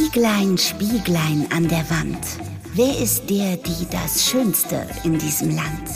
Spieglein, 0.00 0.56
Spieglein 0.56 1.46
an 1.54 1.68
der 1.68 1.88
Wand. 1.90 2.18
Wer 2.72 2.98
ist 2.98 3.28
der, 3.28 3.58
die 3.58 3.86
das 3.90 4.24
Schönste 4.24 4.86
in 5.04 5.18
diesem 5.18 5.54
Land? 5.54 5.90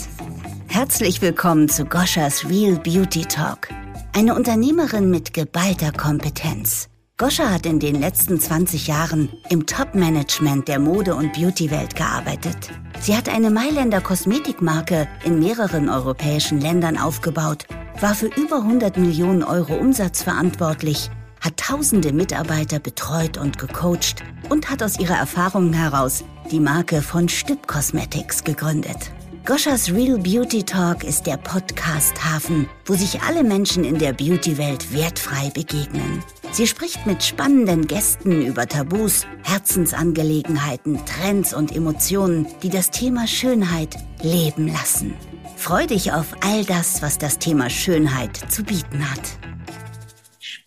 Herzlich 0.67 1.23
willkommen 1.23 1.69
zu 1.69 1.85
Goschas 1.85 2.47
Real 2.47 2.75
Beauty 2.75 3.25
Talk. 3.25 3.69
Eine 4.13 4.35
Unternehmerin 4.35 5.09
mit 5.09 5.33
geballter 5.33 5.91
Kompetenz. 5.91 6.87
Goscha 7.17 7.49
hat 7.49 7.65
in 7.65 7.79
den 7.79 7.99
letzten 7.99 8.39
20 8.39 8.85
Jahren 8.85 9.29
im 9.49 9.65
Top-Management 9.65 10.67
der 10.67 10.77
Mode- 10.77 11.15
und 11.15 11.33
Beauty-Welt 11.33 11.95
gearbeitet. 11.95 12.69
Sie 12.99 13.17
hat 13.17 13.27
eine 13.27 13.49
Mailänder 13.49 14.01
Kosmetikmarke 14.01 15.07
in 15.23 15.39
mehreren 15.39 15.89
europäischen 15.89 16.61
Ländern 16.61 16.99
aufgebaut, 16.99 17.65
war 17.99 18.13
für 18.13 18.27
über 18.27 18.57
100 18.57 18.97
Millionen 18.97 19.41
Euro 19.41 19.73
Umsatz 19.73 20.21
verantwortlich 20.21 21.09
hat 21.45 21.57
tausende 21.57 22.11
Mitarbeiter 22.11 22.79
betreut 22.79 23.37
und 23.37 23.59
gecoacht 23.59 24.23
und 24.49 24.69
hat 24.69 24.81
aus 24.81 24.99
ihrer 24.99 25.15
Erfahrung 25.15 25.71
heraus 25.73 26.23
die 26.51 26.59
Marke 26.59 27.03
von 27.03 27.29
Stüb 27.29 27.67
Cosmetics 27.67 28.43
gegründet. 28.43 29.11
Goschas 29.45 29.91
Real 29.91 30.17
Beauty 30.17 30.63
Talk 30.63 31.03
ist 31.03 31.27
der 31.27 31.37
Podcast-Hafen, 31.37 32.67
wo 32.85 32.95
sich 32.95 33.21
alle 33.21 33.43
Menschen 33.43 33.83
in 33.83 33.99
der 33.99 34.13
Beauty-Welt 34.13 34.91
wertfrei 34.91 35.51
begegnen. 35.51 36.23
Sie 36.51 36.65
spricht 36.65 37.05
mit 37.05 37.23
spannenden 37.23 37.85
Gästen 37.85 38.43
über 38.43 38.67
Tabus, 38.67 39.27
Herzensangelegenheiten, 39.43 40.99
Trends 41.05 41.53
und 41.53 41.75
Emotionen, 41.75 42.47
die 42.63 42.69
das 42.69 42.89
Thema 42.89 43.27
Schönheit 43.27 43.95
leben 44.23 44.67
lassen. 44.67 45.13
Freu 45.57 45.85
dich 45.85 46.11
auf 46.11 46.25
all 46.41 46.65
das, 46.65 47.03
was 47.03 47.19
das 47.19 47.37
Thema 47.37 47.69
Schönheit 47.69 48.51
zu 48.51 48.63
bieten 48.63 49.11
hat. 49.11 49.37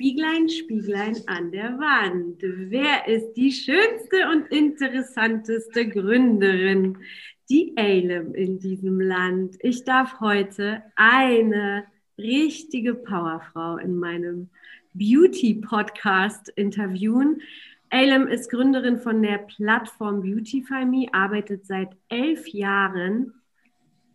Spieglein, 0.00 0.48
Spieglein 0.48 1.16
an 1.26 1.50
der 1.50 1.76
Wand. 1.76 2.40
Wer 2.40 3.08
ist 3.08 3.32
die 3.32 3.50
schönste 3.50 4.28
und 4.30 4.46
interessanteste 4.52 5.88
Gründerin, 5.88 6.98
die 7.50 7.72
Eilem 7.76 8.32
in 8.32 8.60
diesem 8.60 9.00
Land? 9.00 9.56
Ich 9.58 9.82
darf 9.82 10.20
heute 10.20 10.84
eine 10.94 11.82
richtige 12.16 12.94
Powerfrau 12.94 13.78
in 13.78 13.96
meinem 13.96 14.50
Beauty-Podcast 14.94 16.50
interviewen. 16.50 17.42
Eilem 17.90 18.28
ist 18.28 18.52
Gründerin 18.52 18.98
von 18.98 19.20
der 19.20 19.38
Plattform 19.38 20.22
Beautify 20.22 20.84
Me, 20.84 21.08
arbeitet 21.10 21.66
seit 21.66 21.88
elf 22.08 22.46
Jahren 22.46 23.32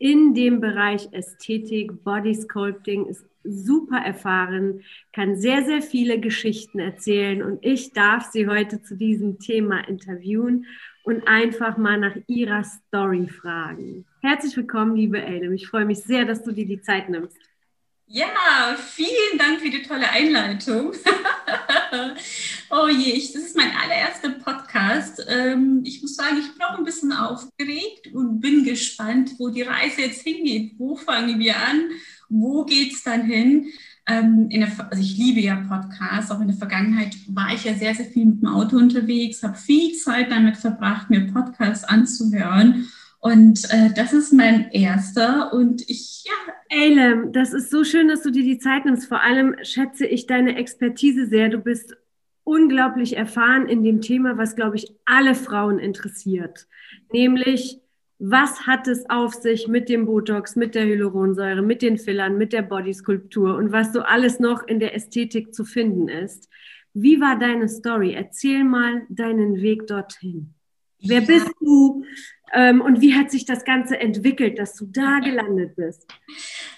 in 0.03 0.33
dem 0.33 0.59
Bereich 0.59 1.07
Ästhetik, 1.13 2.03
Body 2.03 2.35
Sculpting, 2.35 3.05
ist 3.05 3.25
super 3.45 3.99
erfahren, 3.99 4.81
kann 5.13 5.37
sehr, 5.37 5.63
sehr 5.63 5.81
viele 5.81 6.19
Geschichten 6.19 6.79
erzählen 6.79 7.41
und 7.41 7.59
ich 7.63 7.93
darf 7.93 8.29
sie 8.29 8.49
heute 8.49 8.81
zu 8.81 8.97
diesem 8.97 9.39
Thema 9.39 9.79
interviewen 9.87 10.65
und 11.05 11.25
einfach 11.25 11.77
mal 11.77 11.97
nach 11.97 12.17
ihrer 12.27 12.65
Story 12.65 13.29
fragen. 13.29 14.03
Herzlich 14.21 14.57
willkommen, 14.57 14.97
liebe 14.97 15.21
Elem. 15.21 15.53
Ich 15.53 15.67
freue 15.67 15.85
mich 15.85 15.99
sehr, 15.99 16.25
dass 16.25 16.43
du 16.43 16.51
dir 16.51 16.65
die 16.65 16.81
Zeit 16.81 17.07
nimmst. 17.07 17.37
Ja, 18.15 18.77
vielen 18.77 19.39
Dank 19.39 19.59
für 19.59 19.71
die 19.71 19.81
tolle 19.81 20.07
Einleitung. 20.07 20.91
oh 22.69 22.87
je, 22.87 23.13
ich, 23.13 23.33
das 23.33 23.41
ist 23.41 23.57
mein 23.57 23.71
allererster 23.71 24.29
Podcast. 24.29 25.25
Ähm, 25.27 25.81
ich 25.83 25.99
muss 26.03 26.15
sagen, 26.15 26.37
ich 26.37 26.53
bin 26.53 26.61
auch 26.61 26.77
ein 26.77 26.83
bisschen 26.83 27.11
aufgeregt 27.11 28.13
und 28.13 28.39
bin 28.39 28.65
gespannt, 28.65 29.31
wo 29.39 29.49
die 29.49 29.63
Reise 29.63 30.01
jetzt 30.01 30.21
hingeht. 30.21 30.73
Wo 30.77 30.95
fangen 30.95 31.39
wir 31.39 31.55
an? 31.57 31.89
Wo 32.29 32.63
geht 32.65 32.93
es 32.93 33.01
dann 33.01 33.23
hin? 33.23 33.69
Ähm, 34.05 34.47
der, 34.47 34.69
also 34.91 35.01
ich 35.01 35.17
liebe 35.17 35.39
ja 35.39 35.55
Podcasts. 35.67 36.29
Auch 36.29 36.39
in 36.39 36.49
der 36.49 36.57
Vergangenheit 36.57 37.15
war 37.29 37.51
ich 37.51 37.63
ja 37.63 37.73
sehr, 37.73 37.95
sehr 37.95 38.05
viel 38.05 38.25
mit 38.25 38.43
dem 38.43 38.49
Auto 38.49 38.77
unterwegs, 38.77 39.41
habe 39.41 39.57
viel 39.57 39.95
Zeit 39.95 40.29
damit 40.29 40.57
verbracht, 40.57 41.09
mir 41.09 41.33
Podcasts 41.33 41.83
anzuhören. 41.83 42.91
Und 43.23 43.63
äh, 43.71 43.89
das 43.95 44.11
ist 44.11 44.33
mein 44.33 44.69
erster. 44.71 45.53
Und 45.53 45.89
ich, 45.89 46.25
ja. 46.25 46.77
Eilem, 46.77 47.31
das 47.31 47.53
ist 47.53 47.71
so 47.71 47.85
schön, 47.85 48.09
dass 48.09 48.21
du 48.21 48.31
dir 48.31 48.43
die 48.43 48.59
Zeit 48.59 48.83
nimmst. 48.83 49.07
Vor 49.07 49.21
allem 49.21 49.55
schätze 49.61 50.05
ich 50.05 50.27
deine 50.27 50.57
Expertise 50.57 51.27
sehr. 51.27 51.47
Du 51.47 51.59
bist 51.59 51.95
unglaublich 52.43 53.15
erfahren 53.15 53.69
in 53.69 53.81
dem 53.81 54.01
Thema, 54.01 54.37
was, 54.37 54.57
glaube 54.57 54.75
ich, 54.75 54.93
alle 55.05 55.35
Frauen 55.35 55.79
interessiert. 55.79 56.67
Nämlich 57.13 57.79
was 58.19 58.67
hat 58.67 58.89
es 58.89 59.09
auf 59.09 59.33
sich 59.33 59.69
mit 59.69 59.87
dem 59.87 60.05
Botox, 60.05 60.57
mit 60.57 60.75
der 60.75 60.85
Hyaluronsäure, 60.85 61.61
mit 61.61 61.81
den 61.81 61.97
Fillern, 61.97 62.37
mit 62.37 62.51
der 62.51 62.61
Bodyskulptur 62.61 63.55
und 63.55 63.71
was 63.71 63.93
so 63.93 64.01
alles 64.01 64.41
noch 64.41 64.67
in 64.67 64.81
der 64.81 64.95
Ästhetik 64.95 65.53
zu 65.53 65.63
finden 65.63 66.09
ist. 66.09 66.49
Wie 66.93 67.21
war 67.21 67.39
deine 67.39 67.69
Story? 67.69 68.15
Erzähl 68.15 68.65
mal 68.65 69.03
deinen 69.07 69.61
Weg 69.61 69.87
dorthin. 69.87 70.53
Wer 71.05 71.21
bist 71.21 71.51
du 71.59 72.03
und 72.81 73.01
wie 73.01 73.15
hat 73.15 73.31
sich 73.31 73.45
das 73.45 73.65
Ganze 73.65 73.99
entwickelt, 73.99 74.59
dass 74.59 74.75
du 74.75 74.85
da 74.85 75.19
gelandet 75.19 75.75
bist? 75.75 76.05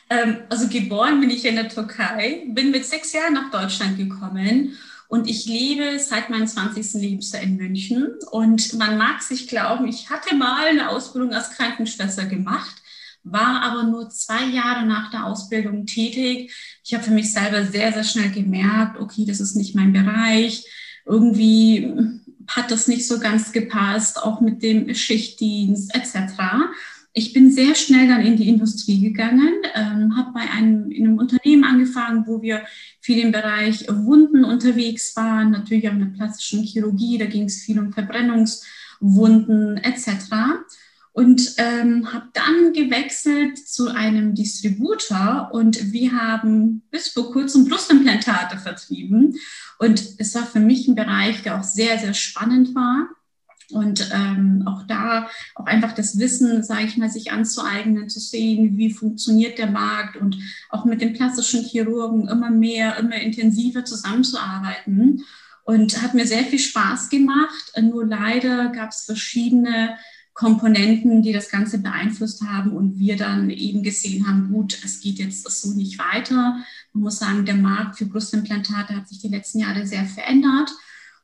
Ähm, 0.09 0.37
also 0.49 0.67
geboren 0.67 1.19
bin 1.19 1.29
ich 1.29 1.45
in 1.45 1.55
der 1.55 1.69
Türkei, 1.69 2.45
bin 2.49 2.71
mit 2.71 2.85
sechs 2.85 3.13
Jahren 3.13 3.33
nach 3.33 3.51
Deutschland 3.51 3.97
gekommen 3.97 4.77
und 5.07 5.29
ich 5.29 5.45
lebe 5.45 5.99
seit 5.99 6.29
meinem 6.29 6.47
20. 6.47 6.93
Lebensjahr 7.01 7.43
in 7.43 7.57
München. 7.57 8.13
Und 8.31 8.73
man 8.73 8.97
mag 8.97 9.21
sich 9.21 9.47
glauben, 9.47 9.87
ich 9.87 10.09
hatte 10.09 10.35
mal 10.35 10.67
eine 10.67 10.89
Ausbildung 10.89 11.33
als 11.33 11.51
Krankenschwester 11.51 12.25
gemacht, 12.25 12.75
war 13.23 13.61
aber 13.63 13.83
nur 13.83 14.09
zwei 14.09 14.45
Jahre 14.45 14.85
nach 14.85 15.11
der 15.11 15.25
Ausbildung 15.25 15.85
tätig. 15.85 16.53
Ich 16.83 16.93
habe 16.93 17.03
für 17.03 17.11
mich 17.11 17.31
selber 17.33 17.65
sehr, 17.65 17.91
sehr 17.91 18.03
schnell 18.03 18.29
gemerkt, 18.29 18.99
okay, 18.99 19.25
das 19.25 19.39
ist 19.39 19.55
nicht 19.55 19.75
mein 19.75 19.93
Bereich. 19.93 20.65
Irgendwie 21.05 22.21
hat 22.47 22.71
das 22.71 22.87
nicht 22.87 23.07
so 23.07 23.19
ganz 23.19 23.51
gepasst, 23.51 24.21
auch 24.21 24.41
mit 24.41 24.63
dem 24.63 24.93
Schichtdienst 24.93 25.95
etc. 25.95 26.33
Ich 27.17 27.31
bin 27.31 27.49
sehr 27.49 27.75
schnell 27.75 28.09
dann 28.09 28.25
in 28.25 28.35
die 28.35 28.49
Industrie 28.49 28.99
gegangen, 28.99 29.53
ähm, 29.73 30.17
habe 30.17 30.33
bei 30.33 30.41
einem, 30.51 30.91
in 30.91 31.05
einem 31.07 31.17
Unternehmen 31.17 31.63
angefangen, 31.63 32.25
wo 32.27 32.41
wir 32.41 32.63
viel 32.99 33.19
im 33.19 33.31
Bereich 33.31 33.85
Wunden 33.87 34.43
unterwegs 34.43 35.15
waren, 35.15 35.51
natürlich 35.51 35.87
auch 35.87 35.93
in 35.93 35.99
der 35.99 36.17
plastischen 36.17 36.63
Chirurgie, 36.63 37.17
da 37.17 37.25
ging 37.25 37.43
es 37.45 37.61
viel 37.61 37.79
um 37.79 37.93
Verbrennungswunden 37.93 39.77
etc. 39.77 40.09
Und 41.13 41.55
ähm, 41.57 42.11
habe 42.11 42.27
dann 42.33 42.73
gewechselt 42.73 43.57
zu 43.57 43.87
einem 43.87 44.35
Distributor 44.35 45.51
und 45.53 45.93
wir 45.93 46.11
haben 46.11 46.81
bis 46.91 47.07
vor 47.07 47.31
kurzem 47.31 47.69
Brustimplantate 47.69 48.57
vertrieben. 48.57 49.35
Und 49.79 50.03
es 50.17 50.33
war 50.35 50.45
für 50.45 50.59
mich 50.59 50.87
ein 50.87 50.95
Bereich, 50.95 51.43
der 51.43 51.59
auch 51.59 51.63
sehr, 51.63 51.97
sehr 51.99 52.13
spannend 52.13 52.75
war 52.75 53.09
und 53.71 54.09
ähm, 54.13 54.63
auch 54.67 54.83
da 54.83 55.27
auch 55.55 55.65
einfach 55.65 55.93
das 55.93 56.19
Wissen, 56.19 56.63
sage 56.63 56.85
ich 56.85 56.97
mal, 56.97 57.09
sich 57.09 57.31
anzueignen, 57.31 58.09
zu 58.09 58.19
sehen, 58.19 58.77
wie 58.77 58.91
funktioniert 58.91 59.57
der 59.57 59.67
Markt 59.67 60.17
und 60.17 60.37
auch 60.69 60.85
mit 60.85 61.01
den 61.01 61.13
plastischen 61.13 61.63
Chirurgen 61.63 62.27
immer 62.27 62.49
mehr, 62.49 62.97
immer 62.97 63.15
intensiver 63.15 63.85
zusammenzuarbeiten. 63.85 65.23
Und 65.63 66.03
hat 66.03 66.13
mir 66.13 66.27
sehr 66.27 66.43
viel 66.43 66.59
Spaß 66.59 67.09
gemacht. 67.09 67.71
Nur 67.81 68.05
leider 68.05 68.69
gab 68.69 68.91
es 68.91 69.05
verschiedene 69.05 69.97
Komponenten, 70.35 71.21
die 71.21 71.31
das 71.31 71.49
Ganze 71.49 71.77
beeinflusst 71.79 72.43
haben 72.43 72.71
und 72.71 72.99
wir 72.99 73.15
dann 73.15 73.49
eben 73.49 73.83
gesehen 73.83 74.27
haben, 74.27 74.51
gut, 74.51 74.77
es 74.83 74.99
geht 74.99 75.17
jetzt 75.17 75.49
so 75.49 75.71
nicht 75.71 75.97
weiter. 75.97 76.61
Man 76.91 77.03
muss 77.03 77.19
sagen, 77.19 77.45
der 77.45 77.55
Markt 77.55 77.97
für 77.97 78.05
Brustimplantate 78.05 78.97
hat 78.97 79.07
sich 79.07 79.19
die 79.19 79.29
letzten 79.29 79.59
Jahre 79.59 79.87
sehr 79.87 80.03
verändert. 80.03 80.69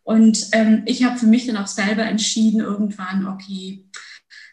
Und 0.03 0.47
ähm, 0.53 0.83
ich 0.85 1.03
habe 1.03 1.19
für 1.19 1.27
mich 1.27 1.45
dann 1.45 1.57
auch 1.57 1.67
selber 1.67 2.03
entschieden, 2.03 2.61
irgendwann, 2.61 3.27
okay, 3.27 3.85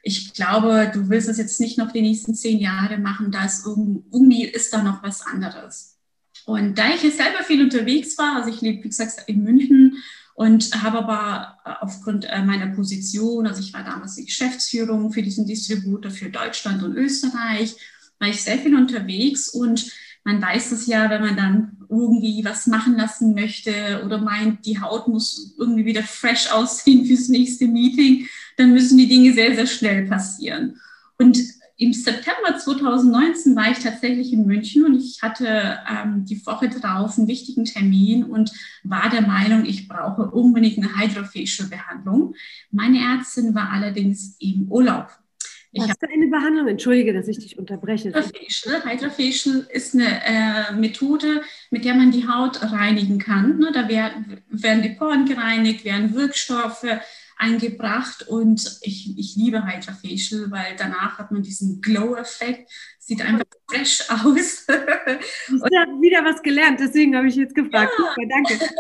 ich 0.02 0.34
glaube, 0.34 0.90
du 0.92 1.08
willst 1.08 1.28
es 1.28 1.38
jetzt 1.38 1.60
nicht 1.60 1.78
noch 1.78 1.92
die 1.92 2.02
nächsten 2.02 2.34
zehn 2.34 2.58
Jahre 2.58 2.98
machen, 2.98 3.30
da 3.30 3.44
ist 3.44 3.64
irgendwie 3.64 4.44
ist 4.44 4.72
da 4.72 4.82
noch 4.82 5.04
was 5.04 5.24
anderes. 5.24 5.98
Und 6.46 6.78
da 6.78 6.88
ich 6.94 7.04
jetzt 7.04 7.18
selber 7.18 7.44
viel 7.44 7.62
unterwegs 7.62 8.18
war, 8.18 8.36
also 8.36 8.50
ich 8.50 8.60
lebe, 8.60 8.82
wie 8.82 8.88
gesagt, 8.88 9.22
in 9.28 9.44
München 9.44 9.98
und 10.38 10.84
habe 10.84 10.98
aber 10.98 11.58
aufgrund 11.80 12.24
äh, 12.26 12.44
meiner 12.44 12.68
Position, 12.68 13.48
also 13.48 13.60
ich 13.60 13.74
war 13.74 13.82
damals 13.82 14.14
die 14.14 14.24
Geschäftsführung 14.24 15.10
für 15.10 15.20
diesen 15.20 15.46
Distributor 15.46 16.12
für 16.12 16.30
Deutschland 16.30 16.80
und 16.84 16.94
Österreich, 16.94 17.74
war 18.20 18.28
ich 18.28 18.40
sehr 18.40 18.56
viel 18.56 18.76
unterwegs 18.76 19.48
und 19.48 19.90
man 20.22 20.40
weiß 20.40 20.70
es 20.70 20.86
ja, 20.86 21.10
wenn 21.10 21.22
man 21.22 21.36
dann 21.36 21.76
irgendwie 21.90 22.44
was 22.44 22.68
machen 22.68 22.96
lassen 22.96 23.34
möchte 23.34 24.00
oder 24.04 24.18
meint, 24.18 24.64
die 24.64 24.80
Haut 24.80 25.08
muss 25.08 25.56
irgendwie 25.58 25.86
wieder 25.86 26.04
fresh 26.04 26.52
aussehen 26.52 27.04
fürs 27.06 27.28
nächste 27.28 27.66
Meeting, 27.66 28.28
dann 28.58 28.72
müssen 28.72 28.96
die 28.96 29.08
Dinge 29.08 29.32
sehr, 29.32 29.56
sehr 29.56 29.66
schnell 29.66 30.06
passieren. 30.06 30.80
Und 31.18 31.36
im 31.80 31.92
September 31.92 32.58
2019 32.58 33.54
war 33.54 33.70
ich 33.70 33.78
tatsächlich 33.78 34.32
in 34.32 34.46
München 34.46 34.84
und 34.84 34.96
ich 34.96 35.22
hatte 35.22 35.78
ähm, 35.88 36.24
die 36.24 36.44
Woche 36.44 36.68
drauf 36.68 37.16
einen 37.16 37.28
wichtigen 37.28 37.64
Termin 37.64 38.24
und 38.24 38.50
war 38.82 39.08
der 39.08 39.22
Meinung, 39.22 39.64
ich 39.64 39.86
brauche 39.86 40.28
unbedingt 40.28 40.78
eine 40.78 40.96
Hydrofacial-Behandlung. 40.96 42.34
Meine 42.72 42.98
Ärztin 42.98 43.54
war 43.54 43.70
allerdings 43.70 44.36
im 44.40 44.66
Urlaub. 44.68 45.08
Ich 45.70 45.82
Hast 45.82 46.02
du 46.02 46.08
eine 46.12 46.26
Behandlung? 46.26 46.66
Entschuldige, 46.66 47.12
dass 47.12 47.28
ich 47.28 47.38
dich 47.38 47.58
unterbreche. 47.58 48.08
Hydrafacial. 48.08 48.82
Hydrafacial 48.84 49.68
ist 49.70 49.94
eine 49.94 50.24
äh, 50.24 50.72
Methode, 50.72 51.42
mit 51.70 51.84
der 51.84 51.94
man 51.94 52.10
die 52.10 52.26
Haut 52.26 52.60
reinigen 52.60 53.18
kann. 53.18 53.58
Ne? 53.58 53.70
Da 53.72 53.88
werden, 53.88 54.40
werden 54.48 54.82
die 54.82 54.90
Poren 54.90 55.26
gereinigt, 55.26 55.84
werden 55.84 56.14
Wirkstoffe 56.14 56.86
eingebracht 57.38 58.26
und 58.28 58.78
ich, 58.82 59.16
ich 59.16 59.36
liebe 59.36 59.64
Hydrafacial, 59.64 60.50
weil 60.50 60.76
danach 60.76 61.18
hat 61.18 61.30
man 61.30 61.42
diesen 61.42 61.80
Glow-Effekt, 61.80 62.70
sieht 62.98 63.22
einfach 63.22 63.44
fresh 63.70 64.02
aus. 64.10 64.66
ich 64.66 65.78
habe 65.78 66.00
wieder 66.00 66.24
was 66.24 66.42
gelernt, 66.42 66.80
deswegen 66.80 67.16
habe 67.16 67.28
ich 67.28 67.36
jetzt 67.36 67.54
gefragt. 67.54 67.92
Ja. 67.98 68.04
Super, 68.04 68.28
danke. 68.28 68.64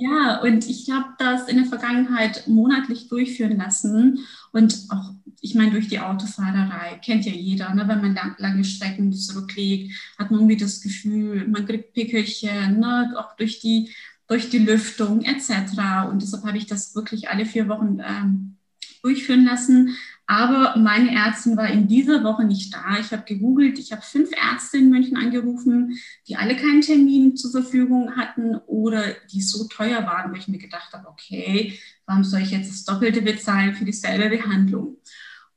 Ja, 0.00 0.40
und 0.42 0.68
ich 0.68 0.88
habe 0.90 1.08
das 1.18 1.48
in 1.48 1.56
der 1.56 1.66
Vergangenheit 1.66 2.46
monatlich 2.46 3.08
durchführen 3.08 3.56
lassen 3.56 4.24
und 4.52 4.86
auch, 4.90 5.10
ich 5.40 5.56
meine, 5.56 5.72
durch 5.72 5.88
die 5.88 5.98
Autofahrerei, 5.98 7.00
kennt 7.04 7.26
ja 7.26 7.32
jeder, 7.32 7.74
ne? 7.74 7.82
wenn 7.88 8.00
man 8.00 8.14
lang, 8.14 8.36
lange 8.38 8.62
Strecken 8.62 9.12
zurücklegt, 9.12 9.92
hat 10.16 10.30
man 10.30 10.38
irgendwie 10.38 10.56
das 10.56 10.82
Gefühl, 10.82 11.48
man 11.48 11.66
kriegt 11.66 11.94
Pickelchen, 11.94 12.78
ne? 12.78 13.12
auch 13.16 13.34
durch 13.34 13.58
die, 13.58 13.90
durch 14.28 14.50
die 14.50 14.58
Lüftung 14.58 15.22
etc. 15.22 16.10
Und 16.10 16.22
deshalb 16.22 16.44
habe 16.44 16.58
ich 16.58 16.66
das 16.66 16.94
wirklich 16.94 17.30
alle 17.30 17.46
vier 17.46 17.68
Wochen 17.68 18.00
ähm, 18.04 18.56
durchführen 19.02 19.44
lassen. 19.44 19.96
Aber 20.26 20.76
meine 20.76 21.14
Ärztin 21.14 21.56
war 21.56 21.68
in 21.68 21.88
dieser 21.88 22.22
Woche 22.22 22.44
nicht 22.44 22.74
da. 22.74 22.98
Ich 23.00 23.12
habe 23.12 23.24
gegoogelt, 23.24 23.78
ich 23.78 23.92
habe 23.92 24.02
fünf 24.02 24.30
Ärzte 24.32 24.76
in 24.76 24.90
München 24.90 25.16
angerufen, 25.16 25.98
die 26.28 26.36
alle 26.36 26.54
keinen 26.54 26.82
Termin 26.82 27.34
zur 27.34 27.50
Verfügung 27.50 28.14
hatten 28.16 28.56
oder 28.66 29.14
die 29.32 29.40
so 29.40 29.66
teuer 29.68 30.04
waren, 30.04 30.30
wo 30.30 30.36
ich 30.36 30.48
mir 30.48 30.58
gedacht 30.58 30.92
habe, 30.92 31.08
okay, 31.08 31.78
warum 32.04 32.24
soll 32.24 32.42
ich 32.42 32.50
jetzt 32.50 32.70
das 32.70 32.84
Doppelte 32.84 33.22
bezahlen 33.22 33.74
für 33.74 33.86
dieselbe 33.86 34.36
Behandlung? 34.36 34.98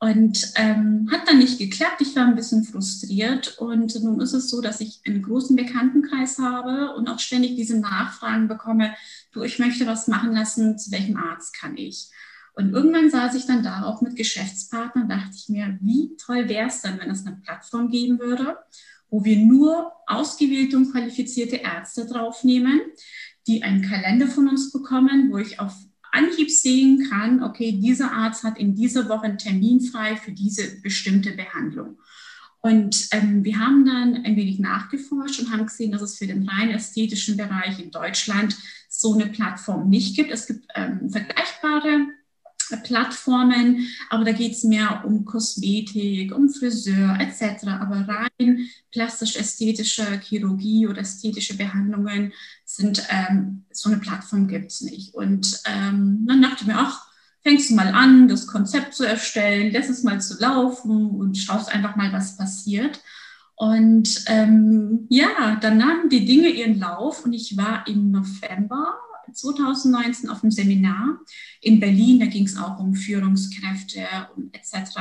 Und 0.03 0.53
ähm, 0.55 1.07
hat 1.11 1.27
dann 1.27 1.37
nicht 1.37 1.59
geklappt. 1.59 2.01
Ich 2.01 2.15
war 2.15 2.25
ein 2.25 2.35
bisschen 2.35 2.63
frustriert. 2.63 3.59
Und 3.59 3.93
nun 4.01 4.19
ist 4.19 4.33
es 4.33 4.49
so, 4.49 4.59
dass 4.59 4.81
ich 4.81 4.99
einen 5.05 5.21
großen 5.21 5.55
Bekanntenkreis 5.55 6.39
habe 6.39 6.95
und 6.95 7.07
auch 7.07 7.19
ständig 7.19 7.55
diese 7.55 7.79
Nachfragen 7.79 8.47
bekomme, 8.47 8.95
du, 9.31 9.43
ich 9.43 9.59
möchte 9.59 9.85
was 9.85 10.07
machen 10.07 10.33
lassen, 10.33 10.79
zu 10.79 10.91
welchem 10.91 11.17
Arzt 11.17 11.55
kann 11.55 11.77
ich? 11.77 12.09
Und 12.55 12.73
irgendwann 12.73 13.11
saß 13.11 13.35
ich 13.35 13.45
dann 13.45 13.61
da 13.61 13.83
auch 13.83 14.01
mit 14.01 14.15
Geschäftspartnern, 14.15 15.07
dachte 15.07 15.35
ich 15.35 15.49
mir, 15.49 15.77
wie 15.81 16.15
toll 16.17 16.49
wäre 16.49 16.67
es 16.67 16.81
dann, 16.81 16.99
wenn 16.99 17.11
es 17.11 17.25
eine 17.25 17.37
Plattform 17.37 17.91
geben 17.91 18.19
würde, 18.19 18.57
wo 19.11 19.23
wir 19.23 19.37
nur 19.37 19.91
ausgewählte 20.07 20.77
und 20.77 20.91
qualifizierte 20.91 21.57
Ärzte 21.57 22.07
draufnehmen, 22.07 22.81
die 23.45 23.61
einen 23.61 23.83
Kalender 23.83 24.27
von 24.27 24.49
uns 24.49 24.71
bekommen, 24.71 25.31
wo 25.31 25.37
ich 25.37 25.59
auf 25.59 25.75
Anhieb 26.11 26.49
sehen 26.49 27.07
kann, 27.09 27.43
okay, 27.43 27.71
dieser 27.71 28.11
Arzt 28.11 28.43
hat 28.43 28.57
in 28.57 28.75
dieser 28.75 29.09
Woche 29.09 29.23
einen 29.23 29.37
Termin 29.37 29.81
frei 29.81 30.15
für 30.15 30.31
diese 30.31 30.81
bestimmte 30.81 31.31
Behandlung. 31.31 31.97
Und 32.61 33.07
ähm, 33.11 33.43
wir 33.43 33.59
haben 33.59 33.85
dann 33.85 34.23
ein 34.23 34.35
wenig 34.35 34.59
nachgeforscht 34.59 35.39
und 35.39 35.51
haben 35.51 35.65
gesehen, 35.65 35.91
dass 35.91 36.01
es 36.01 36.17
für 36.17 36.27
den 36.27 36.47
rein 36.47 36.69
ästhetischen 36.69 37.35
Bereich 37.35 37.79
in 37.79 37.89
Deutschland 37.89 38.55
so 38.87 39.13
eine 39.13 39.27
Plattform 39.27 39.89
nicht 39.89 40.15
gibt. 40.15 40.31
Es 40.31 40.45
gibt 40.45 40.67
ähm, 40.75 41.09
vergleichbare 41.09 42.07
Plattformen, 42.83 43.87
aber 44.09 44.23
da 44.23 44.31
geht 44.31 44.53
es 44.53 44.63
mehr 44.63 45.03
um 45.05 45.25
Kosmetik, 45.25 46.33
um 46.33 46.49
Friseur 46.49 47.17
etc. 47.19 47.67
Aber 47.67 48.07
rein 48.07 48.69
plastisch-ästhetische 48.91 50.19
Chirurgie 50.21 50.87
oder 50.87 51.01
ästhetische 51.01 51.57
Behandlungen 51.57 52.31
sind, 52.75 53.03
ähm, 53.09 53.65
so 53.71 53.89
eine 53.89 53.99
Plattform 53.99 54.47
gibt 54.47 54.71
es 54.71 54.81
nicht. 54.81 55.13
Und 55.13 55.61
ähm, 55.65 56.25
dann 56.27 56.41
dachte 56.41 56.61
ich 56.61 56.67
mir, 56.67 56.77
ach, 56.77 57.07
fängst 57.41 57.69
du 57.69 57.75
mal 57.75 57.93
an, 57.93 58.27
das 58.27 58.47
Konzept 58.47 58.93
zu 58.93 59.03
erstellen, 59.03 59.71
lässt 59.71 59.89
es 59.89 60.03
mal 60.03 60.21
zu 60.21 60.39
laufen 60.39 61.11
und 61.11 61.37
schaust 61.37 61.73
einfach 61.73 61.95
mal, 61.95 62.13
was 62.13 62.37
passiert. 62.37 63.01
Und 63.55 64.23
ähm, 64.27 65.05
ja, 65.09 65.57
dann 65.61 65.77
nahmen 65.77 66.09
die 66.09 66.25
Dinge 66.25 66.49
ihren 66.49 66.79
Lauf 66.79 67.25
und 67.25 67.33
ich 67.33 67.57
war 67.57 67.85
im 67.87 68.11
November 68.11 68.95
2019 69.33 70.29
auf 70.29 70.43
einem 70.43 70.51
Seminar 70.51 71.19
in 71.61 71.79
Berlin. 71.79 72.19
Da 72.19 72.25
ging 72.25 72.45
es 72.45 72.57
auch 72.57 72.79
um 72.79 72.95
Führungskräfte 72.95 74.05
und 74.35 74.55
etc. 74.55 74.97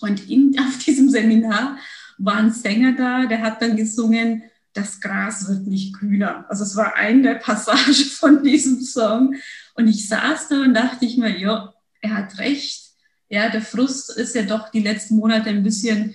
Und 0.00 0.28
in, 0.28 0.56
auf 0.58 0.78
diesem 0.78 1.08
Seminar 1.08 1.78
war 2.18 2.36
ein 2.36 2.52
Sänger 2.52 2.92
da, 2.92 3.26
der 3.26 3.40
hat 3.40 3.62
dann 3.62 3.76
gesungen, 3.76 4.42
das 4.74 5.00
Gras 5.00 5.48
wird 5.48 5.66
nicht 5.66 5.94
grüner. 5.98 6.46
Also 6.48 6.64
es 6.64 6.76
war 6.76 6.94
eine 6.94 7.22
der 7.22 7.34
Passagen 7.34 7.94
von 7.94 8.42
diesem 8.42 8.80
Song. 8.80 9.34
Und 9.74 9.88
ich 9.88 10.08
saß 10.08 10.48
da 10.48 10.62
und 10.62 10.74
dachte 10.74 11.04
ich 11.04 11.16
mir, 11.16 11.38
ja, 11.38 11.72
er 12.00 12.14
hat 12.14 12.38
recht. 12.38 12.90
Ja, 13.28 13.48
der 13.48 13.62
Frust 13.62 14.16
ist 14.16 14.34
ja 14.34 14.42
doch 14.42 14.70
die 14.70 14.82
letzten 14.82 15.16
Monate 15.16 15.50
ein 15.50 15.62
bisschen 15.62 16.14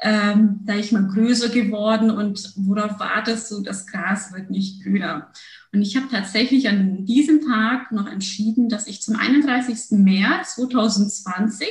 ähm, 0.00 0.60
da 0.64 0.74
ich 0.74 0.92
mal 0.92 1.06
größer 1.06 1.48
geworden 1.48 2.10
und 2.10 2.52
worauf 2.56 2.98
wartest 2.98 3.50
du, 3.50 3.62
das 3.62 3.86
Gras 3.86 4.32
wird 4.32 4.50
nicht 4.50 4.82
grüner. 4.82 5.32
Und 5.72 5.82
ich 5.82 5.96
habe 5.96 6.08
tatsächlich 6.10 6.68
an 6.68 7.06
diesem 7.06 7.40
Tag 7.46 7.92
noch 7.92 8.06
entschieden, 8.06 8.68
dass 8.68 8.86
ich 8.86 9.02
zum 9.02 9.16
31. 9.16 9.98
März 9.98 10.56
2020 10.56 11.68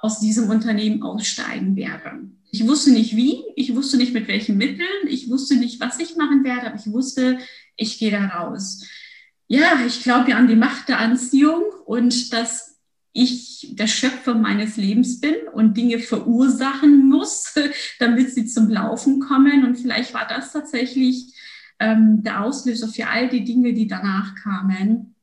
aus 0.00 0.20
diesem 0.20 0.50
Unternehmen 0.50 1.02
aussteigen 1.02 1.74
werde. 1.74 2.28
Ich 2.50 2.66
wusste 2.66 2.92
nicht 2.92 3.14
wie, 3.14 3.42
ich 3.56 3.74
wusste 3.74 3.96
nicht 3.96 4.14
mit 4.14 4.28
welchen 4.28 4.56
Mitteln, 4.56 5.06
ich 5.06 5.28
wusste 5.28 5.56
nicht, 5.56 5.80
was 5.80 5.98
ich 5.98 6.16
machen 6.16 6.44
werde, 6.44 6.68
aber 6.68 6.76
ich 6.76 6.90
wusste, 6.90 7.38
ich 7.76 7.98
gehe 7.98 8.10
da 8.10 8.26
raus. 8.26 8.84
Ja, 9.48 9.80
ich 9.86 10.02
glaube 10.02 10.30
ja 10.30 10.36
an 10.36 10.48
die 10.48 10.56
Macht 10.56 10.88
der 10.88 10.98
Anziehung 10.98 11.62
und 11.84 12.32
dass 12.32 12.78
ich 13.12 13.70
der 13.72 13.86
Schöpfer 13.86 14.34
meines 14.34 14.76
Lebens 14.76 15.20
bin 15.20 15.34
und 15.52 15.76
Dinge 15.76 15.98
verursachen 15.98 17.08
muss, 17.08 17.54
damit 17.98 18.32
sie 18.32 18.46
zum 18.46 18.68
Laufen 18.68 19.20
kommen. 19.20 19.64
Und 19.64 19.76
vielleicht 19.76 20.14
war 20.14 20.26
das 20.26 20.52
tatsächlich 20.52 21.34
ähm, 21.80 22.22
der 22.22 22.42
Auslöser 22.42 22.88
für 22.88 23.08
all 23.08 23.28
die 23.28 23.44
Dinge, 23.44 23.72
die 23.72 23.88
danach 23.88 24.34
kamen. 24.36 25.14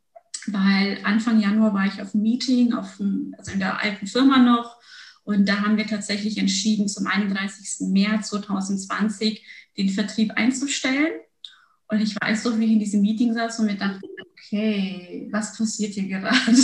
Weil 0.48 1.00
Anfang 1.04 1.39
Januar 1.39 1.74
war 1.74 1.86
ich 1.86 2.01
auf 2.01 2.13
einem 2.13 2.24
Meeting, 2.24 2.74
auf 2.74 3.00
einem, 3.00 3.33
also 3.38 3.51
in 3.51 3.60
der 3.60 3.81
alten 3.81 4.07
Firma 4.07 4.38
noch. 4.38 4.75
Und 5.25 5.50
da 5.50 5.62
haben 5.62 5.77
wir 5.77 5.88
tatsächlich 5.88 6.38
entschieden, 6.38 6.88
zum 6.88 7.07
31. 7.07 7.88
März 7.89 8.30
2020 8.30 9.44
den 9.77 9.89
Vertrieb 9.89 10.31
einzustellen. 10.36 11.13
Und 11.88 12.01
ich 12.01 12.16
weiß 12.19 12.44
doch, 12.44 12.57
wie 12.57 12.66
ich 12.66 12.72
in 12.72 12.80
diesem 12.80 13.01
Meeting 13.01 13.33
saß 13.33 13.60
und 13.60 13.66
mir 13.66 13.75
dachte, 13.75 14.07
okay, 14.31 15.27
was 15.31 15.57
passiert 15.57 15.94
hier 15.94 16.07
gerade? 16.07 16.36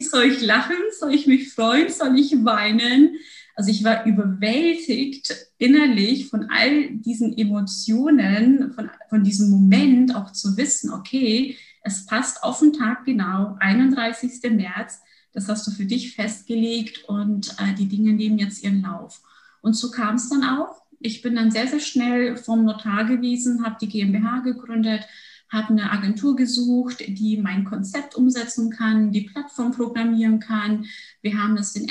soll 0.00 0.24
ich 0.24 0.40
lachen? 0.40 0.76
Soll 0.98 1.14
ich 1.14 1.26
mich 1.26 1.52
freuen? 1.52 1.90
Soll 1.90 2.18
ich 2.18 2.32
weinen? 2.44 3.16
Also 3.56 3.70
ich 3.70 3.84
war 3.84 4.04
überwältigt 4.04 5.34
innerlich 5.58 6.28
von 6.28 6.48
all 6.50 6.90
diesen 6.90 7.36
Emotionen, 7.36 8.72
von, 8.72 8.90
von 9.08 9.22
diesem 9.22 9.50
Moment 9.50 10.14
auch 10.14 10.32
zu 10.32 10.56
wissen, 10.56 10.92
okay, 10.92 11.56
es 11.82 12.06
passt 12.06 12.42
auf 12.42 12.60
den 12.60 12.72
Tag 12.72 13.04
genau, 13.04 13.56
31. 13.60 14.50
März, 14.50 15.02
das 15.34 15.48
hast 15.48 15.66
du 15.66 15.72
für 15.72 15.84
dich 15.84 16.14
festgelegt 16.14 17.04
und 17.08 17.54
äh, 17.58 17.74
die 17.74 17.88
Dinge 17.88 18.12
nehmen 18.12 18.38
jetzt 18.38 18.62
ihren 18.62 18.82
Lauf. 18.82 19.20
Und 19.60 19.74
so 19.74 19.90
kam 19.90 20.14
es 20.14 20.30
dann 20.30 20.44
auch. 20.44 20.82
Ich 21.00 21.20
bin 21.20 21.34
dann 21.34 21.50
sehr, 21.50 21.66
sehr 21.66 21.80
schnell 21.80 22.36
vom 22.36 22.64
Notar 22.64 23.04
gewesen, 23.04 23.64
habe 23.64 23.76
die 23.80 23.88
GmbH 23.88 24.40
gegründet, 24.40 25.06
habe 25.50 25.68
eine 25.68 25.90
Agentur 25.90 26.36
gesucht, 26.36 27.04
die 27.06 27.36
mein 27.36 27.64
Konzept 27.64 28.14
umsetzen 28.14 28.70
kann, 28.70 29.12
die 29.12 29.22
Plattform 29.22 29.72
programmieren 29.72 30.40
kann. 30.40 30.86
Wir 31.20 31.38
haben 31.38 31.56
es 31.56 31.72
den, 31.74 31.90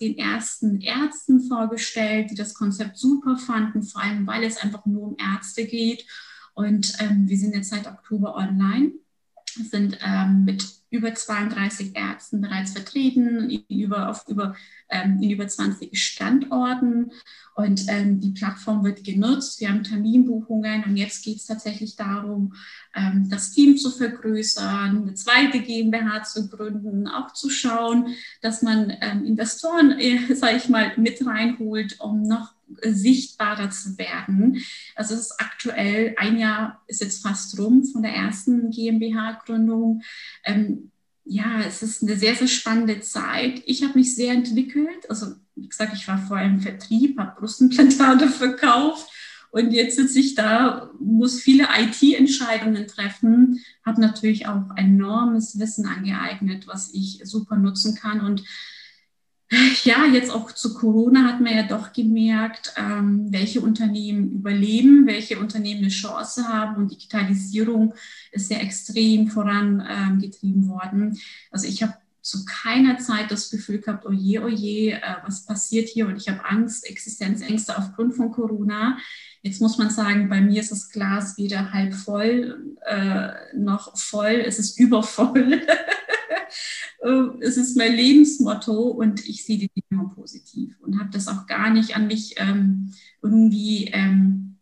den 0.00 0.18
ersten 0.18 0.80
Ärzten 0.80 1.40
vorgestellt, 1.40 2.30
die 2.30 2.34
das 2.34 2.54
Konzept 2.54 2.98
super 2.98 3.36
fanden, 3.36 3.82
vor 3.82 4.02
allem 4.02 4.26
weil 4.26 4.44
es 4.44 4.58
einfach 4.58 4.84
nur 4.84 5.02
um 5.02 5.16
Ärzte 5.18 5.64
geht. 5.64 6.06
Und 6.54 6.92
ähm, 7.00 7.28
wir 7.28 7.38
sind 7.38 7.54
jetzt 7.54 7.70
seit 7.70 7.86
Oktober 7.86 8.36
online, 8.36 8.92
sind 9.54 9.98
ähm, 10.04 10.44
mit 10.44 10.64
über 10.90 11.14
32 11.14 11.96
Ärzten 11.96 12.40
bereits 12.40 12.72
vertreten, 12.72 13.48
in 13.48 13.64
über, 13.68 14.08
auf 14.08 14.26
über, 14.28 14.56
ähm, 14.88 15.20
in 15.22 15.30
über 15.30 15.46
20 15.46 15.96
Standorten. 16.02 17.12
Und 17.54 17.84
ähm, 17.88 18.20
die 18.20 18.32
Plattform 18.32 18.84
wird 18.84 19.04
genutzt. 19.04 19.60
Wir 19.60 19.68
haben 19.68 19.84
Terminbuchungen 19.84 20.84
und 20.84 20.96
jetzt 20.96 21.24
geht 21.24 21.36
es 21.36 21.46
tatsächlich 21.46 21.94
darum, 21.94 22.54
ähm, 22.94 23.28
das 23.30 23.52
Team 23.52 23.76
zu 23.76 23.90
vergrößern, 23.90 25.02
eine 25.02 25.14
zweite 25.14 25.60
GmbH 25.60 26.24
zu 26.24 26.48
gründen, 26.48 27.06
auch 27.06 27.32
zu 27.32 27.50
schauen, 27.50 28.14
dass 28.40 28.62
man 28.62 28.92
ähm, 29.00 29.24
Investoren, 29.24 29.98
äh, 29.98 30.34
sage 30.34 30.56
ich 30.56 30.68
mal, 30.68 30.92
mit 30.96 31.24
reinholt, 31.24 32.00
um 32.00 32.22
noch 32.22 32.54
sichtbarer 32.82 33.70
zu 33.70 33.98
werden. 33.98 34.62
Also 34.94 35.14
es 35.14 35.20
ist 35.20 35.40
aktuell, 35.40 36.14
ein 36.18 36.38
Jahr 36.38 36.82
ist 36.86 37.00
jetzt 37.00 37.22
fast 37.22 37.58
rum 37.58 37.84
von 37.84 38.02
der 38.02 38.14
ersten 38.14 38.70
GmbH-Gründung. 38.70 40.02
Ähm, 40.44 40.90
ja, 41.24 41.60
es 41.66 41.82
ist 41.82 42.02
eine 42.02 42.16
sehr, 42.16 42.34
sehr 42.34 42.48
spannende 42.48 43.00
Zeit. 43.00 43.62
Ich 43.66 43.82
habe 43.82 43.98
mich 43.98 44.14
sehr 44.14 44.32
entwickelt. 44.32 45.08
Also 45.08 45.34
wie 45.54 45.68
gesagt, 45.68 45.94
ich 45.94 46.06
war 46.08 46.18
vorher 46.18 46.46
im 46.46 46.60
Vertrieb, 46.60 47.18
habe 47.18 47.38
Brustimplantate 47.38 48.28
verkauft 48.28 49.10
und 49.50 49.72
jetzt 49.72 49.96
sitze 49.96 50.20
ich 50.20 50.34
da, 50.34 50.90
muss 51.00 51.40
viele 51.40 51.68
IT-Entscheidungen 51.76 52.86
treffen, 52.86 53.60
habe 53.84 54.00
natürlich 54.00 54.46
auch 54.46 54.76
enormes 54.76 55.58
Wissen 55.58 55.86
angeeignet, 55.86 56.68
was 56.68 56.94
ich 56.94 57.20
super 57.24 57.56
nutzen 57.56 57.96
kann 57.96 58.20
und 58.20 58.44
ja, 59.84 60.06
jetzt 60.06 60.30
auch 60.30 60.52
zu 60.52 60.74
Corona 60.74 61.24
hat 61.24 61.40
man 61.40 61.56
ja 61.56 61.64
doch 61.64 61.92
gemerkt, 61.92 62.72
ähm, 62.76 63.26
welche 63.30 63.60
Unternehmen 63.60 64.30
überleben, 64.32 65.06
welche 65.06 65.40
Unternehmen 65.40 65.80
eine 65.80 65.88
Chance 65.88 66.46
haben 66.46 66.76
und 66.76 66.90
Digitalisierung 66.90 67.94
ist 68.30 68.50
ja 68.50 68.58
extrem 68.58 69.28
vorangetrieben 69.28 70.62
ähm, 70.62 70.68
worden. 70.68 71.18
Also 71.50 71.66
ich 71.66 71.82
habe 71.82 71.94
zu 72.22 72.44
keiner 72.44 72.98
Zeit 72.98 73.30
das 73.30 73.50
Gefühl 73.50 73.80
gehabt, 73.80 74.06
oh 74.06 74.12
je, 74.12 74.38
oh 74.38 74.48
je, 74.48 74.92
äh, 74.92 75.00
was 75.24 75.46
passiert 75.46 75.88
hier 75.88 76.06
und 76.06 76.16
ich 76.16 76.28
habe 76.28 76.44
Angst, 76.44 76.88
Existenzängste 76.88 77.76
aufgrund 77.76 78.14
von 78.14 78.30
Corona. 78.30 78.98
Jetzt 79.42 79.60
muss 79.60 79.78
man 79.78 79.90
sagen, 79.90 80.28
bei 80.28 80.40
mir 80.40 80.60
ist 80.60 80.70
das 80.70 80.90
Glas 80.90 81.38
weder 81.38 81.72
halb 81.72 81.94
voll 81.94 82.76
äh, 82.86 83.30
noch 83.56 83.96
voll, 83.96 84.42
es 84.46 84.58
ist 84.58 84.78
übervoll. 84.78 85.62
Äh, 87.00 87.28
es 87.40 87.56
ist 87.56 87.76
mein 87.76 87.94
Lebensmotto 87.94 88.88
und 88.88 89.26
ich 89.28 89.44
sehe 89.44 89.58
die 89.58 89.68
Dinge 89.68 89.86
immer 89.90 90.14
positiv 90.14 90.78
und 90.80 90.98
habe 90.98 91.10
das 91.10 91.28
auch 91.28 91.46
gar 91.46 91.70
nicht 91.70 91.96
an 91.96 92.06
mich 92.06 92.34
ähm, 92.38 92.92
irgendwie 93.22 93.86
ähm, 93.92 94.58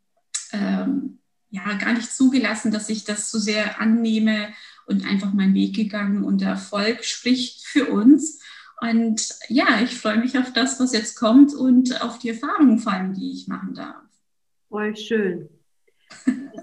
ähm, 0.52 1.18
ja 1.50 1.74
gar 1.74 1.94
nicht 1.94 2.12
zugelassen, 2.12 2.72
dass 2.72 2.88
ich 2.88 3.04
das 3.04 3.30
so 3.30 3.38
sehr 3.38 3.80
annehme 3.80 4.48
und 4.86 5.06
einfach 5.06 5.32
meinen 5.32 5.54
Weg 5.54 5.74
gegangen 5.74 6.24
und 6.24 6.40
der 6.40 6.50
Erfolg 6.50 7.04
spricht 7.04 7.66
für 7.66 7.86
uns. 7.86 8.40
Und 8.80 9.34
ja, 9.48 9.80
ich 9.82 9.98
freue 9.98 10.18
mich 10.18 10.38
auf 10.38 10.52
das, 10.52 10.78
was 10.78 10.92
jetzt 10.92 11.16
kommt 11.16 11.52
und 11.54 12.00
auf 12.00 12.18
die 12.18 12.30
Erfahrungen 12.30 12.78
vor 12.78 12.92
allem, 12.92 13.12
die 13.12 13.32
ich 13.32 13.48
machen 13.48 13.74
darf. 13.74 13.96
Voll 14.68 14.96
schön. 14.96 15.48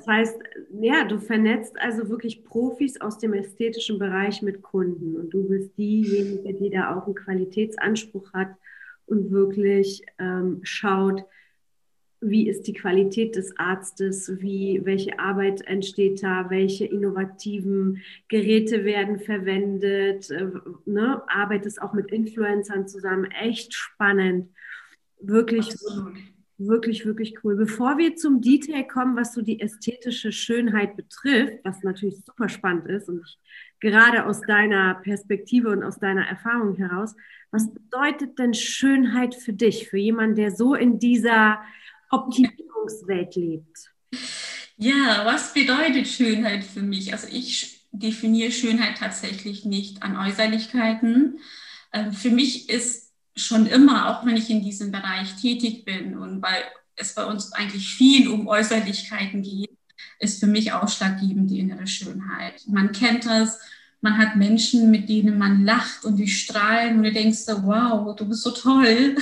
Das 0.05 0.13
heißt, 0.13 0.39
ja, 0.81 1.03
du 1.05 1.19
vernetzt 1.19 1.79
also 1.79 2.09
wirklich 2.09 2.43
Profis 2.43 3.01
aus 3.01 3.17
dem 3.17 3.33
ästhetischen 3.33 3.97
Bereich 3.97 4.41
mit 4.41 4.61
Kunden 4.61 5.15
und 5.15 5.33
du 5.33 5.47
bist 5.47 5.75
diejenige, 5.77 6.53
die 6.53 6.69
da 6.69 6.95
auch 6.95 7.05
einen 7.05 7.15
Qualitätsanspruch 7.15 8.31
hat 8.33 8.49
und 9.07 9.31
wirklich 9.31 10.03
ähm, 10.19 10.59
schaut, 10.63 11.23
wie 12.21 12.47
ist 12.47 12.67
die 12.67 12.73
Qualität 12.73 13.35
des 13.35 13.57
Arztes, 13.57 14.31
wie, 14.39 14.81
welche 14.83 15.19
Arbeit 15.19 15.61
entsteht 15.61 16.21
da, 16.21 16.49
welche 16.49 16.85
innovativen 16.85 18.01
Geräte 18.27 18.85
werden 18.85 19.19
verwendet, 19.19 20.29
äh, 20.29 20.47
ne? 20.85 21.21
arbeitest 21.27 21.81
auch 21.81 21.93
mit 21.93 22.11
Influencern 22.11 22.87
zusammen, 22.87 23.25
echt 23.31 23.73
spannend, 23.73 24.49
wirklich. 25.19 25.71
Absolut 25.71 26.34
Wirklich, 26.57 27.05
wirklich 27.05 27.35
cool. 27.43 27.57
Bevor 27.57 27.97
wir 27.97 28.15
zum 28.15 28.39
Detail 28.39 28.83
kommen, 28.83 29.17
was 29.17 29.33
so 29.33 29.41
die 29.41 29.59
ästhetische 29.59 30.31
Schönheit 30.31 30.95
betrifft, 30.95 31.59
was 31.65 31.83
natürlich 31.83 32.23
super 32.25 32.47
spannend 32.47 32.87
ist 32.87 33.09
und 33.09 33.21
ich, 33.25 33.37
gerade 33.81 34.25
aus 34.25 34.39
deiner 34.41 34.95
Perspektive 34.95 35.69
und 35.69 35.83
aus 35.83 35.99
deiner 35.99 36.25
Erfahrung 36.25 36.75
heraus, 36.75 37.13
was 37.51 37.73
bedeutet 37.73 38.39
denn 38.39 38.53
Schönheit 38.53 39.35
für 39.35 39.51
dich, 39.51 39.89
für 39.89 39.97
jemanden, 39.97 40.35
der 40.35 40.51
so 40.51 40.75
in 40.75 40.97
dieser 40.97 41.59
Optimierungswelt 42.09 43.35
lebt? 43.35 43.91
Ja, 44.77 45.23
was 45.25 45.53
bedeutet 45.53 46.07
Schönheit 46.07 46.63
für 46.63 46.81
mich? 46.81 47.11
Also 47.11 47.27
ich 47.31 47.85
definiere 47.91 48.51
Schönheit 48.51 48.97
tatsächlich 48.97 49.65
nicht 49.65 50.03
an 50.03 50.17
Äußerlichkeiten. 50.17 51.39
Ähm, 51.93 52.11
für 52.11 52.29
mich 52.29 52.69
ist 52.69 53.04
schon 53.35 53.65
immer, 53.65 54.09
auch 54.09 54.25
wenn 54.25 54.37
ich 54.37 54.49
in 54.49 54.63
diesem 54.63 54.91
Bereich 54.91 55.35
tätig 55.35 55.85
bin 55.85 56.17
und 56.17 56.41
weil 56.41 56.63
es 56.95 57.13
bei 57.13 57.25
uns 57.25 57.51
eigentlich 57.51 57.87
viel 57.87 58.29
um 58.29 58.47
Äußerlichkeiten 58.47 59.41
geht, 59.41 59.71
ist 60.19 60.39
für 60.39 60.47
mich 60.47 60.71
ausschlaggebend 60.71 61.49
die 61.49 61.59
innere 61.59 61.87
Schönheit. 61.87 62.63
Man 62.67 62.91
kennt 62.91 63.25
das, 63.25 63.59
man 64.01 64.17
hat 64.17 64.35
Menschen, 64.35 64.91
mit 64.91 65.09
denen 65.09 65.37
man 65.37 65.65
lacht 65.65 66.05
und 66.05 66.17
die 66.17 66.27
strahlen 66.27 66.97
und 66.97 67.03
du 67.03 67.11
denkst, 67.11 67.39
wow, 67.47 68.15
du 68.15 68.27
bist 68.27 68.43
so 68.43 68.51
toll. 68.51 69.15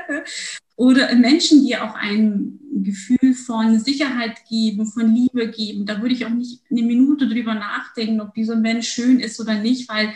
Oder 0.76 1.14
Menschen, 1.14 1.64
die 1.64 1.76
auch 1.76 1.94
ein 1.94 2.58
Gefühl 2.82 3.34
von 3.34 3.78
Sicherheit 3.78 4.44
geben, 4.48 4.86
von 4.86 5.14
Liebe 5.14 5.48
geben. 5.48 5.86
Da 5.86 6.00
würde 6.00 6.14
ich 6.14 6.26
auch 6.26 6.30
nicht 6.30 6.62
eine 6.68 6.82
Minute 6.82 7.28
drüber 7.28 7.54
nachdenken, 7.54 8.20
ob 8.20 8.34
dieser 8.34 8.56
Mensch 8.56 8.88
schön 8.88 9.20
ist 9.20 9.38
oder 9.40 9.54
nicht, 9.54 9.88
weil 9.88 10.12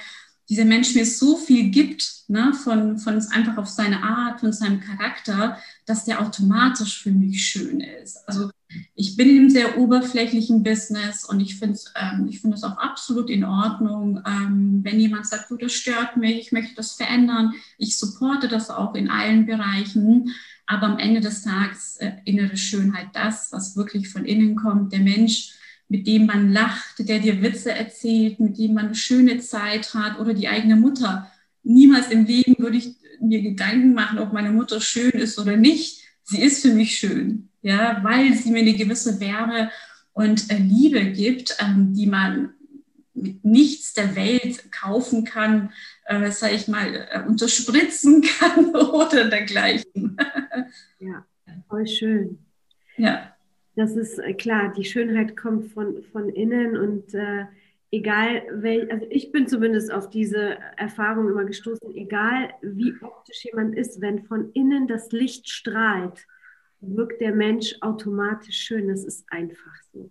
dieser 0.48 0.64
Mensch 0.64 0.94
mir 0.94 1.04
so 1.04 1.36
viel 1.36 1.70
gibt, 1.70 2.22
ne, 2.28 2.52
von, 2.54 2.98
von 2.98 3.22
einfach 3.30 3.58
auf 3.58 3.68
seine 3.68 4.02
Art, 4.02 4.40
von 4.40 4.52
seinem 4.52 4.80
Charakter, 4.80 5.58
dass 5.86 6.04
der 6.04 6.20
automatisch 6.22 7.02
für 7.02 7.10
mich 7.10 7.44
schön 7.44 7.80
ist. 7.80 8.26
Also 8.26 8.50
ich 8.94 9.16
bin 9.16 9.30
in 9.30 9.38
einem 9.38 9.50
sehr 9.50 9.78
oberflächlichen 9.78 10.62
Business 10.62 11.24
und 11.24 11.40
ich 11.40 11.58
finde 11.58 11.78
ähm, 11.96 12.26
ich 12.28 12.40
finde 12.40 12.56
es 12.56 12.64
auch 12.64 12.76
absolut 12.76 13.30
in 13.30 13.44
Ordnung, 13.44 14.22
ähm, 14.26 14.80
wenn 14.82 15.00
jemand 15.00 15.26
sagt, 15.26 15.50
du, 15.50 15.56
das 15.56 15.72
stört 15.72 16.16
mich, 16.16 16.38
ich 16.38 16.52
möchte 16.52 16.74
das 16.74 16.92
verändern. 16.92 17.54
Ich 17.78 17.98
supporte 17.98 18.48
das 18.48 18.70
auch 18.70 18.94
in 18.94 19.10
allen 19.10 19.46
Bereichen. 19.46 20.34
Aber 20.66 20.86
am 20.86 20.98
Ende 20.98 21.20
des 21.20 21.42
Tages 21.42 21.96
äh, 21.96 22.12
innere 22.26 22.58
Schönheit, 22.58 23.08
das, 23.14 23.48
was 23.52 23.74
wirklich 23.74 24.10
von 24.10 24.26
innen 24.26 24.54
kommt, 24.54 24.92
der 24.92 25.00
Mensch, 25.00 25.54
mit 25.88 26.06
dem 26.06 26.26
man 26.26 26.52
lacht, 26.52 27.08
der 27.08 27.18
dir 27.18 27.42
Witze 27.42 27.72
erzählt, 27.72 28.38
mit 28.40 28.58
dem 28.58 28.74
man 28.74 28.86
eine 28.86 28.94
schöne 28.94 29.38
Zeit 29.38 29.94
hat 29.94 30.18
oder 30.18 30.34
die 30.34 30.48
eigene 30.48 30.76
Mutter. 30.76 31.30
Niemals 31.62 32.10
im 32.10 32.26
Leben 32.26 32.56
würde 32.58 32.76
ich 32.76 32.94
mir 33.20 33.42
Gedanken 33.42 33.94
machen, 33.94 34.18
ob 34.18 34.32
meine 34.32 34.50
Mutter 34.50 34.80
schön 34.80 35.10
ist 35.12 35.38
oder 35.38 35.56
nicht. 35.56 36.02
Sie 36.24 36.42
ist 36.42 36.62
für 36.62 36.74
mich 36.74 36.98
schön, 36.98 37.48
ja, 37.62 38.00
weil 38.04 38.34
sie 38.34 38.50
mir 38.50 38.60
eine 38.60 38.74
gewisse 38.74 39.18
Wärme 39.18 39.70
und 40.12 40.50
äh, 40.50 40.58
Liebe 40.58 41.04
gibt, 41.06 41.56
ähm, 41.58 41.94
die 41.94 42.06
man 42.06 42.50
mit 43.14 43.44
nichts 43.44 43.94
der 43.94 44.14
Welt 44.14 44.70
kaufen 44.70 45.24
kann, 45.24 45.72
äh, 46.04 46.30
sage 46.30 46.54
ich 46.54 46.68
mal, 46.68 47.08
äh, 47.10 47.22
unterspritzen 47.26 48.22
kann 48.38 48.76
oder 48.76 49.24
dergleichen. 49.28 50.16
ja, 51.00 51.26
voll 51.68 51.86
schön. 51.86 52.38
Ja 52.96 53.32
das 53.78 53.96
ist 53.96 54.18
äh, 54.18 54.34
klar, 54.34 54.72
die 54.76 54.84
Schönheit 54.84 55.36
kommt 55.36 55.72
von, 55.72 56.02
von 56.12 56.28
innen 56.28 56.76
und 56.76 57.14
äh, 57.14 57.46
egal, 57.90 58.42
wel, 58.52 58.90
also 58.90 59.06
ich 59.10 59.32
bin 59.32 59.46
zumindest 59.46 59.92
auf 59.92 60.10
diese 60.10 60.58
Erfahrung 60.76 61.28
immer 61.28 61.44
gestoßen, 61.44 61.94
egal 61.94 62.50
wie 62.62 62.94
optisch 63.00 63.44
jemand 63.44 63.76
ist, 63.76 64.00
wenn 64.00 64.24
von 64.24 64.50
innen 64.52 64.88
das 64.88 65.12
Licht 65.12 65.48
strahlt, 65.48 66.26
wirkt 66.80 67.20
der 67.20 67.34
Mensch 67.34 67.74
automatisch 67.80 68.56
schön. 68.56 68.88
Das 68.88 69.04
ist 69.04 69.24
einfach 69.30 69.74
so. 69.92 70.10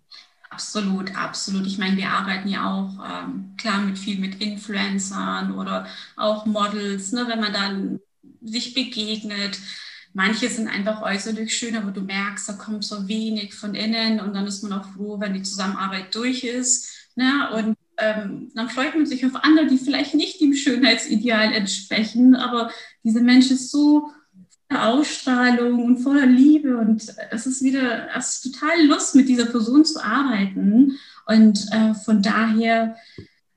Absolut, 0.50 1.16
absolut. 1.18 1.68
Ich 1.68 1.78
meine, 1.78 1.98
wir 1.98 2.10
arbeiten 2.10 2.48
ja 2.48 2.74
auch 2.74 2.94
ähm, 3.06 3.54
klar 3.58 3.82
mit 3.82 3.98
viel 3.98 4.20
mit 4.20 4.42
Influencern 4.42 5.54
oder 5.58 5.88
auch 6.16 6.46
Models, 6.46 7.12
ne, 7.12 7.26
wenn 7.28 7.40
man 7.40 7.54
dann 7.54 8.00
sich 8.42 8.74
begegnet 8.74 9.60
Manche 10.18 10.50
sind 10.50 10.68
einfach 10.68 11.04
äußerlich 11.04 11.56
schön, 11.56 11.76
aber 11.76 11.92
du 11.92 12.02
merkst, 12.02 12.50
da 12.50 12.54
kommt 12.54 12.84
so 12.84 13.08
wenig 13.08 13.54
von 13.54 13.76
innen 13.76 14.20
und 14.20 14.34
dann 14.34 14.48
ist 14.48 14.64
man 14.64 14.74
auch 14.74 14.94
froh, 14.96 15.20
wenn 15.20 15.36
die 15.36 15.44
Zusammenarbeit 15.44 16.16
durch 16.16 16.44
ist. 16.44 16.90
Ne? 17.16 17.52
Und 17.54 17.78
ähm, 18.00 18.52
dann 18.56 18.68
freut 18.68 18.96
man 18.96 19.06
sich 19.06 19.24
auf 19.28 19.36
andere, 19.36 19.68
die 19.68 19.78
vielleicht 19.78 20.16
nicht 20.16 20.42
dem 20.42 20.56
Schönheitsideal 20.56 21.54
entsprechen, 21.54 22.36
aber 22.36 22.72
diese 23.04 23.22
Mensch 23.22 23.52
ist 23.52 23.70
so 23.70 24.10
voller 24.68 24.88
Ausstrahlung 24.88 25.86
und 25.86 26.00
voller 26.00 26.26
Liebe 26.26 26.80
und 26.80 27.14
es 27.30 27.46
ist 27.46 27.64
wieder, 27.64 28.08
es 28.18 28.38
ist 28.38 28.54
total 28.54 28.88
Lust, 28.88 29.14
mit 29.14 29.30
dieser 29.30 29.46
Person 29.46 29.86
zu 29.86 30.04
arbeiten. 30.04 30.98
Und 31.28 31.64
äh, 31.72 31.94
von 31.94 32.24
daher 32.24 32.96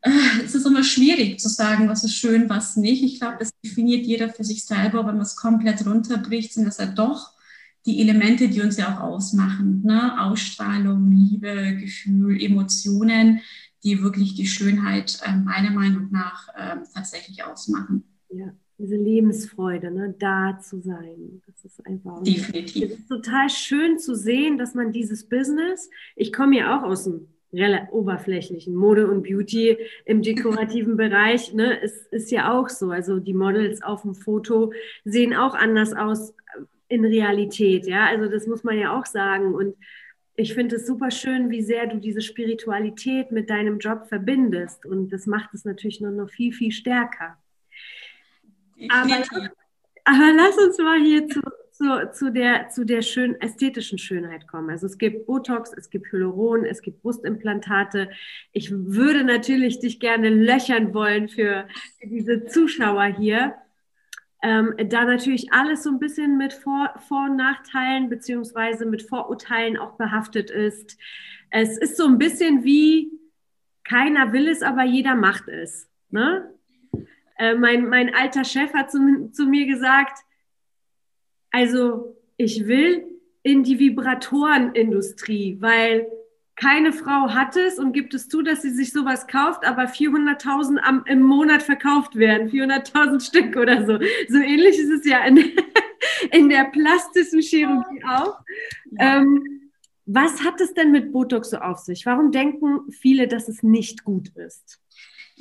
es 0.45 0.55
ist 0.55 0.67
immer 0.67 0.83
schwierig 0.83 1.41
zu 1.41 1.49
sagen, 1.49 1.89
was 1.89 2.05
ist 2.05 2.15
schön, 2.15 2.49
was 2.49 2.77
nicht. 2.77 3.03
Ich 3.03 3.21
glaube, 3.21 3.37
das 3.39 3.51
definiert 3.63 4.07
jeder 4.07 4.31
für 4.31 4.45
sich 4.45 4.65
selber. 4.65 5.01
Wenn 5.01 5.17
man 5.17 5.21
es 5.21 5.37
komplett 5.37 5.87
runterbricht, 5.87 6.55
sind 6.55 6.65
das 6.65 6.79
ja 6.79 6.87
doch 6.87 7.35
die 7.87 8.01
Elemente, 8.01 8.49
die 8.49 8.61
uns 8.61 8.77
ja 8.77 8.95
auch 8.95 9.01
ausmachen. 9.01 9.83
Ne? 9.85 10.21
Ausstrahlung, 10.23 11.11
Liebe, 11.11 11.77
Gefühl, 11.77 12.43
Emotionen, 12.43 13.41
die 13.85 14.03
wirklich 14.03 14.35
die 14.35 14.47
Schönheit 14.47 15.21
äh, 15.25 15.37
meiner 15.37 15.71
Meinung 15.71 16.11
nach 16.11 16.49
äh, 16.55 16.77
tatsächlich 16.95 17.43
ausmachen. 17.45 18.05
Ja, 18.31 18.53
diese 18.79 18.97
Lebensfreude, 18.97 19.91
ne? 19.91 20.15
da 20.19 20.59
zu 20.61 20.81
sein. 20.81 21.43
Das 21.47 21.65
ist 21.65 21.87
einfach. 21.87 22.23
Definitiv. 22.23 22.85
Es 22.85 22.99
ist 22.99 23.09
total 23.09 23.51
schön 23.51 23.99
zu 23.99 24.15
sehen, 24.15 24.59
dass 24.59 24.75
man 24.75 24.93
dieses 24.93 25.29
Business, 25.29 25.91
ich 26.17 26.33
komme 26.33 26.59
ja 26.59 26.79
auch 26.79 26.85
aus 26.85 27.05
dem 27.05 27.29
oberflächlichen 27.91 28.75
Mode 28.75 29.09
und 29.09 29.23
Beauty 29.23 29.77
im 30.05 30.23
dekorativen 30.23 30.97
Bereich, 30.97 31.53
ne, 31.53 31.75
ist, 31.81 32.07
ist 32.13 32.31
ja 32.31 32.53
auch 32.53 32.69
so. 32.69 32.91
Also 32.91 33.19
die 33.19 33.35
Models 33.35 33.83
auf 33.83 34.03
dem 34.03 34.15
Foto 34.15 34.73
sehen 35.05 35.35
auch 35.35 35.55
anders 35.55 35.93
aus 35.93 36.35
in 36.89 37.05
Realität, 37.05 37.87
ja. 37.87 38.07
Also 38.07 38.31
das 38.31 38.47
muss 38.47 38.65
man 38.65 38.79
ja 38.79 38.99
auch 38.99 39.07
sagen. 39.07 39.55
Und 39.55 39.77
ich 40.37 40.55
finde 40.55 40.77
es 40.77 40.87
super 40.87 41.11
schön, 41.11 41.51
wie 41.51 41.63
sehr 41.63 41.87
du 41.87 41.99
diese 41.99 42.23
Spiritualität 42.23 43.31
mit 43.31 43.51
deinem 43.51 43.79
Job 43.79 44.07
verbindest. 44.09 44.87
Und 44.87 45.11
das 45.11 45.27
macht 45.27 45.53
es 45.53 45.65
natürlich 45.65 46.01
noch, 46.01 46.11
noch 46.11 46.31
viel, 46.31 46.53
viel 46.53 46.73
stärker. 46.73 47.37
Aber, 48.89 49.23
aber 50.05 50.33
lass 50.35 50.57
uns 50.57 50.79
mal 50.79 51.01
hier 51.01 51.29
zu, 51.29 51.41
zu, 51.81 52.11
zu, 52.13 52.31
der, 52.31 52.69
zu 52.69 52.85
der 52.85 53.01
schön, 53.01 53.41
ästhetischen 53.41 53.97
Schönheit 53.97 54.47
kommen. 54.47 54.69
Also 54.69 54.85
es 54.85 54.99
gibt 54.99 55.27
Botox, 55.27 55.73
es 55.73 55.89
gibt 55.89 56.13
Hyaluron, 56.13 56.67
es 56.67 56.83
gibt 56.83 57.01
Brustimplantate. 57.01 58.11
Ich 58.53 58.71
würde 58.71 59.25
natürlich 59.25 59.79
dich 59.79 59.99
gerne 59.99 60.29
löchern 60.29 60.93
wollen 60.93 61.31
für, 61.31 61.67
für 61.99 62.07
diese 62.07 62.45
Zuschauer 62.45 63.05
hier. 63.05 63.55
ähm, 64.43 64.75
da 64.91 65.07
natürlich 65.07 65.53
alles 65.55 65.83
so 65.83 65.91
ein 65.91 65.99
bisschen 65.99 66.37
mit 66.37 66.53
Vor-, 66.53 66.93
Vor 67.09 67.31
und 67.31 67.37
Nachteilen 67.37 68.11
beziehungsweise 68.11 68.85
mit 68.85 69.03
Vorurteilen 69.03 69.79
auch 69.79 69.97
behaftet 69.97 70.51
ist. 70.51 70.99
Es 71.49 71.79
ist 71.79 71.97
so 71.97 72.07
ein 72.07 72.19
bisschen 72.19 72.63
wie 72.63 73.11
keiner 73.85 74.35
will 74.35 74.49
es, 74.49 74.63
aber 74.63 74.85
jeder 74.85 75.15
macht 75.15 75.49
es. 75.49 75.89
Ne? 76.11 76.55
Äh, 77.39 77.55
mein, 77.55 77.89
mein 77.89 78.15
alter 78.15 78.45
Chef 78.45 78.75
hat 78.75 78.91
zu, 78.91 79.31
zu 79.33 79.47
mir 79.47 79.67
gesagt, 79.67 80.19
also 81.51 82.17
ich 82.37 82.67
will 82.67 83.05
in 83.43 83.63
die 83.63 83.79
Vibratorenindustrie, 83.79 85.57
weil 85.61 86.07
keine 86.57 86.93
Frau 86.93 87.31
hat 87.31 87.57
es 87.57 87.79
und 87.79 87.93
gibt 87.93 88.13
es 88.13 88.29
zu, 88.29 88.43
dass 88.43 88.61
sie 88.61 88.71
sich 88.71 88.93
sowas 88.93 89.27
kauft, 89.27 89.65
aber 89.65 89.85
400.000 89.85 91.07
im 91.07 91.23
Monat 91.23 91.63
verkauft 91.63 92.17
werden, 92.17 92.51
400.000 92.51 93.27
Stück 93.27 93.57
oder 93.57 93.87
so. 93.87 93.99
So 94.29 94.39
ähnlich 94.39 94.79
ist 94.79 94.91
es 94.91 95.07
ja 95.07 95.25
in, 95.25 95.39
in 96.33 96.51
der 96.51 96.65
plastischen 96.65 97.41
Chirurgie 97.41 98.05
auch. 98.05 98.41
Ähm, 98.99 99.71
was 100.05 100.43
hat 100.45 100.61
es 100.61 100.75
denn 100.75 100.91
mit 100.91 101.13
Botox 101.13 101.51
so 101.51 101.59
auf 101.59 101.79
sich? 101.79 102.05
Warum 102.05 102.31
denken 102.31 102.91
viele, 102.91 103.27
dass 103.27 103.49
es 103.49 103.63
nicht 103.63 104.05
gut 104.05 104.29
ist? 104.37 104.81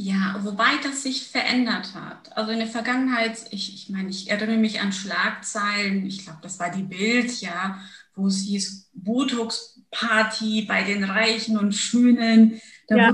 Ja, 0.02 0.40
wobei 0.44 0.78
das 0.82 1.04
sich 1.04 1.28
verändert 1.28 1.94
hat. 1.94 2.38
Also 2.38 2.52
in 2.52 2.60
der 2.60 2.70
Vergangenheit, 2.70 3.38
ich, 3.52 3.74
ich 3.74 3.90
meine, 3.90 4.10
ich 4.10 4.30
erinnere 4.30 4.56
mich 4.56 4.80
an 4.80 4.94
Schlagzeilen, 4.94 6.06
ich 6.06 6.24
glaube, 6.24 6.40
das 6.42 6.58
war 6.58 6.72
die 6.72 6.84
Bild, 6.84 7.42
ja, 7.42 7.82
wo 8.16 8.28
es 8.28 8.44
hieß 8.44 8.92
Botox-Party 8.94 10.62
bei 10.62 10.84
den 10.84 11.04
Reichen 11.04 11.58
und 11.58 11.76
Schönen. 11.76 12.62
Da 12.88 12.96
ja. 12.96 13.14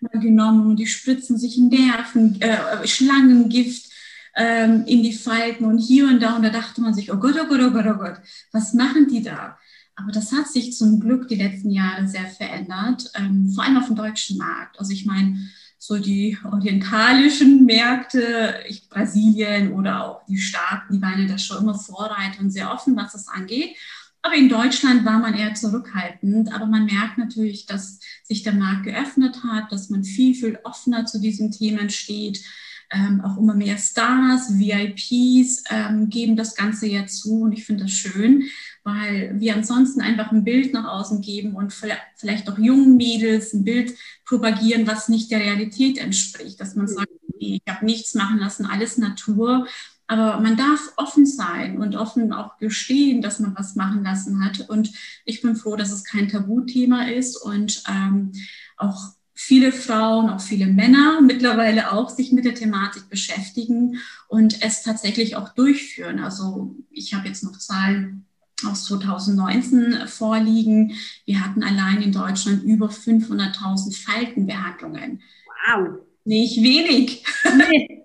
wurde 0.00 0.20
genommen 0.20 0.70
und 0.70 0.76
die 0.76 0.86
spritzen 0.86 1.36
sich 1.36 1.58
Nerven, 1.58 2.40
äh, 2.40 2.86
Schlangengift 2.86 3.90
ähm, 4.36 4.84
in 4.86 5.02
die 5.02 5.14
Falten 5.14 5.64
und 5.64 5.78
hier 5.78 6.06
und 6.06 6.20
da. 6.20 6.36
Und 6.36 6.44
da 6.44 6.50
dachte 6.50 6.80
man 6.80 6.94
sich, 6.94 7.12
oh 7.12 7.16
Gott, 7.16 7.34
oh 7.42 7.48
Gott, 7.48 7.60
oh 7.60 7.70
Gott, 7.72 7.86
oh 7.88 7.98
Gott, 7.98 8.20
was 8.52 8.72
machen 8.72 9.08
die 9.08 9.24
da? 9.24 9.58
Aber 9.96 10.12
das 10.12 10.30
hat 10.30 10.46
sich 10.46 10.76
zum 10.76 11.00
Glück 11.00 11.26
die 11.26 11.42
letzten 11.42 11.70
Jahre 11.70 12.06
sehr 12.06 12.26
verändert, 12.26 13.10
ähm, 13.16 13.50
vor 13.52 13.64
allem 13.64 13.78
auf 13.78 13.86
dem 13.86 13.96
deutschen 13.96 14.38
Markt. 14.38 14.78
Also 14.78 14.92
ich 14.92 15.06
meine, 15.06 15.50
so 15.86 15.98
die 15.98 16.38
orientalischen 16.50 17.66
Märkte, 17.66 18.54
ich, 18.66 18.88
Brasilien 18.88 19.72
oder 19.74 20.02
auch 20.02 20.24
die 20.24 20.38
Staaten, 20.38 20.94
die 20.94 21.02
waren 21.02 21.20
ja 21.20 21.28
da 21.28 21.36
schon 21.36 21.58
immer 21.58 21.74
Vorreiter 21.74 22.40
und 22.40 22.50
sehr 22.50 22.72
offen, 22.72 22.96
was 22.96 23.12
das 23.12 23.28
angeht. 23.28 23.76
Aber 24.22 24.34
in 24.34 24.48
Deutschland 24.48 25.04
war 25.04 25.18
man 25.18 25.34
eher 25.34 25.52
zurückhaltend. 25.52 26.54
Aber 26.54 26.64
man 26.64 26.86
merkt 26.86 27.18
natürlich, 27.18 27.66
dass 27.66 28.00
sich 28.22 28.42
der 28.42 28.54
Markt 28.54 28.84
geöffnet 28.84 29.44
hat, 29.44 29.70
dass 29.72 29.90
man 29.90 30.04
viel, 30.04 30.34
viel 30.34 30.58
offener 30.64 31.04
zu 31.04 31.20
diesen 31.20 31.50
Themen 31.50 31.90
steht. 31.90 32.42
Ähm, 32.90 33.20
auch 33.20 33.36
immer 33.36 33.54
mehr 33.54 33.76
Stars, 33.76 34.58
VIPs 34.58 35.64
ähm, 35.68 36.08
geben 36.08 36.34
das 36.34 36.54
Ganze 36.54 36.86
ja 36.86 37.04
zu. 37.04 37.42
Und 37.42 37.52
ich 37.52 37.66
finde 37.66 37.84
das 37.84 37.92
schön, 37.92 38.44
weil 38.84 39.40
wir 39.40 39.54
ansonsten 39.54 40.02
einfach 40.02 40.30
ein 40.30 40.44
Bild 40.44 40.74
nach 40.74 40.86
außen 40.86 41.22
geben 41.22 41.56
und 41.56 41.72
vielleicht 41.72 42.48
auch 42.50 42.58
jungen 42.58 42.96
Mädels 42.96 43.54
ein 43.54 43.64
Bild 43.64 43.94
propagieren, 44.26 44.86
was 44.86 45.08
nicht 45.08 45.30
der 45.30 45.40
Realität 45.40 45.96
entspricht. 45.96 46.60
Dass 46.60 46.76
man 46.76 46.86
sagt, 46.86 47.08
ich 47.38 47.62
habe 47.68 47.84
nichts 47.84 48.14
machen 48.14 48.38
lassen, 48.38 48.66
alles 48.66 48.98
Natur. 48.98 49.66
Aber 50.06 50.38
man 50.40 50.58
darf 50.58 50.92
offen 50.96 51.24
sein 51.24 51.78
und 51.78 51.96
offen 51.96 52.30
auch 52.34 52.58
gestehen, 52.58 53.22
dass 53.22 53.40
man 53.40 53.56
was 53.56 53.74
machen 53.74 54.04
lassen 54.04 54.44
hat. 54.44 54.68
Und 54.68 54.92
ich 55.24 55.40
bin 55.40 55.56
froh, 55.56 55.76
dass 55.76 55.90
es 55.90 56.04
kein 56.04 56.28
Tabuthema 56.28 57.04
ist 57.04 57.36
und 57.36 57.82
ähm, 57.88 58.32
auch 58.76 59.14
viele 59.32 59.72
Frauen, 59.72 60.28
auch 60.28 60.42
viele 60.42 60.66
Männer 60.66 61.22
mittlerweile 61.22 61.92
auch 61.92 62.10
sich 62.10 62.32
mit 62.32 62.44
der 62.44 62.54
Thematik 62.54 63.08
beschäftigen 63.08 63.98
und 64.28 64.62
es 64.62 64.82
tatsächlich 64.82 65.36
auch 65.36 65.54
durchführen. 65.54 66.20
Also 66.20 66.76
ich 66.90 67.14
habe 67.14 67.28
jetzt 67.28 67.42
noch 67.42 67.58
Zahlen 67.58 68.26
aus 68.66 68.84
2019 68.84 70.06
vorliegen. 70.06 70.94
Wir 71.24 71.44
hatten 71.44 71.62
allein 71.62 72.02
in 72.02 72.12
Deutschland 72.12 72.62
über 72.64 72.88
500.000 72.88 74.04
Faltenbehandlungen. 74.04 75.22
Wow. 75.66 76.00
Nicht 76.24 76.62
wenig. 76.62 77.24
Nee. 77.56 78.00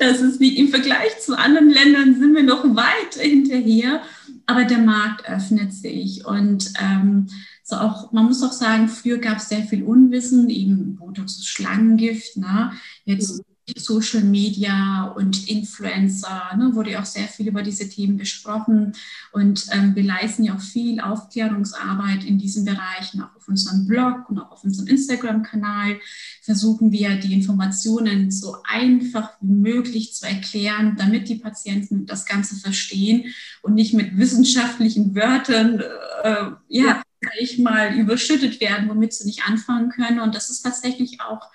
Das 0.00 0.22
ist 0.22 0.40
wie 0.40 0.58
im 0.58 0.70
Vergleich 0.70 1.20
zu 1.20 1.38
anderen 1.38 1.70
Ländern 1.70 2.18
sind 2.18 2.34
wir 2.34 2.42
noch 2.42 2.64
weit 2.74 3.14
hinterher, 3.14 4.02
aber 4.44 4.64
der 4.64 4.78
Markt 4.78 5.28
öffnet 5.28 5.72
sich 5.72 6.26
und 6.26 6.72
ähm, 6.80 7.28
so 7.62 7.76
auch, 7.76 8.10
man 8.10 8.24
muss 8.24 8.42
auch 8.42 8.50
sagen, 8.50 8.88
früher 8.88 9.18
gab 9.18 9.36
es 9.36 9.48
sehr 9.48 9.62
viel 9.62 9.84
Unwissen, 9.84 10.50
eben 10.50 10.96
Botox 10.96 11.36
ist 11.36 11.46
Schlangengift, 11.46 12.36
ne? 12.38 12.72
jetzt 13.04 13.38
mhm 13.38 13.55
Social 13.74 14.22
Media 14.22 15.12
und 15.16 15.48
Influencer, 15.48 16.54
ne, 16.56 16.70
wurde 16.74 16.92
ja 16.92 17.00
auch 17.00 17.06
sehr 17.06 17.26
viel 17.26 17.48
über 17.48 17.62
diese 17.62 17.88
Themen 17.88 18.16
besprochen 18.16 18.92
und 19.32 19.66
ähm, 19.72 19.96
wir 19.96 20.04
leisten 20.04 20.44
ja 20.44 20.54
auch 20.54 20.60
viel 20.60 21.00
Aufklärungsarbeit 21.00 22.24
in 22.24 22.38
diesen 22.38 22.64
Bereichen, 22.64 23.22
auch 23.22 23.34
auf 23.34 23.48
unserem 23.48 23.86
Blog 23.86 24.28
und 24.28 24.38
auch 24.38 24.52
auf 24.52 24.64
unserem 24.64 24.86
Instagram-Kanal. 24.88 25.98
Versuchen 26.42 26.92
wir 26.92 27.16
die 27.16 27.34
Informationen 27.34 28.30
so 28.30 28.56
einfach 28.64 29.30
wie 29.40 29.52
möglich 29.52 30.14
zu 30.14 30.26
erklären, 30.26 30.94
damit 30.96 31.28
die 31.28 31.36
Patienten 31.36 32.06
das 32.06 32.24
Ganze 32.24 32.56
verstehen 32.56 33.34
und 33.62 33.74
nicht 33.74 33.94
mit 33.94 34.16
wissenschaftlichen 34.16 35.14
Wörtern, 35.16 35.80
äh, 36.22 36.50
ja, 36.68 37.02
ja. 37.02 37.02
ich 37.40 37.58
mal 37.58 37.94
überschüttet 37.96 38.60
werden, 38.60 38.88
womit 38.88 39.12
sie 39.12 39.26
nicht 39.26 39.42
anfangen 39.44 39.90
können. 39.90 40.20
Und 40.20 40.36
das 40.36 40.50
ist 40.50 40.62
tatsächlich 40.62 41.20
auch 41.20 41.50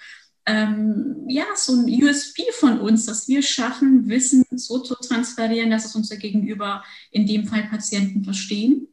ähm, 0.45 1.25
ja, 1.27 1.45
so 1.55 1.73
ein 1.73 1.85
USP 1.85 2.43
von 2.53 2.79
uns, 2.79 3.05
dass 3.05 3.27
wir 3.27 3.41
schaffen, 3.43 4.09
Wissen 4.09 4.43
so 4.51 4.79
zu 4.79 4.95
transferieren, 4.95 5.69
dass 5.69 5.85
es 5.85 5.95
unser 5.95 6.17
Gegenüber, 6.17 6.83
in 7.11 7.27
dem 7.27 7.47
Fall 7.47 7.63
Patienten, 7.63 8.23
verstehen. 8.23 8.87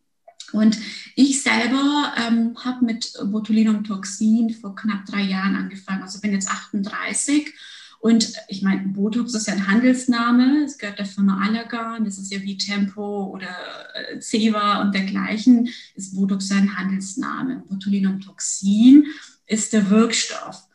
Und 0.52 0.78
ich 1.14 1.42
selber 1.42 2.12
ähm, 2.16 2.56
habe 2.64 2.84
mit 2.84 3.12
Botulinumtoxin 3.22 4.50
vor 4.50 4.74
knapp 4.74 5.04
drei 5.06 5.22
Jahren 5.22 5.56
angefangen. 5.56 6.02
Also 6.02 6.20
bin 6.20 6.32
jetzt 6.32 6.50
38 6.50 7.52
und 8.00 8.32
ich 8.46 8.62
meine, 8.62 8.88
Botox 8.88 9.34
ist 9.34 9.48
ja 9.48 9.54
ein 9.54 9.66
Handelsname. 9.66 10.64
Es 10.64 10.78
gehört 10.78 10.98
der 10.98 11.06
Firma 11.06 11.42
Allergan. 11.44 12.04
Das 12.04 12.18
ist 12.18 12.32
ja 12.32 12.40
wie 12.42 12.56
Tempo 12.56 13.24
oder 13.24 13.48
äh, 13.94 14.20
Ceva 14.20 14.80
und 14.82 14.94
dergleichen. 14.94 15.68
Ist 15.94 16.14
Botox 16.14 16.50
ein 16.52 16.78
Handelsname. 16.78 17.64
Botulinumtoxin 17.68 19.06
ist 19.46 19.72
der 19.72 19.90
Wirkstoff. 19.90 20.67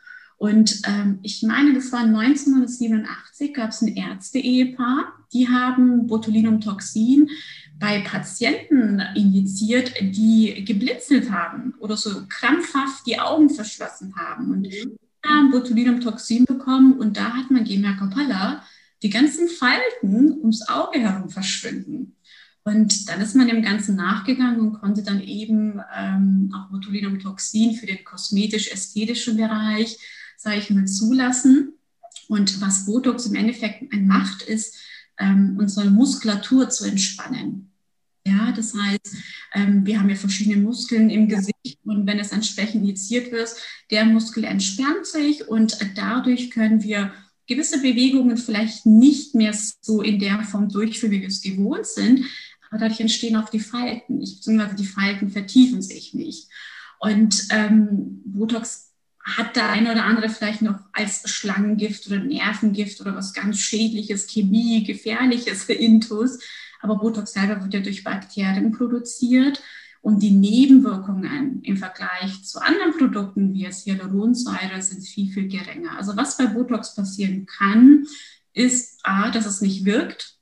Und 0.43 0.81
ähm, 0.85 1.19
ich 1.23 1.41
meine, 1.41 1.73
das 1.73 1.93
war 1.93 2.01
1987, 2.01 3.53
gab 3.53 3.69
es 3.69 3.81
ein 3.81 3.95
Ärzte-Ehepaar, 3.95 5.13
die 5.31 5.47
haben 5.47 6.05
Botulinumtoxin 6.05 7.29
bei 7.79 8.01
Patienten 8.01 9.01
injiziert, 9.15 9.93
die 10.01 10.65
geblitzelt 10.65 11.31
haben 11.31 11.75
oder 11.79 11.95
so 11.95 12.23
krampfhaft 12.27 13.07
die 13.07 13.21
Augen 13.21 13.49
verschlossen 13.51 14.13
haben. 14.17 14.51
Und 14.51 14.63
mhm. 14.63 14.97
haben 15.25 15.51
Botulinumtoxin 15.51 16.43
bekommen 16.43 16.99
und 16.99 17.15
da 17.15 17.35
hat 17.35 17.49
man 17.49 17.63
gemerkt, 17.63 18.01
hoppala, 18.01 18.65
die 19.01 19.09
ganzen 19.09 19.47
Falten 19.47 20.39
ums 20.41 20.67
Auge 20.67 20.99
herum 20.99 21.29
verschwinden. 21.29 22.17
Und 22.65 23.07
dann 23.07 23.21
ist 23.21 23.37
man 23.37 23.47
dem 23.47 23.61
Ganzen 23.61 23.95
nachgegangen 23.95 24.59
und 24.59 24.73
konnte 24.73 25.03
dann 25.03 25.21
eben 25.21 25.79
ähm, 25.97 26.53
auch 26.53 26.69
Botulinumtoxin 26.69 27.75
für 27.75 27.85
den 27.85 28.03
kosmetisch-ästhetischen 28.03 29.37
Bereich 29.37 29.97
sage 30.43 30.57
ich 30.57 30.69
mal, 30.69 30.85
zulassen. 30.85 31.73
Und 32.27 32.61
was 32.61 32.85
Botox 32.85 33.25
im 33.25 33.35
Endeffekt 33.35 33.93
macht, 33.93 34.43
ist, 34.43 34.75
ähm, 35.19 35.57
unsere 35.59 35.89
Muskulatur 35.89 36.69
zu 36.69 36.85
entspannen. 36.85 37.71
Ja, 38.25 38.51
das 38.53 38.73
heißt, 38.73 39.15
ähm, 39.53 39.85
wir 39.85 39.99
haben 39.99 40.09
ja 40.09 40.15
verschiedene 40.15 40.57
Muskeln 40.57 41.09
im 41.09 41.27
Gesicht 41.27 41.79
und 41.83 42.07
wenn 42.07 42.19
es 42.19 42.31
entsprechend 42.31 42.81
injiziert 42.81 43.31
wird, 43.31 43.49
der 43.91 44.05
Muskel 44.05 44.45
entspannt 44.45 45.05
sich 45.05 45.47
und 45.47 45.77
dadurch 45.95 46.49
können 46.49 46.83
wir 46.83 47.13
gewisse 47.47 47.81
Bewegungen 47.81 48.37
vielleicht 48.37 48.85
nicht 48.85 49.35
mehr 49.35 49.53
so 49.81 50.01
in 50.01 50.19
der 50.19 50.41
Form 50.43 50.69
durchführen, 50.69 51.11
wie 51.11 51.21
wir 51.21 51.27
es 51.27 51.41
gewohnt 51.41 51.85
sind, 51.85 52.25
aber 52.69 52.79
dadurch 52.79 53.01
entstehen 53.01 53.35
auch 53.35 53.49
die 53.49 53.59
Falten, 53.59 54.19
beziehungsweise 54.19 54.75
die 54.75 54.85
Falten 54.85 55.29
vertiefen 55.29 55.81
sich 55.81 56.13
nicht. 56.13 56.47
Und 56.99 57.47
ähm, 57.49 58.21
Botox 58.23 58.92
hat 59.23 59.55
der 59.55 59.69
eine 59.69 59.91
oder 59.91 60.05
andere 60.05 60.29
vielleicht 60.29 60.61
noch 60.61 60.79
als 60.91 61.29
Schlangengift 61.29 62.07
oder 62.07 62.19
Nervengift 62.19 62.99
oder 62.99 63.15
was 63.15 63.33
ganz 63.33 63.59
Schädliches, 63.59 64.27
Chemie, 64.27 64.83
Gefährliches 64.83 65.65
Intus. 65.69 66.39
Aber 66.81 66.97
Botox 66.97 67.33
selber 67.33 67.61
wird 67.63 67.73
ja 67.73 67.79
durch 67.79 68.03
Bakterien 68.03 68.71
produziert 68.73 69.61
und 70.01 70.21
die 70.21 70.31
Nebenwirkungen 70.31 71.61
im 71.63 71.77
Vergleich 71.77 72.43
zu 72.43 72.59
anderen 72.59 72.91
Produkten 72.97 73.53
wie 73.53 73.65
es 73.65 73.85
Hyaluronsäure 73.85 74.81
sind 74.81 75.01
viel, 75.07 75.31
viel 75.31 75.47
geringer. 75.47 75.97
Also 75.97 76.17
was 76.17 76.35
bei 76.35 76.47
Botox 76.47 76.93
passieren 76.93 77.45
kann, 77.45 78.05
ist 78.53 78.99
A, 79.03 79.31
dass 79.31 79.45
es 79.45 79.61
nicht 79.61 79.85
wirkt, 79.85 80.35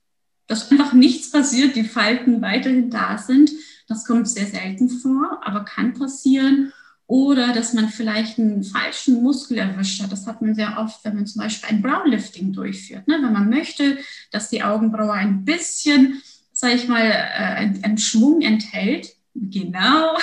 dass 0.48 0.72
einfach 0.72 0.94
nichts 0.94 1.30
passiert, 1.30 1.76
die 1.76 1.84
Falten 1.84 2.42
weiterhin 2.42 2.90
da 2.90 3.20
sind. 3.20 3.52
Das 3.88 4.06
kommt 4.06 4.28
sehr 4.28 4.48
selten 4.48 4.90
vor, 4.90 5.40
aber 5.44 5.64
kann 5.64 5.94
passieren. 5.94 6.74
Oder 7.12 7.52
dass 7.52 7.74
man 7.74 7.90
vielleicht 7.90 8.40
einen 8.40 8.64
falschen 8.64 9.22
Muskel 9.22 9.58
erwischt 9.58 10.02
hat. 10.02 10.14
Das 10.14 10.26
hat 10.28 10.42
man 10.42 10.56
sehr 10.56 10.78
oft, 10.78 11.04
wenn 11.04 11.16
man 11.16 11.28
zum 11.28 11.42
Beispiel 11.42 11.70
ein 11.70 11.82
Brownlifting 11.82 12.54
durchführt. 12.54 13.06
Ne? 13.06 13.20
Wenn 13.22 13.34
man 13.34 13.50
möchte, 13.50 13.98
dass 14.32 14.50
die 14.50 14.64
Augenbraue 14.64 15.12
ein 15.12 15.44
bisschen, 15.44 16.22
sage 16.54 16.76
ich 16.76 16.88
mal, 16.88 17.04
äh, 17.04 17.84
einen 17.84 17.98
Schwung 17.98 18.42
enthält, 18.42 19.10
Genau. 19.34 20.18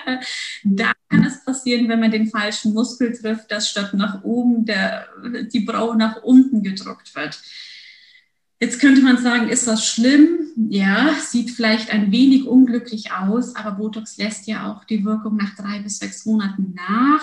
da 0.64 0.92
kann 1.10 1.24
es 1.26 1.44
passieren, 1.44 1.90
wenn 1.90 2.00
man 2.00 2.10
den 2.10 2.28
falschen 2.28 2.72
Muskel 2.72 3.12
trifft, 3.12 3.50
dass 3.52 3.68
statt 3.68 3.92
nach 3.92 4.24
oben 4.24 4.64
der, 4.64 5.08
die 5.52 5.60
Braue 5.60 5.94
nach 5.94 6.22
unten 6.22 6.62
gedrückt 6.62 7.14
wird. 7.14 7.38
Jetzt 8.58 8.80
könnte 8.80 9.02
man 9.02 9.18
sagen, 9.18 9.48
ist 9.48 9.66
das 9.66 9.86
schlimm? 9.86 10.38
Ja, 10.70 11.14
sieht 11.20 11.50
vielleicht 11.50 11.90
ein 11.90 12.10
wenig 12.10 12.46
unglücklich 12.46 13.12
aus, 13.12 13.54
aber 13.54 13.72
Botox 13.72 14.16
lässt 14.16 14.46
ja 14.46 14.72
auch 14.72 14.84
die 14.84 15.04
Wirkung 15.04 15.36
nach 15.36 15.54
drei 15.54 15.80
bis 15.80 15.98
sechs 15.98 16.24
Monaten 16.24 16.74
nach. 16.74 17.22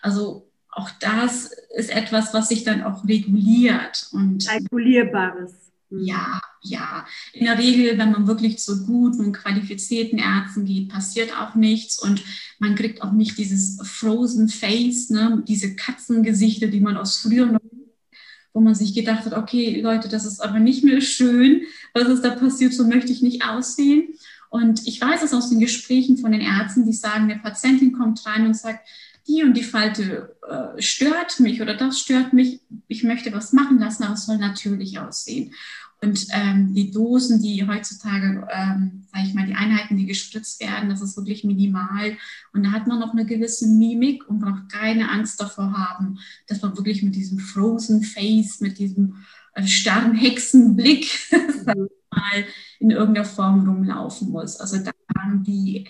Also 0.00 0.48
auch 0.70 0.90
das 1.00 1.50
ist 1.76 1.90
etwas, 1.90 2.32
was 2.32 2.48
sich 2.48 2.62
dann 2.62 2.82
auch 2.82 3.04
reguliert. 3.08 4.08
Und 4.12 4.48
Regulierbares. 4.48 5.52
Mhm. 5.90 6.04
Ja, 6.04 6.40
ja. 6.62 7.06
In 7.32 7.46
der 7.46 7.58
Regel, 7.58 7.98
wenn 7.98 8.12
man 8.12 8.28
wirklich 8.28 8.58
zu 8.58 8.86
guten 8.86 9.24
und 9.24 9.32
qualifizierten 9.32 10.18
Ärzten 10.18 10.64
geht, 10.64 10.90
passiert 10.90 11.36
auch 11.36 11.54
nichts 11.54 11.98
und 11.98 12.22
man 12.58 12.74
kriegt 12.74 13.02
auch 13.02 13.12
nicht 13.12 13.38
dieses 13.38 13.80
Frozen 13.82 14.48
Face, 14.48 15.10
ne, 15.10 15.42
diese 15.48 15.74
Katzengesichter, 15.74 16.68
die 16.68 16.80
man 16.80 16.96
aus 16.96 17.16
früher 17.16 17.46
noch, 17.46 17.60
wo 18.58 18.60
man 18.60 18.74
sich 18.74 18.92
gedacht 18.92 19.24
hat, 19.24 19.34
okay, 19.34 19.80
Leute, 19.80 20.08
das 20.08 20.26
ist 20.26 20.40
aber 20.40 20.58
nicht 20.58 20.82
mehr 20.82 21.00
schön, 21.00 21.62
was 21.94 22.08
ist 22.08 22.24
da 22.24 22.30
passiert, 22.30 22.74
so 22.74 22.84
möchte 22.84 23.12
ich 23.12 23.22
nicht 23.22 23.44
aussehen. 23.44 24.14
Und 24.50 24.84
ich 24.88 25.00
weiß 25.00 25.22
es 25.22 25.32
aus 25.32 25.48
den 25.48 25.60
Gesprächen 25.60 26.16
von 26.16 26.32
den 26.32 26.40
Ärzten, 26.40 26.84
die 26.84 26.92
sagen, 26.92 27.30
eine 27.30 27.38
Patientin 27.38 27.92
kommt 27.92 28.26
rein 28.26 28.46
und 28.46 28.56
sagt, 28.56 28.80
die 29.28 29.44
und 29.44 29.56
die 29.56 29.62
Falte 29.62 30.34
äh, 30.48 30.82
stört 30.82 31.38
mich 31.38 31.62
oder 31.62 31.76
das 31.76 32.00
stört 32.00 32.32
mich, 32.32 32.62
ich 32.88 33.04
möchte 33.04 33.32
was 33.32 33.52
machen 33.52 33.78
lassen, 33.78 34.02
aber 34.02 34.14
es 34.14 34.26
soll 34.26 34.38
natürlich 34.38 34.98
aussehen. 34.98 35.54
Und 36.00 36.26
ähm, 36.30 36.74
die 36.74 36.92
Dosen, 36.92 37.42
die 37.42 37.66
heutzutage, 37.66 38.46
ähm, 38.52 39.04
sage 39.12 39.26
ich 39.26 39.34
mal, 39.34 39.46
die 39.46 39.54
Einheiten, 39.54 39.96
die 39.96 40.06
gespritzt 40.06 40.60
werden, 40.60 40.88
das 40.88 41.02
ist 41.02 41.16
wirklich 41.16 41.42
minimal. 41.42 42.16
Und 42.52 42.64
da 42.64 42.70
hat 42.70 42.86
man 42.86 43.00
noch 43.00 43.12
eine 43.12 43.26
gewisse 43.26 43.66
Mimik 43.66 44.28
und 44.28 44.38
braucht 44.38 44.70
keine 44.70 45.10
Angst 45.10 45.40
davor 45.40 45.72
haben, 45.72 46.18
dass 46.46 46.62
man 46.62 46.76
wirklich 46.76 47.02
mit 47.02 47.16
diesem 47.16 47.40
Frozen 47.40 48.02
Face, 48.04 48.60
mit 48.60 48.78
diesem 48.78 49.16
äh, 49.54 49.66
starren 49.66 50.14
Hexenblick 50.14 51.08
mal 51.66 52.44
in 52.78 52.90
irgendeiner 52.90 53.26
Form 53.26 53.68
rumlaufen 53.68 54.30
muss. 54.30 54.56
Also 54.56 54.78
da 54.78 54.92
haben 55.18 55.42
die 55.42 55.88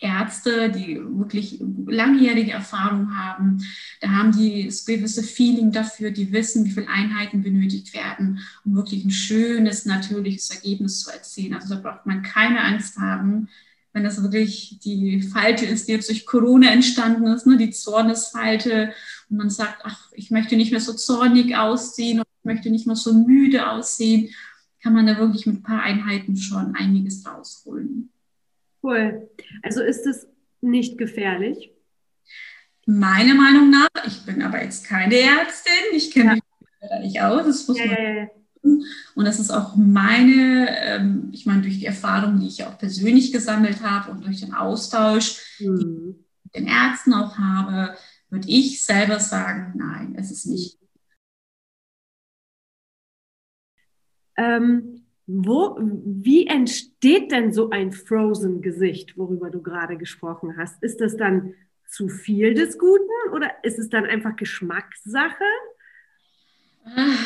Ärzte, 0.00 0.70
die 0.70 1.00
wirklich 1.00 1.60
langjährige 1.86 2.52
Erfahrung 2.52 3.14
haben. 3.16 3.62
Da 4.00 4.08
haben 4.10 4.32
die 4.32 4.66
das 4.66 4.84
gewisse 4.84 5.22
Feeling 5.22 5.72
dafür, 5.72 6.10
die 6.10 6.32
wissen, 6.32 6.64
wie 6.64 6.70
viele 6.70 6.88
Einheiten 6.88 7.42
benötigt 7.42 7.94
werden, 7.94 8.40
um 8.64 8.74
wirklich 8.74 9.04
ein 9.04 9.10
schönes, 9.10 9.86
natürliches 9.86 10.50
Ergebnis 10.50 11.00
zu 11.00 11.10
erzielen. 11.10 11.54
Also 11.54 11.74
da 11.74 11.80
braucht 11.80 12.06
man 12.06 12.22
keine 12.22 12.62
Angst 12.64 12.98
haben, 12.98 13.48
wenn 13.92 14.04
das 14.04 14.22
wirklich 14.22 14.78
die 14.84 15.20
Falte 15.20 15.66
ist, 15.66 15.88
die 15.88 15.92
jetzt 15.92 16.08
durch 16.08 16.24
Corona 16.24 16.70
entstanden 16.70 17.26
ist, 17.26 17.46
ne, 17.46 17.56
die 17.56 17.70
Zornesfalte, 17.70 18.92
und 19.28 19.36
man 19.36 19.50
sagt, 19.50 19.82
ach, 19.84 20.10
ich 20.12 20.30
möchte 20.30 20.56
nicht 20.56 20.70
mehr 20.70 20.80
so 20.80 20.92
zornig 20.92 21.56
aussehen 21.56 22.22
ich 22.40 22.44
möchte 22.44 22.70
nicht 22.70 22.86
mehr 22.86 22.96
so 22.96 23.12
müde 23.12 23.70
aussehen, 23.70 24.30
kann 24.82 24.94
man 24.94 25.06
da 25.06 25.18
wirklich 25.18 25.46
mit 25.46 25.56
ein 25.56 25.62
paar 25.62 25.82
Einheiten 25.82 26.36
schon 26.36 26.74
einiges 26.74 27.26
rausholen. 27.26 28.09
Cool. 28.82 29.30
Also 29.62 29.82
ist 29.82 30.06
es 30.06 30.26
nicht 30.60 30.98
gefährlich? 30.98 31.72
Meiner 32.86 33.34
Meinung 33.34 33.70
nach, 33.70 33.88
ich 34.06 34.24
bin 34.24 34.42
aber 34.42 34.62
jetzt 34.62 34.86
keine 34.86 35.14
Ärztin, 35.16 35.72
ich 35.94 36.10
kenne 36.10 36.30
ja. 36.30 36.34
mich 36.34 36.42
da 36.80 36.98
nicht 36.98 37.20
aus, 37.22 37.46
das 37.46 37.68
muss 37.68 37.78
ja, 37.78 37.86
man 37.86 37.94
ja, 37.94 38.28
und 38.62 39.24
das 39.24 39.40
ist 39.40 39.50
auch 39.50 39.74
meine, 39.76 40.68
ähm, 40.84 41.30
ich 41.32 41.46
meine, 41.46 41.62
durch 41.62 41.78
die 41.78 41.86
Erfahrung, 41.86 42.40
die 42.40 42.48
ich 42.48 42.64
auch 42.64 42.76
persönlich 42.78 43.32
gesammelt 43.32 43.82
habe 43.82 44.10
und 44.10 44.24
durch 44.24 44.40
den 44.40 44.52
Austausch, 44.54 45.58
mhm. 45.60 45.78
den 45.78 46.10
ich 46.10 46.44
mit 46.44 46.54
den 46.54 46.66
Ärzten 46.66 47.14
auch 47.14 47.38
habe, 47.38 47.96
würde 48.28 48.48
ich 48.48 48.84
selber 48.84 49.18
sagen, 49.18 49.72
nein, 49.76 50.14
es 50.18 50.30
ist 50.30 50.46
nicht. 50.46 50.78
Ähm, 54.36 54.99
wo, 55.32 55.78
wie 55.80 56.46
entsteht 56.46 57.30
denn 57.30 57.52
so 57.52 57.70
ein 57.70 57.92
Frozen-Gesicht, 57.92 59.16
worüber 59.16 59.50
du 59.50 59.62
gerade 59.62 59.96
gesprochen 59.96 60.56
hast? 60.56 60.82
Ist 60.82 61.00
das 61.00 61.16
dann 61.16 61.54
zu 61.88 62.08
viel 62.08 62.54
des 62.54 62.78
Guten 62.78 63.34
oder 63.34 63.50
ist 63.62 63.78
es 63.78 63.88
dann 63.88 64.06
einfach 64.06 64.36
Geschmackssache? 64.36 65.44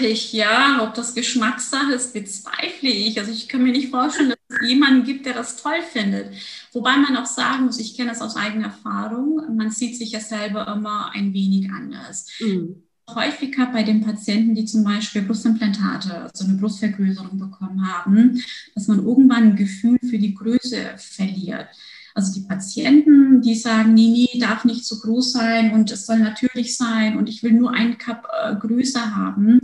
Ich, 0.00 0.32
ja, 0.32 0.80
ob 0.82 0.94
das 0.94 1.14
Geschmackssache 1.14 1.94
ist, 1.94 2.12
bezweifle 2.12 2.90
ich. 2.90 3.18
Also 3.18 3.30
ich 3.30 3.48
kann 3.48 3.62
mir 3.62 3.72
nicht 3.72 3.90
vorstellen, 3.90 4.30
dass 4.30 4.60
es 4.60 4.68
jemanden 4.68 5.04
gibt, 5.04 5.24
der 5.24 5.34
das 5.34 5.62
toll 5.62 5.80
findet. 5.80 6.34
Wobei 6.72 6.96
man 6.96 7.16
auch 7.16 7.26
sagen 7.26 7.66
muss, 7.66 7.78
ich 7.78 7.96
kenne 7.96 8.10
das 8.10 8.20
aus 8.20 8.36
eigener 8.36 8.66
Erfahrung, 8.66 9.56
man 9.56 9.70
sieht 9.70 9.96
sich 9.96 10.12
ja 10.12 10.20
selber 10.20 10.66
immer 10.68 11.10
ein 11.14 11.32
wenig 11.32 11.70
anders. 11.70 12.28
Mhm 12.40 12.83
häufiger 13.08 13.66
bei 13.66 13.82
den 13.82 14.00
Patienten, 14.00 14.54
die 14.54 14.64
zum 14.64 14.84
Beispiel 14.84 15.22
Brustimplantate, 15.22 16.22
also 16.22 16.44
eine 16.44 16.54
Brustvergrößerung 16.54 17.38
bekommen 17.38 17.86
haben, 17.86 18.42
dass 18.74 18.88
man 18.88 19.04
irgendwann 19.04 19.50
ein 19.50 19.56
Gefühl 19.56 19.98
für 20.00 20.18
die 20.18 20.34
Größe 20.34 20.94
verliert. 20.96 21.68
Also 22.14 22.32
die 22.32 22.46
Patienten, 22.46 23.42
die 23.42 23.56
sagen, 23.56 23.92
nee, 23.94 24.28
nee, 24.32 24.38
darf 24.38 24.64
nicht 24.64 24.86
so 24.86 25.00
groß 25.00 25.32
sein 25.32 25.72
und 25.72 25.90
es 25.90 26.06
soll 26.06 26.20
natürlich 26.20 26.76
sein 26.76 27.18
und 27.18 27.28
ich 27.28 27.42
will 27.42 27.52
nur 27.52 27.72
einen 27.72 27.98
Cup 27.98 28.28
äh, 28.40 28.54
größer 28.54 29.16
haben. 29.16 29.60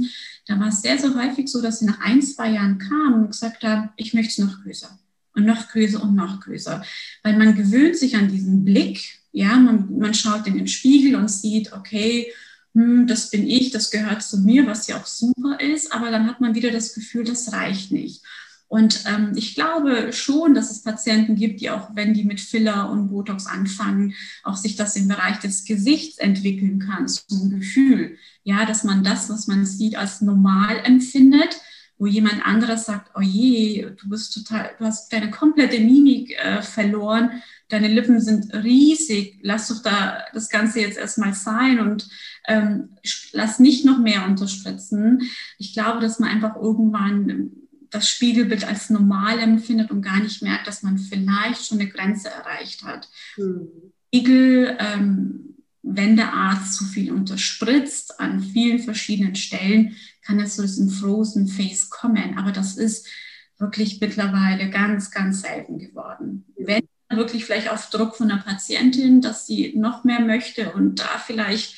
Da 0.46 0.58
war 0.58 0.68
es 0.68 0.82
sehr, 0.82 0.98
sehr 0.98 1.14
häufig 1.14 1.48
so, 1.48 1.62
dass 1.62 1.78
sie 1.78 1.86
nach 1.86 2.00
ein, 2.00 2.20
zwei 2.22 2.50
Jahren 2.50 2.78
kamen 2.78 3.14
und 3.14 3.30
gesagt 3.30 3.62
haben, 3.62 3.90
ich 3.96 4.14
möchte 4.14 4.30
es 4.30 4.38
noch 4.38 4.62
größer 4.64 4.98
und 5.36 5.46
noch 5.46 5.68
größer 5.68 6.02
und 6.02 6.16
noch 6.16 6.40
größer. 6.40 6.82
Weil 7.22 7.38
man 7.38 7.54
gewöhnt 7.54 7.96
sich 7.96 8.16
an 8.16 8.28
diesen 8.28 8.64
Blick, 8.64 9.20
ja, 9.30 9.56
man, 9.56 9.96
man 9.96 10.14
schaut 10.14 10.48
in 10.48 10.56
den 10.56 10.66
Spiegel 10.66 11.14
und 11.14 11.30
sieht, 11.30 11.72
okay, 11.72 12.32
hm, 12.74 13.06
das 13.06 13.30
bin 13.30 13.46
ich, 13.46 13.70
das 13.70 13.90
gehört 13.90 14.22
zu 14.22 14.38
mir, 14.38 14.66
was 14.66 14.86
ja 14.86 14.96
auch 15.00 15.06
super 15.06 15.58
ist, 15.60 15.92
aber 15.92 16.10
dann 16.10 16.26
hat 16.26 16.40
man 16.40 16.54
wieder 16.54 16.70
das 16.70 16.94
Gefühl, 16.94 17.24
das 17.24 17.52
reicht 17.52 17.90
nicht. 17.90 18.22
Und 18.70 19.02
ähm, 19.06 19.32
ich 19.34 19.56
glaube 19.56 20.12
schon, 20.12 20.54
dass 20.54 20.70
es 20.70 20.84
Patienten 20.84 21.34
gibt, 21.34 21.60
die 21.60 21.70
auch, 21.70 21.90
wenn 21.94 22.14
die 22.14 22.22
mit 22.22 22.40
Filler 22.40 22.88
und 22.88 23.08
Botox 23.08 23.46
anfangen, 23.46 24.14
auch 24.44 24.56
sich 24.56 24.76
das 24.76 24.94
im 24.94 25.08
Bereich 25.08 25.40
des 25.40 25.64
Gesichts 25.64 26.18
entwickeln 26.18 26.78
kann, 26.78 27.08
so 27.08 27.24
ein 27.34 27.50
Gefühl. 27.50 28.16
Ja, 28.44 28.64
dass 28.66 28.84
man 28.84 29.02
das, 29.02 29.28
was 29.28 29.48
man 29.48 29.66
sieht, 29.66 29.96
als 29.96 30.20
normal 30.20 30.78
empfindet, 30.84 31.60
wo 32.00 32.06
jemand 32.06 32.44
anderes 32.44 32.86
sagt, 32.86 33.10
oh 33.14 33.20
je, 33.20 33.90
du 34.00 34.08
bist 34.08 34.32
total, 34.32 34.70
du 34.78 34.86
hast 34.86 35.12
deine 35.12 35.30
komplette 35.30 35.78
Mimik 35.78 36.34
äh, 36.38 36.62
verloren, 36.62 37.42
deine 37.68 37.88
Lippen 37.88 38.20
sind 38.20 38.54
riesig, 38.54 39.38
lass 39.42 39.68
doch 39.68 39.82
da 39.82 40.24
das 40.32 40.48
Ganze 40.48 40.80
jetzt 40.80 40.96
erstmal 40.96 41.34
sein 41.34 41.78
und 41.78 42.08
ähm, 42.48 42.96
lass 43.32 43.58
nicht 43.60 43.84
noch 43.84 43.98
mehr 43.98 44.24
unterspritzen. 44.24 45.30
Ich 45.58 45.74
glaube, 45.74 46.00
dass 46.00 46.18
man 46.18 46.30
einfach 46.30 46.56
irgendwann 46.56 47.50
das 47.90 48.08
Spiegelbild 48.08 48.66
als 48.66 48.88
normal 48.88 49.38
empfindet 49.38 49.90
und 49.90 50.00
gar 50.00 50.20
nicht 50.20 50.40
merkt, 50.40 50.66
dass 50.68 50.82
man 50.82 50.96
vielleicht 50.96 51.66
schon 51.66 51.80
eine 51.80 51.90
Grenze 51.90 52.30
erreicht 52.30 52.82
hat. 52.82 53.10
Mhm. 53.36 53.68
Spiegel, 54.06 54.74
ähm, 54.80 55.56
wenn 55.82 56.16
der 56.16 56.32
Arzt 56.34 56.74
zu 56.74 56.84
viel 56.84 57.12
unterspritzt 57.12 58.20
an 58.20 58.40
vielen 58.40 58.80
verschiedenen 58.80 59.34
Stellen, 59.34 59.96
kann 60.22 60.38
es 60.38 60.56
zu 60.56 60.62
diesem 60.62 60.90
Frozen 60.90 61.48
Face 61.48 61.90
kommen. 61.90 62.36
Aber 62.38 62.52
das 62.52 62.76
ist 62.76 63.06
wirklich 63.58 64.00
mittlerweile 64.00 64.70
ganz, 64.70 65.10
ganz 65.10 65.42
selten 65.42 65.78
geworden. 65.78 66.44
Wenn 66.56 66.82
wirklich 67.10 67.44
vielleicht 67.44 67.70
auf 67.70 67.90
Druck 67.90 68.16
von 68.16 68.28
der 68.28 68.36
Patientin, 68.36 69.20
dass 69.20 69.46
sie 69.46 69.74
noch 69.76 70.04
mehr 70.04 70.20
möchte 70.20 70.72
und 70.72 71.00
da 71.00 71.18
vielleicht 71.24 71.76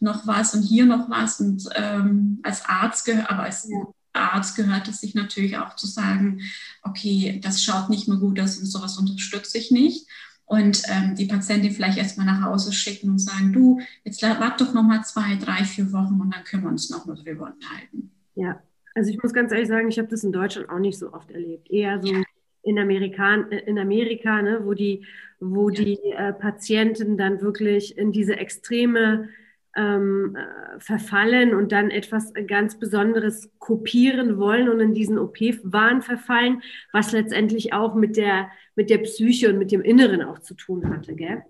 noch 0.00 0.26
was 0.26 0.54
und 0.54 0.62
hier 0.62 0.84
noch 0.84 1.08
was. 1.08 1.40
Und 1.40 1.68
ähm, 1.74 2.40
als 2.42 2.64
Arzt, 2.64 3.08
aber 3.08 3.44
als 3.44 3.68
ja. 3.68 3.78
Arzt 4.12 4.56
gehört 4.56 4.88
es 4.88 5.00
sich 5.00 5.14
natürlich 5.14 5.56
auch 5.56 5.76
zu 5.76 5.86
sagen, 5.86 6.40
okay, 6.82 7.40
das 7.42 7.62
schaut 7.62 7.88
nicht 7.88 8.08
mehr 8.08 8.18
gut 8.18 8.40
aus 8.40 8.58
und 8.58 8.66
sowas 8.66 8.98
unterstütze 8.98 9.58
ich 9.58 9.70
nicht. 9.70 10.08
Und 10.52 10.82
ähm, 10.90 11.14
die 11.14 11.24
Patientin 11.24 11.70
vielleicht 11.70 11.96
erstmal 11.96 12.26
nach 12.26 12.42
Hause 12.42 12.72
schicken 12.72 13.08
und 13.08 13.18
sagen, 13.18 13.54
du, 13.54 13.80
jetzt 14.04 14.22
warte 14.22 14.64
doch 14.64 14.74
noch 14.74 14.82
mal 14.82 15.02
zwei, 15.02 15.36
drei, 15.36 15.64
vier 15.64 15.90
Wochen 15.92 16.20
und 16.20 16.34
dann 16.34 16.44
können 16.44 16.64
wir 16.64 16.68
uns 16.68 16.90
noch 16.90 17.06
mal 17.06 17.16
drüber 17.16 17.54
unterhalten. 17.54 18.10
Ja, 18.34 18.60
also 18.94 19.10
ich 19.10 19.22
muss 19.22 19.32
ganz 19.32 19.50
ehrlich 19.50 19.68
sagen, 19.68 19.88
ich 19.88 19.98
habe 19.98 20.08
das 20.08 20.24
in 20.24 20.32
Deutschland 20.32 20.68
auch 20.68 20.78
nicht 20.78 20.98
so 20.98 21.14
oft 21.14 21.30
erlebt. 21.30 21.70
Eher 21.70 22.02
so 22.02 22.12
ja 22.12 22.22
in, 22.62 22.78
Amerikan 22.78 23.50
äh, 23.50 23.60
in 23.60 23.78
Amerika, 23.78 24.42
ne, 24.42 24.60
wo 24.64 24.74
die, 24.74 25.06
wo 25.40 25.70
die 25.70 25.98
äh, 26.16 26.32
Patienten 26.32 27.16
dann 27.16 27.40
wirklich 27.40 27.96
in 27.98 28.12
diese 28.12 28.36
extreme 28.36 29.28
ähm, 29.76 30.36
äh, 30.36 30.80
verfallen 30.80 31.54
und 31.54 31.72
dann 31.72 31.90
etwas 31.90 32.32
ganz 32.46 32.78
Besonderes 32.78 33.50
kopieren 33.58 34.38
wollen 34.38 34.68
und 34.68 34.80
in 34.80 34.94
diesen 34.94 35.18
OP-Wahn 35.18 36.02
verfallen, 36.02 36.62
was 36.92 37.12
letztendlich 37.12 37.72
auch 37.72 37.94
mit 37.94 38.16
der, 38.16 38.50
mit 38.76 38.90
der 38.90 38.98
Psyche 38.98 39.50
und 39.50 39.58
mit 39.58 39.72
dem 39.72 39.82
Inneren 39.82 40.22
auch 40.22 40.40
zu 40.40 40.54
tun 40.54 40.88
hatte, 40.90 41.14
gell? 41.14 41.42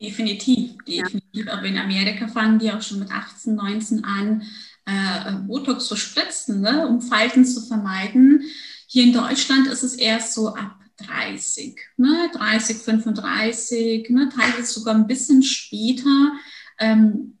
Definitiv, 0.00 0.76
definitiv. 0.86 1.46
Ja. 1.46 1.52
Aber 1.52 1.64
in 1.64 1.76
Amerika 1.76 2.28
fangen 2.28 2.60
die 2.60 2.70
auch 2.70 2.82
schon 2.82 3.00
mit 3.00 3.10
18, 3.10 3.56
19 3.56 4.04
an, 4.04 4.42
äh, 4.86 5.32
Botox 5.46 5.86
zu 5.86 5.96
spritzen, 5.96 6.60
ne, 6.60 6.86
um 6.86 7.00
Falten 7.00 7.44
zu 7.44 7.60
vermeiden. 7.60 8.42
Hier 8.86 9.02
in 9.02 9.12
Deutschland 9.12 9.66
ist 9.66 9.82
es 9.82 9.96
erst 9.96 10.34
so 10.34 10.48
ab 10.48 10.78
30, 10.98 11.76
ne, 11.96 12.30
30, 12.32 12.76
35, 12.76 14.10
ne, 14.10 14.28
teilweise 14.28 14.72
sogar 14.72 14.94
ein 14.94 15.08
bisschen 15.08 15.42
später. 15.42 16.32
Ähm, 16.78 17.37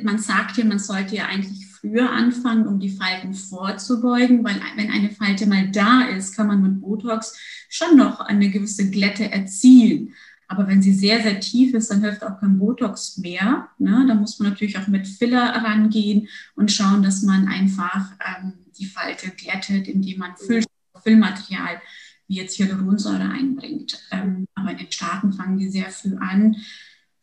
man 0.00 0.18
sagt 0.18 0.56
ja, 0.56 0.64
man 0.64 0.78
sollte 0.78 1.16
ja 1.16 1.26
eigentlich 1.26 1.66
früher 1.66 2.10
anfangen, 2.10 2.66
um 2.66 2.78
die 2.78 2.96
Falten 2.96 3.34
vorzubeugen, 3.34 4.44
weil 4.44 4.60
wenn 4.76 4.90
eine 4.90 5.10
Falte 5.10 5.46
mal 5.46 5.70
da 5.70 6.02
ist, 6.02 6.36
kann 6.36 6.46
man 6.46 6.62
mit 6.62 6.80
Botox 6.80 7.36
schon 7.68 7.96
noch 7.96 8.20
eine 8.20 8.50
gewisse 8.50 8.90
Glätte 8.90 9.30
erzielen. 9.30 10.14
Aber 10.48 10.68
wenn 10.68 10.82
sie 10.82 10.92
sehr, 10.92 11.22
sehr 11.22 11.40
tief 11.40 11.72
ist, 11.74 11.90
dann 11.90 12.02
hilft 12.02 12.22
auch 12.22 12.38
kein 12.38 12.58
Botox 12.58 13.16
mehr. 13.16 13.68
Ne? 13.78 14.04
Da 14.06 14.14
muss 14.14 14.38
man 14.38 14.50
natürlich 14.50 14.78
auch 14.78 14.86
mit 14.86 15.08
Filler 15.08 15.46
rangehen 15.64 16.28
und 16.54 16.70
schauen, 16.70 17.02
dass 17.02 17.22
man 17.22 17.48
einfach 17.48 18.12
ähm, 18.20 18.52
die 18.78 18.84
Falte 18.84 19.30
glättet, 19.30 19.88
indem 19.88 20.18
man 20.18 20.36
Füll 20.36 20.62
Füllmaterial 21.02 21.80
wie 22.28 22.36
jetzt 22.36 22.58
Hyaluronsäure 22.58 23.28
einbringt. 23.30 23.98
Ähm, 24.10 24.46
aber 24.54 24.72
in 24.72 24.78
den 24.78 24.92
Staaten 24.92 25.32
fangen 25.32 25.58
die 25.58 25.70
sehr 25.70 25.90
früh 25.90 26.16
an. 26.16 26.56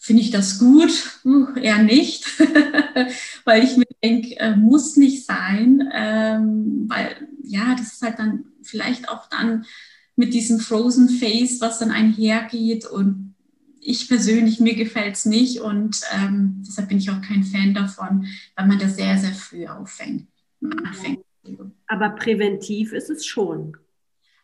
Finde 0.01 0.21
ich 0.21 0.31
das 0.31 0.59
gut? 0.59 1.19
Uh, 1.25 1.53
eher 1.55 1.83
nicht, 1.83 2.25
weil 3.43 3.63
ich 3.65 3.75
mir 3.75 3.85
denke, 4.01 4.39
äh, 4.39 4.55
muss 4.55 4.95
nicht 4.95 5.25
sein, 5.25 5.89
ähm, 5.93 6.85
weil 6.87 7.27
ja, 7.43 7.75
das 7.75 7.93
ist 7.93 8.01
halt 8.01 8.17
dann 8.17 8.45
vielleicht 8.63 9.09
auch 9.09 9.27
dann 9.27 9.65
mit 10.15 10.33
diesem 10.33 10.59
Frozen 10.59 11.09
Face, 11.09 11.59
was 11.59 11.79
dann 11.79 11.91
einhergeht. 11.91 12.85
Und 12.85 13.35
ich 13.81 14.07
persönlich, 14.07 14.61
mir 14.61 14.75
gefällt 14.75 15.15
es 15.15 15.25
nicht. 15.25 15.59
Und 15.59 15.99
ähm, 16.13 16.63
deshalb 16.65 16.87
bin 16.87 16.99
ich 16.99 17.09
auch 17.09 17.21
kein 17.21 17.43
Fan 17.43 17.73
davon, 17.73 18.25
weil 18.55 18.67
man 18.67 18.79
das 18.79 18.95
sehr, 18.95 19.17
sehr 19.17 19.33
früh 19.33 19.67
auffängt. 19.67 20.27
Anfängt. 20.61 21.25
Aber 21.87 22.09
präventiv 22.11 22.93
ist 22.93 23.09
es 23.09 23.25
schon. 23.25 23.75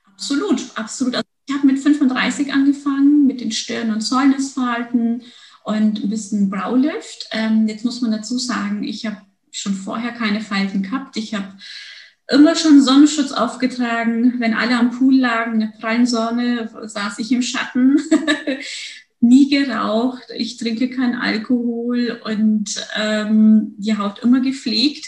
Absolut, 0.03 0.61
absolut. 0.75 1.15
Also 1.15 1.27
ich 1.47 1.55
habe 1.55 1.67
mit 1.67 1.79
35 1.79 2.51
angefangen, 2.53 3.27
mit 3.27 3.41
den 3.41 3.51
Stirn- 3.51 3.91
und 3.91 4.01
Säulnisfalten 4.01 5.23
und 5.65 6.03
ein 6.03 6.09
bisschen 6.09 6.49
Braulift. 6.49 7.27
Ähm, 7.31 7.67
jetzt 7.67 7.83
muss 7.83 7.99
man 8.01 8.11
dazu 8.11 8.37
sagen, 8.37 8.83
ich 8.83 9.05
habe 9.05 9.17
schon 9.51 9.73
vorher 9.73 10.11
keine 10.11 10.41
Falten 10.41 10.83
gehabt. 10.83 11.17
Ich 11.17 11.33
habe 11.33 11.47
immer 12.29 12.55
schon 12.55 12.81
Sonnenschutz 12.81 13.31
aufgetragen. 13.31 14.35
Wenn 14.39 14.53
alle 14.53 14.77
am 14.77 14.91
Pool 14.91 15.17
lagen, 15.17 15.53
in 15.53 15.59
der 15.61 15.77
prallen 15.79 16.05
Sonne, 16.05 16.69
saß 16.83 17.17
ich 17.17 17.31
im 17.31 17.41
Schatten. 17.41 17.99
Nie 19.19 19.49
geraucht, 19.49 20.25
ich 20.37 20.57
trinke 20.57 20.89
keinen 20.91 21.15
Alkohol 21.15 22.21
und 22.23 22.75
ähm, 22.95 23.73
die 23.77 23.97
Haut 23.97 24.19
immer 24.19 24.41
gepflegt. 24.41 25.07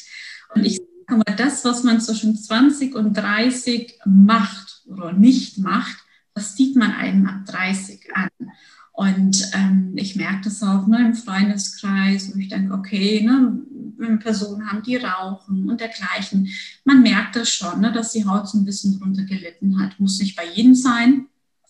Und 0.56 0.66
ich 0.66 0.82
sage 1.08 1.22
mal, 1.28 1.36
das, 1.36 1.64
was 1.66 1.84
man 1.84 2.02
zwischen 2.02 2.36
20 2.36 2.96
und 2.96 3.14
30 3.14 4.00
macht 4.06 4.82
oder 4.88 5.14
nicht 5.14 5.60
macht, 5.60 5.98
das 6.34 6.56
sieht 6.56 6.76
man 6.76 6.94
einem 6.94 7.28
ab 7.28 7.46
30 7.46 8.16
an. 8.16 8.30
Und 8.98 9.52
ähm, 9.54 9.94
ich 9.96 10.16
merke 10.16 10.46
das 10.46 10.64
auch 10.64 10.88
ne, 10.88 10.98
im 11.06 11.14
Freundeskreis, 11.14 12.34
wo 12.34 12.40
ich 12.40 12.50
denke, 12.50 12.74
okay, 12.74 13.22
ne, 13.22 14.18
Personen 14.18 14.68
haben, 14.68 14.82
die 14.82 14.96
rauchen 14.96 15.70
und 15.70 15.80
dergleichen, 15.80 16.50
man 16.84 17.04
merkt 17.04 17.36
das 17.36 17.48
schon, 17.48 17.80
ne, 17.80 17.92
dass 17.92 18.14
die 18.14 18.26
Haut 18.26 18.50
so 18.50 18.58
ein 18.58 18.66
bisschen 18.66 18.98
drunter 18.98 19.22
gelitten 19.22 19.80
hat. 19.80 20.00
Muss 20.00 20.20
nicht 20.20 20.36
bei 20.36 20.46
jedem 20.52 20.74
sein. 20.74 21.28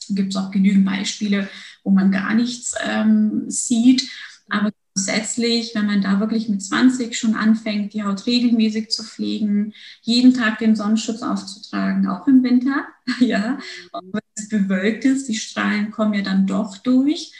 Gibt 0.07 0.29
es 0.29 0.37
auch 0.37 0.51
genügend 0.51 0.85
Beispiele, 0.85 1.49
wo 1.83 1.91
man 1.91 2.11
gar 2.11 2.33
nichts 2.33 2.75
ähm, 2.81 3.43
sieht. 3.49 4.09
Aber 4.47 4.71
grundsätzlich, 4.97 5.75
wenn 5.75 5.85
man 5.85 6.01
da 6.01 6.19
wirklich 6.19 6.49
mit 6.49 6.63
20 6.63 7.15
schon 7.15 7.35
anfängt, 7.35 7.93
die 7.93 8.03
Haut 8.03 8.25
regelmäßig 8.25 8.89
zu 8.89 9.03
pflegen, 9.03 9.73
jeden 10.01 10.33
Tag 10.33 10.57
den 10.57 10.75
Sonnenschutz 10.75 11.21
aufzutragen, 11.21 12.07
auch 12.07 12.27
im 12.27 12.41
Winter, 12.41 12.87
ja, 13.19 13.59
auch 13.91 14.01
wenn 14.11 14.21
es 14.35 14.49
bewölkt 14.49 15.05
ist, 15.05 15.27
die 15.27 15.35
Strahlen 15.35 15.91
kommen 15.91 16.15
ja 16.15 16.23
dann 16.23 16.47
doch 16.47 16.77
durch 16.77 17.31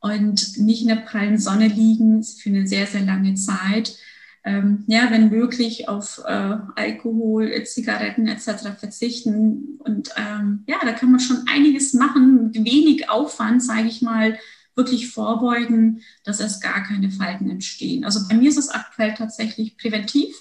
und 0.00 0.58
nicht 0.58 0.82
in 0.82 0.88
der 0.88 0.96
prallen 0.96 1.38
Sonne 1.38 1.68
liegen 1.68 2.24
für 2.24 2.48
eine 2.48 2.66
sehr, 2.66 2.86
sehr 2.86 3.02
lange 3.02 3.34
Zeit. 3.36 3.96
Ähm, 4.42 4.82
ja, 4.88 5.10
wenn 5.10 5.30
möglich 5.30 5.88
auf 5.88 6.20
äh, 6.26 6.56
Alkohol, 6.74 7.62
Zigaretten 7.64 8.26
etc. 8.26 8.76
verzichten. 8.76 9.78
Und 9.78 10.10
ähm, 10.16 10.64
ja, 10.66 10.76
da 10.82 10.92
kann 10.92 11.12
man 11.12 11.20
schon 11.20 11.44
einiges 11.48 11.94
machen 11.94 12.46
mit 12.48 12.56
wenig 12.56 13.08
Aufwand, 13.08 13.62
sage 13.62 13.86
ich 13.86 14.02
mal, 14.02 14.36
wirklich 14.74 15.10
vorbeugen, 15.10 16.02
dass 16.24 16.40
erst 16.40 16.62
gar 16.62 16.82
keine 16.82 17.10
Falten 17.10 17.50
entstehen. 17.50 18.04
Also 18.04 18.20
bei 18.28 18.34
mir 18.34 18.48
ist 18.48 18.58
es 18.58 18.68
aktuell 18.68 19.14
tatsächlich 19.14 19.76
präventiv, 19.76 20.34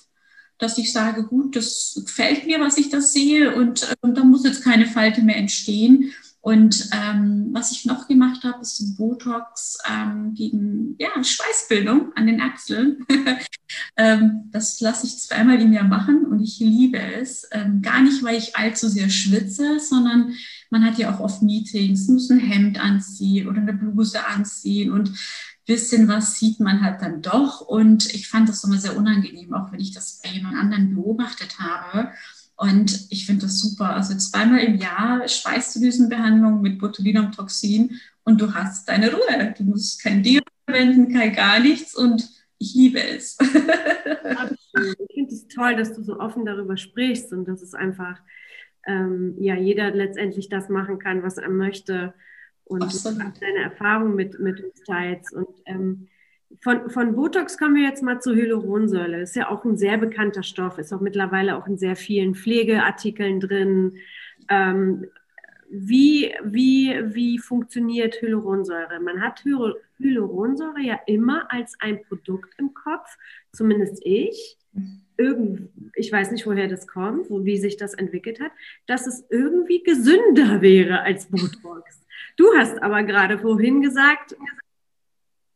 dass 0.57 0.77
ich 0.77 0.91
sage, 0.91 1.23
gut, 1.23 1.55
das 1.55 1.99
gefällt 2.05 2.45
mir, 2.45 2.59
was 2.59 2.77
ich 2.77 2.89
das 2.89 3.13
sehe 3.13 3.55
und, 3.55 3.95
und 4.01 4.17
da 4.17 4.23
muss 4.23 4.43
jetzt 4.43 4.63
keine 4.63 4.85
Falte 4.85 5.21
mehr 5.21 5.37
entstehen. 5.37 6.13
Und 6.43 6.89
ähm, 6.91 7.51
was 7.53 7.71
ich 7.71 7.85
noch 7.85 8.09
gemacht 8.09 8.43
habe, 8.43 8.61
ist 8.61 8.97
Botox 8.97 9.77
ähm, 9.89 10.33
gegen 10.33 10.93
ja, 10.99 11.11
Schweißbildung 11.23 12.11
an 12.17 12.27
den 12.27 12.41
Achseln. 12.41 13.05
ähm, 13.95 14.49
das 14.51 14.81
lasse 14.81 15.07
ich 15.07 15.19
zweimal 15.19 15.61
im 15.61 15.71
Jahr 15.71 15.87
machen 15.87 16.25
und 16.25 16.41
ich 16.41 16.59
liebe 16.59 16.99
es. 16.99 17.47
Ähm, 17.53 17.81
gar 17.81 18.01
nicht, 18.01 18.21
weil 18.23 18.35
ich 18.35 18.57
allzu 18.57 18.89
sehr 18.89 19.09
schwitze, 19.09 19.79
sondern 19.79 20.33
man 20.69 20.83
hat 20.83 20.97
ja 20.97 21.15
auch 21.15 21.21
oft 21.21 21.41
Meetings, 21.43 22.09
muss 22.09 22.29
ein 22.29 22.39
Hemd 22.39 22.77
anziehen 22.77 23.47
oder 23.47 23.61
eine 23.61 23.73
Bluse 23.73 24.27
anziehen 24.27 24.91
und 24.91 25.17
bisschen 25.65 26.09
was 26.09 26.37
sieht 26.39 26.59
man 26.59 26.83
halt 26.83 27.01
dann 27.01 27.21
doch. 27.21 27.61
Und 27.61 28.13
ich 28.13 28.27
fand 28.27 28.49
das 28.49 28.65
immer 28.65 28.77
sehr 28.77 28.97
unangenehm, 28.97 29.53
auch 29.53 29.71
wenn 29.71 29.79
ich 29.79 29.93
das 29.93 30.19
bei 30.21 30.29
jemand 30.31 30.57
anderen 30.57 30.93
beobachtet 30.93 31.57
habe. 31.57 32.11
Und 32.55 33.07
ich 33.09 33.25
finde 33.25 33.43
das 33.43 33.59
super. 33.59 33.95
Also 33.95 34.15
zweimal 34.15 34.59
im 34.59 34.75
Jahr 34.75 35.27
Schweißdrüsenbehandlung 35.27 36.61
mit 36.61 36.79
Botulinumtoxin 36.79 37.99
und 38.23 38.39
du 38.39 38.53
hast 38.53 38.87
deine 38.87 39.11
Ruhe. 39.11 39.53
Du 39.57 39.63
musst 39.63 40.01
kein 40.01 40.23
Deo 40.23 40.41
verwenden, 40.65 41.11
kein 41.13 41.33
gar 41.33 41.59
nichts 41.59 41.95
und 41.95 42.29
ich 42.57 42.73
liebe 42.75 43.01
es. 43.01 43.37
Ich 44.75 45.13
finde 45.13 45.31
es 45.35 45.47
toll, 45.49 45.75
dass 45.75 45.93
du 45.93 46.01
so 46.01 46.19
offen 46.19 46.45
darüber 46.45 46.77
sprichst 46.77 47.31
und 47.31 47.47
dass 47.47 47.61
es 47.61 47.75
einfach 47.75 48.19
ähm, 48.87 49.35
ja 49.39 49.55
jeder 49.55 49.91
letztendlich 49.91 50.49
das 50.49 50.67
machen 50.67 50.97
kann, 50.97 51.21
was 51.21 51.37
er 51.37 51.49
möchte 51.49 52.15
und 52.65 53.05
deine 53.05 53.59
Erfahrung 53.63 54.15
mit, 54.15 54.39
mit 54.39 54.63
uns 54.63 54.81
teilst. 54.81 55.33
Und 55.33 55.47
ähm, 55.65 56.07
von, 56.61 56.89
von 56.89 57.15
Botox 57.15 57.57
kommen 57.57 57.75
wir 57.75 57.83
jetzt 57.83 58.03
mal 58.03 58.21
zur 58.21 58.35
Hyaluronsäure. 58.35 59.21
Ist 59.21 59.35
ja 59.35 59.49
auch 59.49 59.65
ein 59.65 59.77
sehr 59.77 59.97
bekannter 59.97 60.43
Stoff, 60.43 60.77
ist 60.77 60.93
auch 60.93 61.01
mittlerweile 61.01 61.57
auch 61.57 61.67
in 61.67 61.77
sehr 61.77 61.95
vielen 61.95 62.35
Pflegeartikeln 62.35 63.39
drin. 63.39 63.97
Ähm, 64.49 65.07
wie, 65.69 66.33
wie, 66.43 66.95
wie 67.13 67.39
funktioniert 67.39 68.21
Hyaluronsäure? 68.21 68.99
Man 68.99 69.21
hat 69.21 69.43
Hyaluronsäure 69.43 70.81
ja 70.81 70.99
immer 71.07 71.51
als 71.51 71.75
ein 71.79 72.03
Produkt 72.03 72.53
im 72.59 72.73
Kopf, 72.73 73.17
zumindest 73.51 73.99
ich. 74.05 74.57
Irgend, 75.17 75.69
ich 75.95 76.11
weiß 76.11 76.31
nicht, 76.31 76.45
woher 76.45 76.67
das 76.67 76.87
kommt, 76.87 77.29
wo, 77.29 77.45
wie 77.45 77.57
sich 77.57 77.77
das 77.77 77.93
entwickelt 77.93 78.39
hat, 78.39 78.51
dass 78.87 79.07
es 79.07 79.25
irgendwie 79.29 79.83
gesünder 79.83 80.61
wäre 80.61 81.01
als 81.01 81.27
Botox. 81.27 82.01
Du 82.37 82.45
hast 82.55 82.81
aber 82.81 83.03
gerade 83.03 83.37
vorhin 83.37 83.81
gesagt, 83.81 84.35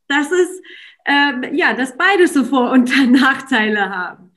dass 0.08 0.26
es 0.30 0.60
ähm, 1.08 1.54
ja, 1.54 1.72
dass 1.72 1.96
beides 1.96 2.34
so 2.34 2.44
Vor- 2.44 2.70
und 2.70 2.90
Nachteile 3.10 3.88
haben. 3.88 4.30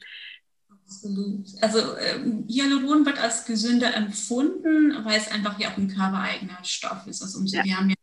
Absolut. 0.86 1.48
Also 1.62 1.80
ähm, 1.98 2.46
Hyaluron 2.50 3.06
wird 3.06 3.20
als 3.20 3.46
gesünder 3.46 3.94
empfunden, 3.94 4.94
weil 5.04 5.18
es 5.18 5.30
einfach 5.30 5.60
ja 5.60 5.70
auch 5.70 5.78
ein 5.78 5.90
körpereigener 5.90 6.60
Stoff 6.64 7.08
ist. 7.08 7.22
Also 7.22 7.44
ja. 7.46 7.64
wir 7.64 7.78
haben 7.78 7.90
ja 7.90 7.96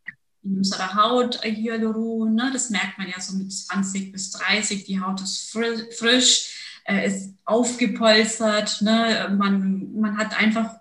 in 0.43 0.57
unserer 0.57 0.93
Haut 0.95 1.41
Hyaluron, 1.43 2.35
ne? 2.35 2.49
das 2.53 2.69
merkt 2.69 2.97
man 2.97 3.07
ja 3.09 3.19
so 3.19 3.35
mit 3.37 3.51
20 3.51 4.11
bis 4.11 4.31
30, 4.31 4.85
die 4.85 4.99
Haut 4.99 5.21
ist 5.21 5.51
frisch, 5.51 6.79
äh, 6.85 7.07
ist 7.07 7.33
aufgepolstert, 7.45 8.81
ne? 8.81 9.35
man, 9.37 9.99
man 9.99 10.17
hat 10.17 10.39
einfach 10.39 10.75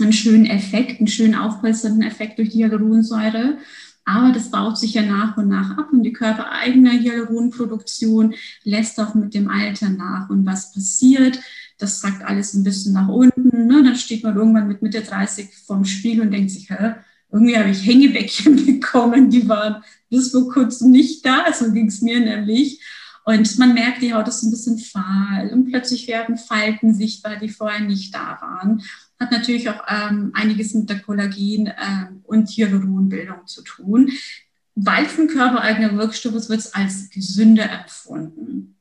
einen 0.00 0.12
schönen 0.12 0.46
Effekt, 0.46 0.98
einen 0.98 1.08
schönen 1.08 1.34
aufpolsternden 1.34 2.02
Effekt 2.02 2.38
durch 2.38 2.50
die 2.50 2.64
Hyaluronsäure. 2.64 3.58
Aber 4.04 4.32
das 4.32 4.50
baut 4.50 4.78
sich 4.78 4.94
ja 4.94 5.02
nach 5.02 5.36
und 5.36 5.48
nach 5.48 5.78
ab 5.78 5.88
und 5.92 6.02
die 6.02 6.12
körpereigene 6.12 6.92
Hyaluronproduktion 7.00 8.34
lässt 8.64 8.98
auch 8.98 9.14
mit 9.14 9.34
dem 9.34 9.48
Alter 9.48 9.90
nach. 9.90 10.28
Und 10.28 10.44
was 10.44 10.72
passiert? 10.72 11.38
Das 11.78 12.00
sagt 12.00 12.24
alles 12.24 12.54
ein 12.54 12.64
bisschen 12.64 12.94
nach 12.94 13.08
unten. 13.08 13.66
Ne? 13.66 13.82
Dann 13.82 13.96
steht 13.96 14.24
man 14.24 14.36
irgendwann 14.36 14.68
mit 14.68 14.82
Mitte 14.82 15.02
30 15.02 15.50
vorm 15.66 15.84
Spiegel 15.84 16.26
und 16.26 16.32
denkt 16.32 16.50
sich, 16.50 16.68
Hä, 16.68 16.94
irgendwie 17.30 17.56
habe 17.56 17.70
ich 17.70 17.86
Hängebäckchen 17.86 18.66
bekommen, 18.66 19.30
die 19.30 19.48
waren 19.48 19.82
bis 20.10 20.32
vor 20.32 20.48
kurzem 20.50 20.90
nicht 20.90 21.24
da. 21.24 21.52
So 21.52 21.72
ging 21.72 21.86
es 21.86 22.02
mir 22.02 22.20
nämlich. 22.20 22.80
Und 23.24 23.56
man 23.58 23.72
merkt, 23.72 24.02
die 24.02 24.12
Haut 24.12 24.26
ist 24.26 24.42
ein 24.42 24.50
bisschen 24.50 24.78
fahl 24.78 25.50
und 25.52 25.70
plötzlich 25.70 26.08
werden 26.08 26.36
Falten 26.36 26.92
sichtbar, 26.92 27.36
die 27.36 27.50
vorher 27.50 27.80
nicht 27.80 28.12
da 28.12 28.36
waren 28.40 28.82
hat 29.22 29.32
natürlich 29.32 29.68
auch 29.70 29.82
ähm, 29.88 30.32
einiges 30.34 30.74
mit 30.74 30.90
der 30.90 31.00
Kollagen- 31.00 31.68
ähm, 31.68 32.20
und 32.24 32.48
Hyaluronbildung 32.48 33.46
zu 33.46 33.62
tun. 33.62 34.10
weil 34.74 35.04
von 35.04 35.28
körpereigene 35.28 35.98
Wirkstoffe 35.98 36.48
wird 36.48 36.60
es 36.60 36.72
als 36.72 37.10
gesünder 37.10 37.70
empfunden. 37.70 38.76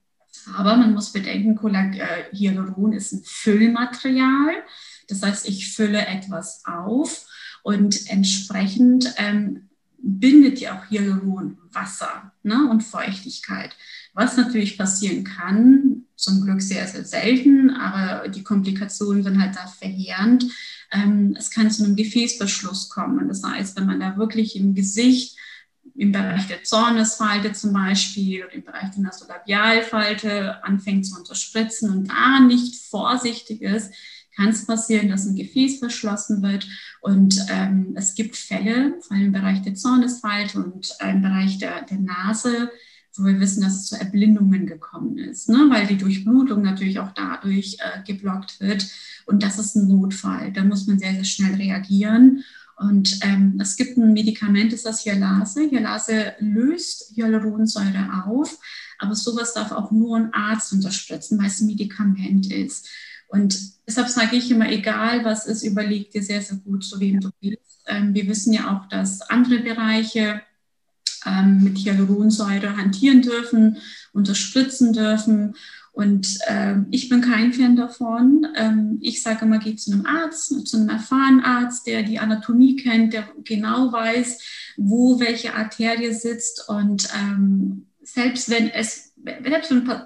Aber 0.55 0.77
man 0.77 0.93
muss 0.93 1.11
bedenken, 1.11 1.57
äh, 1.75 2.33
Hyaluron 2.33 2.93
ist 2.93 3.11
ein 3.11 3.21
Füllmaterial. 3.25 4.63
Das 5.09 5.21
heißt, 5.21 5.47
ich 5.47 5.73
fülle 5.73 6.05
etwas 6.05 6.63
auf 6.65 7.27
und 7.63 8.09
entsprechend 8.09 9.13
ähm, 9.17 9.69
bindet 9.97 10.59
ja 10.59 10.77
auch 10.77 10.89
Hyaluron 10.89 11.57
Wasser 11.71 12.31
ne, 12.43 12.67
und 12.69 12.81
Feuchtigkeit. 12.81 13.75
Was 14.13 14.37
natürlich 14.37 14.77
passieren 14.77 15.23
kann, 15.23 15.90
zum 16.21 16.41
Glück 16.41 16.61
sehr, 16.61 16.87
sehr 16.87 17.03
selten, 17.03 17.71
aber 17.71 18.29
die 18.29 18.43
Komplikationen 18.43 19.23
sind 19.23 19.41
halt 19.41 19.55
da 19.55 19.67
verheerend. 19.67 20.45
Ähm, 20.91 21.35
es 21.37 21.49
kann 21.49 21.71
zu 21.71 21.83
einem 21.83 21.95
Gefäßverschluss 21.95 22.89
kommen. 22.89 23.27
Das 23.27 23.43
heißt, 23.43 23.77
wenn 23.77 23.87
man 23.87 23.99
da 23.99 24.17
wirklich 24.17 24.55
im 24.55 24.75
Gesicht 24.75 25.37
im 25.95 26.11
Bereich 26.11 26.47
der 26.47 26.63
Zornesfalte 26.63 27.53
zum 27.53 27.73
Beispiel 27.73 28.43
oder 28.43 28.53
im 28.53 28.63
Bereich 28.63 28.91
der 28.91 29.03
Nasolabialfalte 29.03 30.63
anfängt 30.63 31.05
zu 31.05 31.17
unterspritzen 31.17 31.89
und 31.89 32.09
da 32.09 32.39
nicht 32.39 32.75
vorsichtig 32.89 33.61
ist, 33.61 33.93
kann 34.35 34.49
es 34.49 34.65
passieren, 34.65 35.09
dass 35.09 35.25
ein 35.25 35.35
Gefäß 35.35 35.79
verschlossen 35.79 36.41
wird. 36.41 36.67
Und 37.01 37.37
ähm, 37.49 37.95
es 37.97 38.15
gibt 38.15 38.35
Fälle, 38.35 38.95
vor 39.01 39.17
allem 39.17 39.27
im 39.27 39.31
Bereich 39.31 39.61
der 39.63 39.75
Zornesfalte 39.75 40.63
und 40.63 40.95
äh, 40.99 41.11
im 41.11 41.21
Bereich 41.21 41.57
der, 41.57 41.81
der 41.83 41.97
Nase, 41.97 42.71
wo 43.17 43.25
wir 43.25 43.39
wissen, 43.39 43.61
dass 43.61 43.75
es 43.75 43.85
zu 43.87 43.99
Erblindungen 43.99 44.65
gekommen 44.65 45.17
ist, 45.17 45.49
ne? 45.49 45.67
weil 45.69 45.87
die 45.87 45.97
Durchblutung 45.97 46.61
natürlich 46.61 46.99
auch 46.99 47.11
dadurch 47.13 47.77
äh, 47.79 48.03
geblockt 48.05 48.59
wird. 48.59 48.87
Und 49.25 49.43
das 49.43 49.59
ist 49.59 49.75
ein 49.75 49.87
Notfall. 49.87 50.51
Da 50.53 50.63
muss 50.63 50.87
man 50.87 50.99
sehr, 50.99 51.13
sehr 51.13 51.23
schnell 51.23 51.55
reagieren. 51.55 52.43
Und 52.77 53.19
ähm, 53.21 53.59
es 53.61 53.75
gibt 53.75 53.97
ein 53.97 54.13
Medikament, 54.13 54.73
ist 54.73 54.85
das 54.85 55.05
Hyalase. 55.05 55.69
Hyalase 55.69 56.33
löst 56.39 57.15
Hyaluronsäure 57.15 58.25
auf, 58.25 58.57
aber 58.97 59.13
sowas 59.13 59.53
darf 59.53 59.71
auch 59.71 59.91
nur 59.91 60.17
ein 60.17 60.33
Arzt 60.33 60.73
unterspritzen, 60.73 61.37
weil 61.37 61.47
es 61.47 61.61
ein 61.61 61.67
Medikament 61.67 62.51
ist. 62.51 62.89
Und 63.27 63.57
deshalb 63.87 64.09
sage 64.09 64.35
ich 64.35 64.49
immer, 64.49 64.69
egal 64.69 65.23
was 65.23 65.45
ist, 65.45 65.63
überleg 65.63 66.11
dir 66.11 66.23
sehr, 66.23 66.41
sehr 66.41 66.57
gut, 66.57 66.83
zu 66.83 66.99
wem 66.99 67.19
du 67.19 67.29
gehst. 67.39 67.83
Ähm, 67.87 68.13
wir 68.13 68.27
wissen 68.27 68.51
ja 68.51 68.75
auch, 68.75 68.89
dass 68.89 69.21
andere 69.21 69.59
Bereiche 69.59 70.41
ähm, 71.25 71.63
mit 71.63 71.77
Hyaluronsäure 71.77 72.77
hantieren 72.77 73.21
dürfen, 73.21 73.77
unterspritzen 74.13 74.93
dürfen. 74.93 75.55
Und 75.93 76.39
ähm, 76.47 76.87
ich 76.91 77.09
bin 77.09 77.21
kein 77.21 77.51
Fan 77.51 77.75
davon. 77.75 78.47
Ähm, 78.55 78.97
ich 79.01 79.21
sage 79.21 79.45
immer, 79.45 79.59
geh 79.59 79.75
zu 79.75 79.91
einem 79.91 80.05
Arzt, 80.05 80.67
zu 80.67 80.77
einem 80.77 80.89
erfahrenen 80.89 81.43
Arzt, 81.43 81.85
der 81.85 82.03
die 82.03 82.19
Anatomie 82.19 82.77
kennt, 82.77 83.13
der 83.13 83.27
genau 83.43 83.91
weiß, 83.91 84.39
wo 84.77 85.19
welche 85.19 85.53
Arterie 85.53 86.13
sitzt. 86.13 86.69
Und 86.69 87.09
ähm, 87.13 87.87
selbst 88.01 88.49
wenn 88.49 88.69
es, 88.69 89.13
wenn 89.17 89.51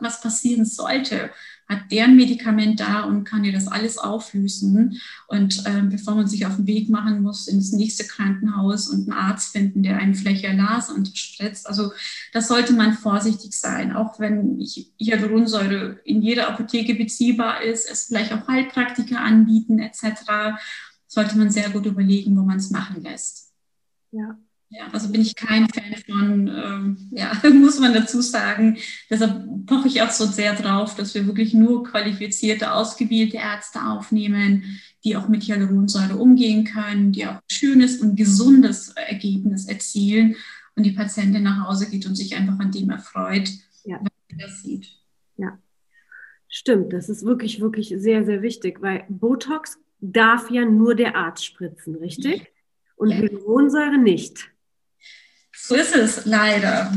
was 0.01 0.21
passieren 0.21 0.65
sollte, 0.65 1.29
hat 1.67 1.91
der 1.91 2.05
ein 2.05 2.15
Medikament 2.15 2.79
da 2.79 3.03
und 3.03 3.23
kann 3.23 3.43
dir 3.43 3.51
das 3.51 3.67
alles 3.67 3.97
auflösen. 3.97 4.99
Und 5.27 5.63
ähm, 5.65 5.89
bevor 5.89 6.15
man 6.15 6.27
sich 6.27 6.45
auf 6.45 6.57
den 6.57 6.67
Weg 6.67 6.89
machen 6.89 7.21
muss 7.21 7.47
ins 7.47 7.71
nächste 7.71 8.05
Krankenhaus 8.05 8.87
und 8.87 9.09
einen 9.09 9.17
Arzt 9.17 9.51
finden, 9.51 9.81
der 9.81 9.97
einen 9.97 10.15
Fläche 10.15 10.51
Las 10.53 10.89
unterspritzt. 10.89 11.67
Also 11.67 11.91
das 12.33 12.47
sollte 12.47 12.73
man 12.73 12.93
vorsichtig 12.93 13.53
sein, 13.53 13.93
auch 13.93 14.19
wenn 14.19 14.63
Hyaluronsäure 14.99 15.99
in 16.05 16.21
jeder 16.21 16.49
Apotheke 16.49 16.95
beziehbar 16.95 17.63
ist, 17.63 17.89
es 17.89 18.03
vielleicht 18.03 18.31
auch 18.31 18.47
Heilpraktiker 18.47 19.19
anbieten 19.19 19.79
etc., 19.79 20.59
sollte 21.07 21.37
man 21.37 21.49
sehr 21.49 21.69
gut 21.69 21.85
überlegen, 21.85 22.37
wo 22.37 22.41
man 22.41 22.57
es 22.57 22.71
machen 22.71 23.01
lässt. 23.01 23.53
Ja. 24.11 24.37
Ja, 24.69 24.87
also 24.91 25.11
bin 25.11 25.21
ich 25.21 25.35
kein 25.35 25.69
Fan 25.69 25.95
von, 26.05 26.47
ähm, 26.47 27.09
ja, 27.11 27.31
muss 27.53 27.79
man 27.79 27.93
dazu 27.93 28.21
sagen. 28.21 28.77
Deshalb 29.09 29.65
poche 29.67 29.87
ich 29.87 30.01
auch 30.01 30.09
so 30.09 30.25
sehr 30.25 30.55
drauf, 30.55 30.95
dass 30.95 31.13
wir 31.13 31.27
wirklich 31.27 31.53
nur 31.53 31.83
qualifizierte, 31.83 32.71
ausgebildete 32.71 33.37
Ärzte 33.37 33.83
aufnehmen, 33.83 34.79
die 35.03 35.15
auch 35.15 35.27
mit 35.27 35.43
Hyaluronsäure 35.43 36.17
umgehen 36.17 36.65
können, 36.65 37.11
die 37.11 37.25
auch 37.27 37.35
ein 37.35 37.41
schönes 37.51 38.01
und 38.01 38.15
gesundes 38.15 38.89
Ergebnis 38.89 39.67
erzielen 39.67 40.35
und 40.75 40.83
die 40.83 40.91
Patientin 40.91 41.43
nach 41.43 41.67
Hause 41.67 41.89
geht 41.89 42.05
und 42.07 42.15
sich 42.15 42.35
einfach 42.35 42.59
an 42.59 42.71
dem 42.71 42.89
erfreut, 42.89 43.49
ja. 43.83 43.99
wenn 43.99 44.11
sie 44.29 44.37
das 44.37 44.63
sieht. 44.63 44.87
Ja, 45.37 45.59
stimmt. 46.49 46.91
Das 46.91 47.07
ist 47.07 47.23
wirklich, 47.23 47.61
wirklich 47.61 47.93
sehr, 47.95 48.25
sehr 48.25 48.41
wichtig, 48.41 48.81
weil 48.81 49.05
Botox 49.09 49.77
darf 50.01 50.49
ja 50.49 50.65
nur 50.65 50.95
der 50.95 51.15
Arzt 51.15 51.45
spritzen, 51.45 51.95
richtig? 51.95 52.51
Und 52.95 53.11
ja. 53.11 53.17
Hyaluronsäure 53.17 53.99
nicht. 53.99 54.54
So 55.57 55.75
ist 55.75 55.95
es 55.95 56.25
leider. 56.25 56.91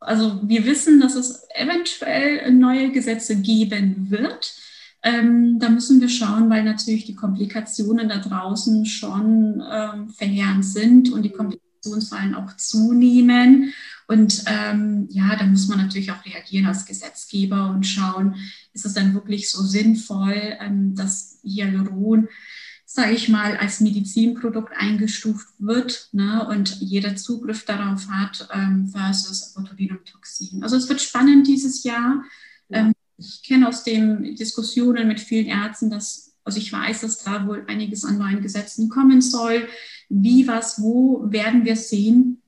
Also 0.00 0.40
wir 0.42 0.64
wissen, 0.64 1.00
dass 1.00 1.14
es 1.14 1.46
eventuell 1.54 2.50
neue 2.52 2.92
Gesetze 2.92 3.36
geben 3.36 4.10
wird. 4.10 4.54
Ähm, 5.02 5.58
da 5.58 5.68
müssen 5.68 6.00
wir 6.00 6.08
schauen, 6.08 6.50
weil 6.50 6.64
natürlich 6.64 7.04
die 7.04 7.14
Komplikationen 7.14 8.08
da 8.08 8.18
draußen 8.18 8.84
schon 8.86 9.62
ähm, 9.70 10.10
verheerend 10.10 10.64
sind 10.64 11.12
und 11.12 11.22
die 11.22 11.32
Komplikationszahlen 11.32 12.34
auch 12.34 12.56
zunehmen. 12.56 13.72
Und 14.08 14.44
ähm, 14.46 15.06
ja, 15.10 15.36
da 15.36 15.44
muss 15.44 15.68
man 15.68 15.78
natürlich 15.78 16.10
auch 16.10 16.24
reagieren 16.24 16.66
als 16.66 16.86
Gesetzgeber 16.86 17.70
und 17.70 17.84
schauen, 17.84 18.36
ist 18.72 18.86
es 18.86 18.94
dann 18.94 19.14
wirklich 19.14 19.50
so 19.50 19.62
sinnvoll, 19.62 20.56
ähm, 20.60 20.94
dass 20.94 21.38
Hyaluron 21.44 22.28
sage 22.90 23.12
ich 23.12 23.28
mal, 23.28 23.58
als 23.58 23.80
Medizinprodukt 23.80 24.72
eingestuft 24.74 25.48
wird 25.58 26.08
ne, 26.12 26.48
und 26.48 26.80
jeder 26.80 27.16
Zugriff 27.16 27.66
darauf 27.66 28.08
hat 28.08 28.48
ähm, 28.50 28.88
versus 28.88 29.52
Botulinumtoxin. 29.52 30.62
Also 30.62 30.76
es 30.76 30.88
wird 30.88 31.02
spannend 31.02 31.46
dieses 31.46 31.84
Jahr. 31.84 32.24
Ähm, 32.70 32.94
ich 33.18 33.42
kenne 33.42 33.68
aus 33.68 33.84
den 33.84 34.34
Diskussionen 34.36 35.06
mit 35.06 35.20
vielen 35.20 35.48
Ärzten, 35.48 35.90
dass, 35.90 36.34
also 36.44 36.58
ich 36.58 36.72
weiß, 36.72 37.02
dass 37.02 37.22
da 37.22 37.46
wohl 37.46 37.62
einiges 37.66 38.06
an 38.06 38.16
neuen 38.16 38.40
Gesetzen 38.40 38.88
kommen 38.88 39.20
soll. 39.20 39.68
Wie, 40.08 40.48
was, 40.48 40.80
wo 40.80 41.30
werden 41.30 41.66
wir 41.66 41.76
sehen. 41.76 42.40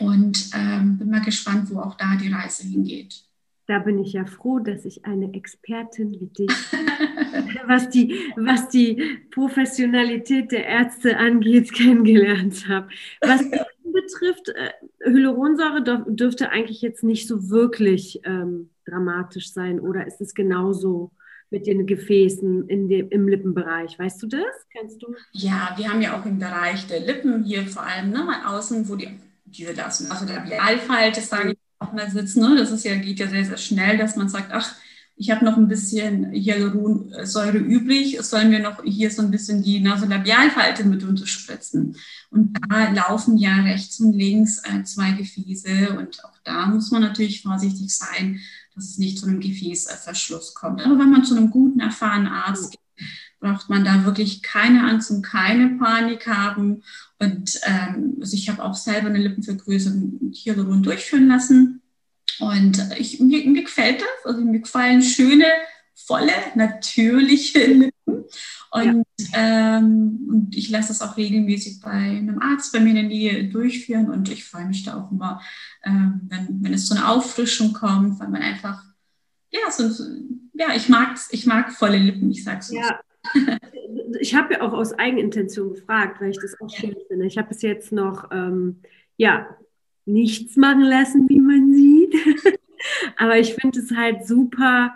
Und 0.00 0.50
ähm, 0.52 0.98
bin 0.98 1.08
mal 1.08 1.22
gespannt, 1.22 1.70
wo 1.70 1.80
auch 1.80 1.96
da 1.96 2.16
die 2.16 2.30
Reise 2.30 2.64
hingeht. 2.64 3.24
Da 3.68 3.78
bin 3.80 3.98
ich 3.98 4.14
ja 4.14 4.24
froh, 4.24 4.60
dass 4.60 4.86
ich 4.86 5.04
eine 5.04 5.34
Expertin 5.34 6.18
wie 6.18 6.28
dich, 6.28 6.48
was 7.66 7.90
die, 7.90 8.18
was 8.34 8.70
die 8.70 9.20
Professionalität 9.30 10.50
der 10.52 10.64
Ärzte 10.64 11.18
angeht, 11.18 11.70
kennengelernt 11.74 12.66
habe. 12.66 12.88
Was 13.20 13.42
betrifft, 13.84 14.48
äh, 14.48 14.70
Hyaluronsäure 15.04 16.06
dürfte 16.08 16.48
eigentlich 16.48 16.80
jetzt 16.80 17.04
nicht 17.04 17.28
so 17.28 17.50
wirklich 17.50 18.22
ähm, 18.24 18.70
dramatisch 18.86 19.52
sein, 19.52 19.80
oder 19.80 20.06
ist 20.06 20.20
es 20.22 20.34
genauso? 20.34 21.12
mit 21.50 21.66
den 21.66 21.86
Gefäßen 21.86 22.68
in 22.68 22.90
dem, 22.90 23.08
im 23.08 23.26
Lippenbereich. 23.26 23.98
Weißt 23.98 24.22
du 24.22 24.26
das? 24.26 24.42
Kennst 24.70 25.02
du? 25.02 25.14
Ja, 25.32 25.72
wir 25.78 25.88
haben 25.88 26.02
ja 26.02 26.20
auch 26.20 26.26
im 26.26 26.38
Bereich 26.38 26.86
der 26.88 27.00
Lippen 27.00 27.42
hier 27.42 27.66
vor 27.66 27.84
allem 27.84 28.10
ne, 28.10 28.22
mal 28.22 28.54
außen, 28.54 28.86
wo 28.86 28.96
die, 28.96 29.18
die 29.46 29.64
lassen, 29.64 30.10
also 30.10 30.26
der 30.26 30.40
Bialfalte, 30.40 31.22
sage 31.22 31.52
ich 31.52 31.67
auch 31.78 31.92
mal 31.92 32.10
sitzen. 32.10 32.40
Ne? 32.40 32.56
Das 32.56 32.70
ist 32.70 32.84
ja, 32.84 32.94
geht 32.96 33.20
ja 33.20 33.28
sehr, 33.28 33.44
sehr 33.44 33.56
schnell, 33.56 33.98
dass 33.98 34.16
man 34.16 34.28
sagt, 34.28 34.50
ach, 34.52 34.74
ich 35.18 35.30
habe 35.32 35.44
noch 35.44 35.56
ein 35.56 35.66
bisschen 35.66 36.32
Hyaluronsäure 36.32 37.58
übrig, 37.58 38.18
sollen 38.22 38.52
wir 38.52 38.60
noch 38.60 38.82
hier 38.84 39.10
so 39.10 39.20
ein 39.22 39.32
bisschen 39.32 39.62
die 39.62 39.80
Nasolabialfalte 39.80 40.84
mit 40.84 41.02
unterspritzen. 41.02 41.96
Und 42.30 42.56
da 42.68 42.92
laufen 42.92 43.36
ja 43.36 43.62
rechts 43.62 43.98
und 43.98 44.12
links 44.12 44.62
äh, 44.64 44.84
zwei 44.84 45.12
Gefäße 45.12 45.98
und 45.98 46.24
auch 46.24 46.38
da 46.44 46.66
muss 46.66 46.92
man 46.92 47.02
natürlich 47.02 47.42
vorsichtig 47.42 47.94
sein, 47.94 48.40
dass 48.74 48.84
es 48.84 48.98
nicht 48.98 49.18
zu 49.18 49.26
einem 49.26 49.40
Gefäßverschluss 49.40 50.54
kommt. 50.54 50.84
Aber 50.86 50.98
wenn 50.98 51.10
man 51.10 51.24
zu 51.24 51.36
einem 51.36 51.50
guten, 51.50 51.80
erfahrenen 51.80 52.28
Arzt 52.28 52.70
geht, 52.70 52.80
braucht 53.40 53.68
man 53.68 53.84
da 53.84 54.04
wirklich 54.04 54.42
keine 54.42 54.84
Angst 54.88 55.10
und 55.10 55.22
keine 55.22 55.78
Panik 55.78 56.26
haben. 56.26 56.82
Und 57.18 57.60
ähm, 57.64 58.16
also 58.20 58.34
ich 58.34 58.48
habe 58.48 58.64
auch 58.64 58.74
selber 58.74 59.08
eine 59.08 59.18
Lippenvergrößerung 59.18 60.18
mit 60.20 60.36
Hyaluron 60.36 60.82
durchführen 60.82 61.28
lassen. 61.28 61.82
Und 62.40 62.78
ich, 62.98 63.20
mir, 63.20 63.48
mir 63.48 63.64
gefällt 63.64 64.00
das. 64.00 64.26
Also 64.32 64.40
mir 64.40 64.60
gefallen 64.60 65.02
schöne, 65.02 65.46
volle, 65.94 66.32
natürliche 66.54 67.66
Lippen. 67.66 68.24
Und, 68.70 69.04
ja. 69.32 69.78
ähm, 69.78 70.26
und 70.28 70.56
ich 70.56 70.68
lasse 70.68 70.88
das 70.88 71.02
auch 71.02 71.16
regelmäßig 71.16 71.80
bei 71.80 71.90
einem 71.90 72.40
Arzt 72.40 72.72
bei 72.72 72.80
mir 72.80 72.90
in 72.90 72.96
der 72.96 73.04
Nähe 73.04 73.48
durchführen. 73.48 74.10
Und 74.10 74.28
ich 74.28 74.44
freue 74.44 74.66
mich 74.66 74.84
da 74.84 75.00
auch 75.00 75.10
immer, 75.10 75.40
ähm, 75.84 76.22
wenn, 76.24 76.62
wenn 76.62 76.74
es 76.74 76.86
zu 76.86 76.94
einer 76.94 77.08
Auffrischung 77.08 77.72
kommt, 77.72 78.20
weil 78.20 78.28
man 78.28 78.42
einfach, 78.42 78.82
ja, 79.50 79.70
so, 79.70 79.90
ja, 80.54 80.74
ich 80.74 80.88
mag 80.88 81.16
ich 81.30 81.46
mag 81.46 81.72
volle 81.72 81.98
Lippen, 81.98 82.30
ich 82.30 82.44
sag's 82.44 82.68
so. 82.68 82.76
Ja, 82.76 83.00
ich 84.20 84.34
habe 84.34 84.54
ja 84.54 84.60
auch 84.62 84.72
aus 84.72 84.92
Eigenintention 84.92 85.74
gefragt, 85.74 86.20
weil 86.20 86.30
ich 86.30 86.38
das 86.38 86.60
auch 86.60 86.70
schön 86.70 86.96
finde. 87.08 87.26
Ich 87.26 87.38
habe 87.38 87.48
bis 87.48 87.62
jetzt 87.62 87.92
noch 87.92 88.30
ähm, 88.30 88.80
ja, 89.16 89.56
nichts 90.06 90.56
machen 90.56 90.82
lassen, 90.82 91.28
wie 91.28 91.40
man 91.40 91.72
sieht. 91.72 92.14
Aber 93.16 93.38
ich 93.38 93.54
finde 93.54 93.80
es 93.80 93.94
halt 93.94 94.26
super 94.26 94.94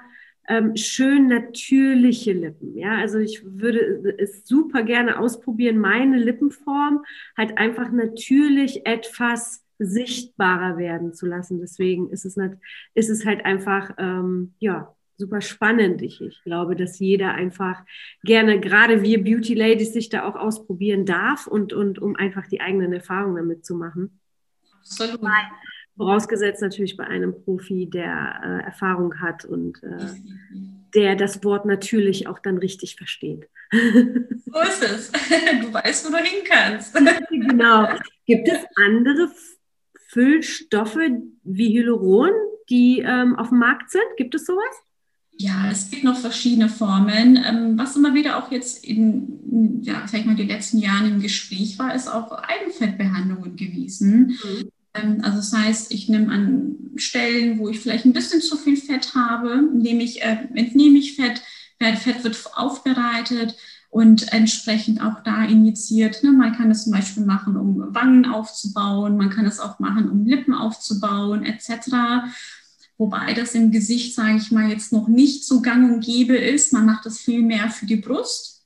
ähm, 0.49 0.77
schön 0.77 1.29
natürliche 1.29 2.33
Lippen. 2.33 2.77
Ja, 2.77 2.97
also 2.97 3.19
ich 3.19 3.43
würde 3.45 4.15
es 4.19 4.47
super 4.47 4.83
gerne 4.83 5.19
ausprobieren, 5.19 5.79
meine 5.79 6.19
Lippenform 6.19 7.05
halt 7.37 7.59
einfach 7.59 7.91
natürlich 7.91 8.87
etwas 8.87 9.65
sichtbarer 9.79 10.79
werden 10.79 11.15
zu 11.15 11.27
lassen. 11.27 11.61
Deswegen 11.61 12.11
ist 12.11 12.25
es, 12.25 12.37
nicht, 12.37 12.55
ist 12.95 13.11
es 13.11 13.25
halt 13.25 13.45
einfach, 13.45 13.95
ähm, 13.99 14.55
ja, 14.59 14.95
super 15.23 15.41
spannend. 15.41 16.03
Ich, 16.03 16.21
ich 16.21 16.43
glaube, 16.43 16.75
dass 16.75 16.99
jeder 16.99 17.33
einfach 17.33 17.81
gerne, 18.25 18.59
gerade 18.59 19.03
wir 19.03 19.23
Beauty 19.23 19.55
Ladies, 19.55 19.93
sich 19.93 20.09
da 20.09 20.25
auch 20.25 20.35
ausprobieren 20.35 21.07
darf 21.07 21.47
und, 21.47 21.73
und 21.73 22.01
um 22.01 22.17
einfach 22.17 22.49
die 22.49 22.61
eigenen 22.61 22.93
Erfahrungen 22.93 23.37
damit 23.37 23.65
zu 23.65 23.77
machen. 23.77 24.19
Absolut. 24.81 25.21
Vorausgesetzt 25.97 26.63
natürlich 26.63 26.97
bei 26.97 27.05
einem 27.05 27.45
Profi, 27.45 27.89
der 27.89 28.41
äh, 28.45 28.65
Erfahrung 28.65 29.21
hat 29.21 29.45
und 29.45 29.81
äh, 29.85 30.09
der 30.95 31.15
das 31.15 31.45
Wort 31.45 31.67
natürlich 31.67 32.27
auch 32.27 32.41
dann 32.41 32.59
richtig 32.59 32.97
versteht. 32.97 33.49
So 33.71 34.61
ist 34.61 34.83
es. 34.83 35.13
Du 35.63 35.73
weißt, 35.73 36.07
wo 36.07 36.17
du 36.17 36.19
hin 36.19 36.43
kannst. 36.45 36.99
Genau. 37.31 37.89
Gibt 38.27 38.49
es 38.49 38.59
andere 38.77 39.31
Füllstoffe 40.09 40.99
wie 41.45 41.79
Hyaluron, 41.79 42.33
die 42.71 43.01
ähm, 43.01 43.37
auf 43.37 43.51
dem 43.51 43.59
Markt 43.59 43.91
sind? 43.91 44.05
Gibt 44.17 44.35
es 44.35 44.47
sowas? 44.47 44.83
Ja, 45.43 45.69
es 45.73 45.91
gibt 45.91 46.05
noch 46.05 46.17
verschiedene 46.17 46.69
Formen. 46.69 47.37
Ähm, 47.37 47.77
was 47.77 47.97
immer 47.97 48.15
wieder 48.15 48.39
auch 48.39 48.53
jetzt 48.53 48.85
in, 48.85 49.81
ja, 49.83 50.07
sag 50.07 50.21
ich 50.21 50.27
mal, 50.27 50.37
die 50.37 50.45
letzten 50.45 50.79
Jahren 50.79 51.11
im 51.11 51.21
Gespräch 51.21 51.81
war, 51.81 51.93
ist 51.97 52.07
auch 52.07 52.31
Eigenfettbehandlungen 52.31 53.57
gewesen. 53.57 54.39
Mhm. 54.45 54.71
Ähm, 54.95 55.19
also 55.23 55.39
das 55.39 55.53
heißt, 55.53 55.93
ich 55.93 56.09
nehme 56.09 56.33
an 56.33 56.77
Stellen, 56.95 57.59
wo 57.59 57.69
ich 57.69 57.81
vielleicht 57.81 58.05
ein 58.05 58.13
bisschen 58.13 58.41
zu 58.41 58.57
viel 58.57 58.77
Fett 58.77 59.17
habe, 59.17 59.69
nehme 59.75 60.05
ich, 60.05 60.23
äh, 60.23 60.47
entnehme 60.55 61.01
ich 61.01 61.17
Fett, 61.17 61.43
Fett 61.81 62.23
wird 62.23 62.41
aufbereitet 62.55 63.57
und 63.91 64.33
entsprechend 64.33 65.03
auch 65.03 65.25
da 65.25 65.45
injiziert. 65.45 66.23
Ne? 66.23 66.31
Man 66.31 66.55
kann 66.55 66.71
es 66.71 66.85
zum 66.85 66.93
Beispiel 66.93 67.25
machen, 67.25 67.57
um 67.57 67.93
Wangen 67.93 68.27
aufzubauen, 68.27 69.17
man 69.17 69.31
kann 69.31 69.47
es 69.47 69.59
auch 69.59 69.81
machen, 69.81 70.09
um 70.09 70.25
Lippen 70.25 70.55
aufzubauen, 70.55 71.45
etc. 71.45 72.31
Wobei 72.99 73.35
das 73.35 73.55
im 73.55 73.71
Gesicht, 73.71 74.15
sage 74.15 74.37
ich 74.37 74.51
mal, 74.51 74.71
jetzt 74.71 74.93
noch 74.93 75.09
nicht 75.09 75.45
so 75.45 75.61
gang 75.61 75.93
und 75.93 76.05
gäbe 76.05 76.37
ist. 76.37 76.73
Man 76.73 76.87
macht 76.87 77.07
das 77.07 77.19
viel 77.19 77.43
mehr 77.43 77.71
für 77.71 77.87
die 77.87 77.97
Brust. 77.97 78.63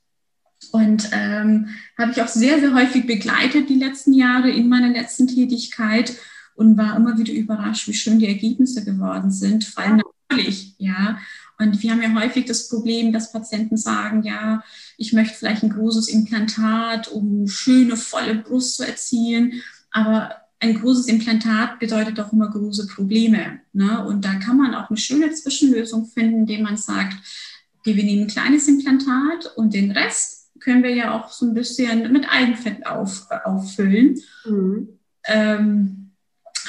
Und 0.71 1.09
ähm, 1.11 1.69
habe 1.97 2.11
ich 2.11 2.21
auch 2.21 2.27
sehr, 2.27 2.59
sehr 2.59 2.73
häufig 2.73 3.07
begleitet 3.07 3.69
die 3.69 3.79
letzten 3.79 4.13
Jahre 4.13 4.49
in 4.49 4.67
meiner 4.69 4.89
letzten 4.89 5.27
Tätigkeit 5.27 6.15
und 6.55 6.77
war 6.77 6.95
immer 6.95 7.17
wieder 7.17 7.33
überrascht, 7.33 7.87
wie 7.87 7.93
schön 7.93 8.19
die 8.19 8.27
Ergebnisse 8.27 8.83
geworden 8.83 9.31
sind. 9.31 9.63
Vor 9.63 9.83
allem 9.83 10.01
natürlich, 10.29 10.75
ja. 10.77 11.19
Und 11.59 11.81
wir 11.81 11.91
haben 11.91 12.01
ja 12.01 12.13
häufig 12.13 12.45
das 12.45 12.67
Problem, 12.67 13.13
dass 13.13 13.31
Patienten 13.31 13.77
sagen, 13.77 14.23
ja, 14.23 14.63
ich 14.97 15.13
möchte 15.13 15.35
vielleicht 15.35 15.63
ein 15.63 15.71
großes 15.71 16.07
Implantat, 16.07 17.07
um 17.07 17.47
schöne, 17.47 17.95
volle 17.95 18.35
Brust 18.35 18.75
zu 18.75 18.83
erzielen. 18.83 19.61
Aber 19.91 20.35
ein 20.59 20.79
großes 20.79 21.07
Implantat 21.07 21.79
bedeutet 21.79 22.19
auch 22.19 22.33
immer 22.33 22.49
große 22.49 22.87
Probleme. 22.87 23.59
Ne? 23.73 24.05
Und 24.05 24.25
da 24.25 24.35
kann 24.35 24.57
man 24.57 24.73
auch 24.73 24.89
eine 24.89 24.97
schöne 24.97 25.31
Zwischenlösung 25.31 26.05
finden, 26.05 26.39
indem 26.39 26.63
man 26.63 26.77
sagt, 26.77 27.15
okay, 27.79 27.95
wir 27.95 28.03
nehmen 28.03 28.23
ein 28.23 28.27
kleines 28.27 28.67
Implantat 28.67 29.53
und 29.55 29.73
den 29.73 29.91
Rest 29.91 30.49
können 30.59 30.83
wir 30.83 30.93
ja 30.93 31.13
auch 31.13 31.31
so 31.31 31.45
ein 31.45 31.53
bisschen 31.53 32.11
mit 32.11 32.25
Eigenfett 32.27 32.85
auf, 32.87 33.27
auffüllen. 33.45 34.19
Mhm. 34.45 34.89
Ähm, 35.25 36.11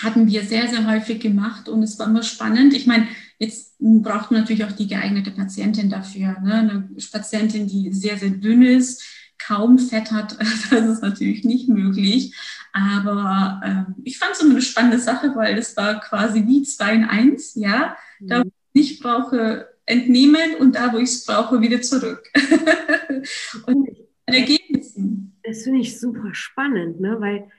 hatten 0.03 0.29
wir 0.29 0.45
sehr, 0.45 0.69
sehr 0.69 0.87
häufig 0.87 1.21
gemacht 1.21 1.69
und 1.69 1.83
es 1.83 1.99
war 1.99 2.07
immer 2.07 2.23
spannend. 2.23 2.75
Ich 2.75 2.87
meine, 2.87 3.09
jetzt 3.39 3.77
braucht 3.81 4.31
man 4.31 4.41
natürlich 4.41 4.65
auch 4.65 4.73
die 4.73 4.87
geeignete 4.87 5.31
Patientin 5.31 5.91
dafür. 5.91 6.37
Ne? 6.41 6.55
Eine 6.55 6.89
Patientin, 7.11 7.67
die 7.67 7.93
sehr, 7.93 8.19
sehr 8.19 8.31
dünn 8.31 8.63
ist, 8.63 9.03
kaum 9.39 9.79
Fett 9.79 10.11
hat, 10.11 10.37
das 10.71 10.85
ist 10.85 11.03
natürlich 11.03 11.45
nicht 11.45 11.69
möglich. 11.69 12.35
Aber 12.73 13.61
ähm, 13.65 13.95
ich 14.05 14.19
fand 14.19 14.33
es 14.33 14.41
immer 14.41 14.53
eine 14.53 14.63
spannende 14.63 14.99
Sache, 14.99 15.35
weil 15.35 15.59
es 15.59 15.77
war 15.77 16.01
quasi 16.01 16.47
wie 16.47 16.63
zwei 16.63 16.95
in 16.95 17.05
eins, 17.05 17.55
ja. 17.55 17.97
Da, 18.21 18.43
wo 18.43 18.49
ich 18.73 18.89
nicht 18.91 19.03
brauche, 19.03 19.69
entnehmen 19.87 20.57
und 20.59 20.75
da, 20.75 20.93
wo 20.93 20.99
ich 20.99 21.11
es 21.11 21.25
brauche, 21.25 21.61
wieder 21.61 21.81
zurück. 21.81 22.23
und 23.67 23.89
Ergebnissen. 24.27 25.39
Das 25.43 25.63
finde 25.63 25.81
ich 25.81 25.99
super 25.99 26.35
spannend, 26.35 27.01
ne? 27.01 27.17
weil 27.21 27.51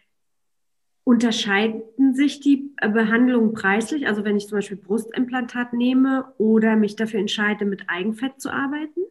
unterscheiden 1.04 2.14
sich 2.14 2.40
die 2.40 2.72
Behandlungen 2.80 3.54
preislich? 3.54 4.06
Also 4.06 4.24
wenn 4.24 4.38
ich 4.38 4.48
zum 4.48 4.60
Beispiel 4.60 4.78
Brustimplantat 4.78 5.74
nehme 5.74 6.32
oder 6.38 6.76
mich 6.76 6.96
dafür 6.96 7.20
entscheide, 7.20 7.66
mit 7.66 7.90
Eigenfett 7.90 8.40
zu 8.40 8.52
arbeiten? 8.52 9.02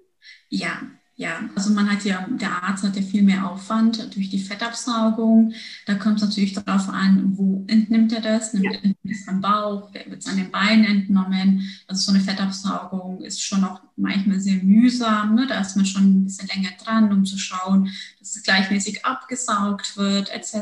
Ja, 0.49 0.81
ja, 1.19 1.51
also 1.57 1.73
man 1.73 1.91
hat 1.91 2.05
ja, 2.05 2.25
der 2.31 2.63
Arzt 2.63 2.85
hat 2.85 2.95
ja 2.95 3.03
viel 3.03 3.25
mehr 3.25 3.51
Aufwand 3.51 4.15
durch 4.15 4.31
die 4.31 4.39
Fettabsaugung. 4.39 5.53
Da 5.85 5.97
kommt 5.97 6.19
es 6.19 6.23
natürlich 6.23 6.53
darauf 6.53 6.89
an, 6.89 7.37
wo 7.37 7.65
entnimmt 7.67 8.13
er 8.13 8.21
das? 8.21 8.55
Nimmt 8.55 8.67
ja. 8.67 8.79
er 8.83 9.11
es 9.11 9.27
am 9.27 9.41
Bauch? 9.41 9.93
Wird 9.93 10.23
es 10.23 10.29
an 10.29 10.37
den 10.37 10.53
Beinen 10.53 10.85
entnommen? 10.85 11.69
Also 11.89 12.03
so 12.03 12.13
eine 12.13 12.23
Fettabsaugung 12.23 13.21
ist 13.21 13.43
schon 13.43 13.65
auch 13.65 13.81
manchmal 13.97 14.39
sehr 14.39 14.63
mühsam. 14.63 15.35
Ne? 15.35 15.49
Da 15.49 15.61
ist 15.61 15.75
man 15.75 15.87
schon 15.87 16.05
ein 16.05 16.25
bisschen 16.25 16.47
länger 16.55 16.71
dran, 16.81 17.13
um 17.13 17.25
zu 17.25 17.37
schauen, 17.37 17.91
dass 18.21 18.37
es 18.37 18.45
gleichmäßig 18.45 19.05
abgesaugt 19.05 19.97
wird, 19.97 20.31
etc. 20.31 20.55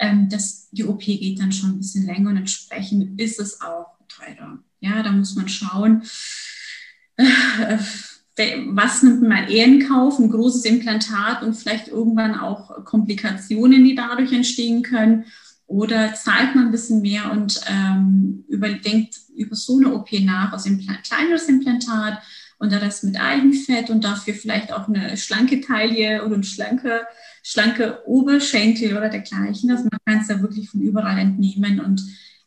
Ähm, 0.00 0.28
das, 0.28 0.70
die 0.72 0.82
OP 0.82 1.02
geht 1.04 1.38
dann 1.38 1.52
schon 1.52 1.70
ein 1.70 1.78
bisschen 1.78 2.06
länger 2.06 2.30
und 2.30 2.36
entsprechend 2.36 3.20
ist 3.20 3.38
es 3.38 3.60
auch 3.60 3.86
teurer. 4.08 4.58
Ja, 4.80 5.04
da 5.04 5.12
muss 5.12 5.36
man 5.36 5.48
schauen. 5.48 6.02
Was 8.36 9.02
nimmt 9.02 9.22
man 9.22 9.48
eher 9.48 9.66
in 9.66 9.86
Kauf? 9.86 10.18
Ein 10.18 10.30
großes 10.30 10.64
Implantat 10.64 11.42
und 11.42 11.54
vielleicht 11.54 11.88
irgendwann 11.88 12.38
auch 12.38 12.84
Komplikationen, 12.84 13.84
die 13.84 13.94
dadurch 13.94 14.32
entstehen 14.32 14.82
können. 14.82 15.24
Oder 15.66 16.14
zahlt 16.14 16.54
man 16.54 16.66
ein 16.66 16.70
bisschen 16.70 17.00
mehr 17.00 17.30
und 17.32 17.60
ähm, 17.66 18.44
überdenkt 18.48 19.16
über 19.34 19.56
so 19.56 19.78
eine 19.78 19.94
OP 19.94 20.12
nach, 20.20 20.52
also 20.52 20.68
ein 20.68 20.86
kleineres 21.02 21.48
Implantat 21.48 22.22
und 22.58 22.72
das 22.72 23.02
mit 23.02 23.20
Eigenfett 23.20 23.90
und 23.90 24.04
dafür 24.04 24.34
vielleicht 24.34 24.72
auch 24.72 24.86
eine 24.86 25.16
schlanke 25.16 25.60
Taille 25.60 26.24
oder 26.24 26.36
ein 26.36 26.44
schlanke, 26.44 27.00
schlanke 27.42 28.06
Oberschenkel 28.06 28.96
oder 28.96 29.08
dergleichen. 29.08 29.70
Also 29.70 29.84
man 29.84 29.98
kann 30.04 30.20
es 30.22 30.28
ja 30.28 30.40
wirklich 30.40 30.70
von 30.70 30.80
überall 30.80 31.18
entnehmen 31.18 31.80
und 31.80 32.02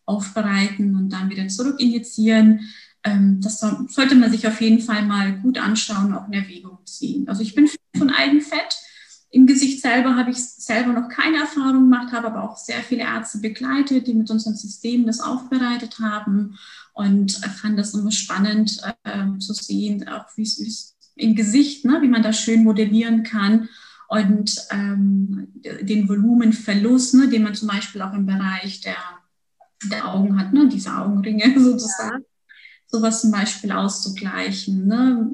aufbereiten 0.05 0.95
und 0.95 1.09
dann 1.09 1.29
wieder 1.29 1.47
zurück 1.49 1.79
injizieren. 1.79 2.61
Ähm, 3.05 3.39
das 3.39 3.59
sollte 3.59 4.15
man 4.15 4.31
sich 4.31 4.47
auf 4.47 4.59
jeden 4.59 4.81
Fall 4.81 5.05
mal 5.05 5.39
gut 5.39 5.59
anschauen, 5.59 6.13
auch 6.13 6.27
in 6.27 6.33
Erwägung 6.33 6.79
ziehen. 6.85 7.29
Also 7.29 7.43
ich 7.43 7.53
bin 7.53 7.69
von 7.95 8.09
Eigenfett. 8.09 8.75
Im 9.29 9.45
Gesicht 9.45 9.81
selber 9.81 10.15
habe 10.15 10.31
ich 10.31 10.37
selber 10.37 10.93
noch 10.93 11.09
keine 11.09 11.37
Erfahrung 11.37 11.89
gemacht, 11.89 12.13
habe 12.13 12.27
aber 12.27 12.43
auch 12.43 12.57
sehr 12.57 12.81
viele 12.81 13.03
Ärzte 13.03 13.39
begleitet, 13.39 14.07
die 14.07 14.13
mit 14.13 14.29
unserem 14.31 14.55
System 14.55 15.05
das 15.05 15.19
aufbereitet 15.19 15.99
haben 15.99 16.57
und 16.93 17.33
fand 17.33 17.77
das 17.77 17.93
immer 17.93 18.11
spannend 18.11 18.81
äh, 19.03 19.37
zu 19.39 19.53
sehen, 19.53 20.07
auch 20.07 20.25
wie 20.35 20.43
es 20.43 20.95
im 21.15 21.35
Gesicht, 21.35 21.85
ne, 21.85 22.01
wie 22.01 22.07
man 22.07 22.23
das 22.23 22.39
schön 22.39 22.63
modellieren 22.63 23.23
kann 23.23 23.69
und 24.07 24.55
ähm, 24.71 25.49
den 25.81 26.07
Volumenverlust, 26.07 27.15
ne, 27.15 27.27
den 27.27 27.43
man 27.43 27.55
zum 27.55 27.67
Beispiel 27.67 28.01
auch 28.01 28.13
im 28.13 28.25
Bereich 28.25 28.81
der, 28.81 28.97
der 29.91 30.07
Augen 30.07 30.39
hat, 30.39 30.53
ne, 30.53 30.69
diese 30.69 30.95
Augenringe 30.95 31.59
sozusagen 31.59 32.23
sowas 32.95 33.21
zum 33.21 33.31
Beispiel 33.31 33.71
auszugleichen. 33.71 34.87
Ne? 34.87 35.31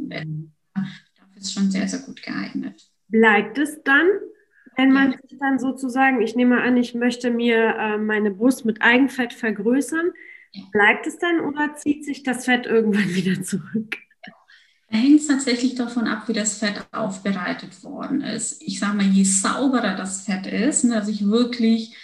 Dafür 0.73 1.37
ist 1.37 1.53
schon 1.53 1.71
sehr, 1.71 1.87
sehr 1.87 1.99
gut 1.99 2.21
geeignet. 2.21 2.81
Bleibt 3.07 3.57
es 3.57 3.81
dann, 3.83 4.07
wenn 4.77 4.91
man 4.91 5.11
sich 5.11 5.37
dann 5.39 5.59
sozusagen, 5.59 6.21
ich 6.21 6.35
nehme 6.35 6.61
an, 6.61 6.77
ich 6.77 6.95
möchte 6.95 7.29
mir 7.29 7.75
äh, 7.75 7.97
meine 7.97 8.31
Brust 8.31 8.65
mit 8.65 8.81
Eigenfett 8.81 9.33
vergrößern, 9.33 10.11
bleibt 10.71 11.07
es 11.07 11.17
dann 11.17 11.39
oder 11.41 11.75
zieht 11.75 12.05
sich 12.05 12.23
das 12.23 12.45
Fett 12.45 12.65
irgendwann 12.65 13.09
wieder 13.15 13.41
zurück? 13.43 13.97
Da 14.89 14.97
hängt 14.97 15.21
es 15.21 15.27
tatsächlich 15.27 15.75
davon 15.75 16.07
ab, 16.07 16.27
wie 16.27 16.33
das 16.33 16.57
Fett 16.57 16.85
aufbereitet 16.91 17.81
worden 17.83 18.21
ist. 18.21 18.61
Ich 18.61 18.79
sage 18.79 18.97
mal, 18.97 19.05
je 19.05 19.23
sauberer 19.23 19.95
das 19.95 20.25
Fett 20.25 20.47
ist, 20.47 20.83
ne, 20.83 20.95
also 20.95 21.11
ich 21.11 21.25
wirklich 21.25 21.95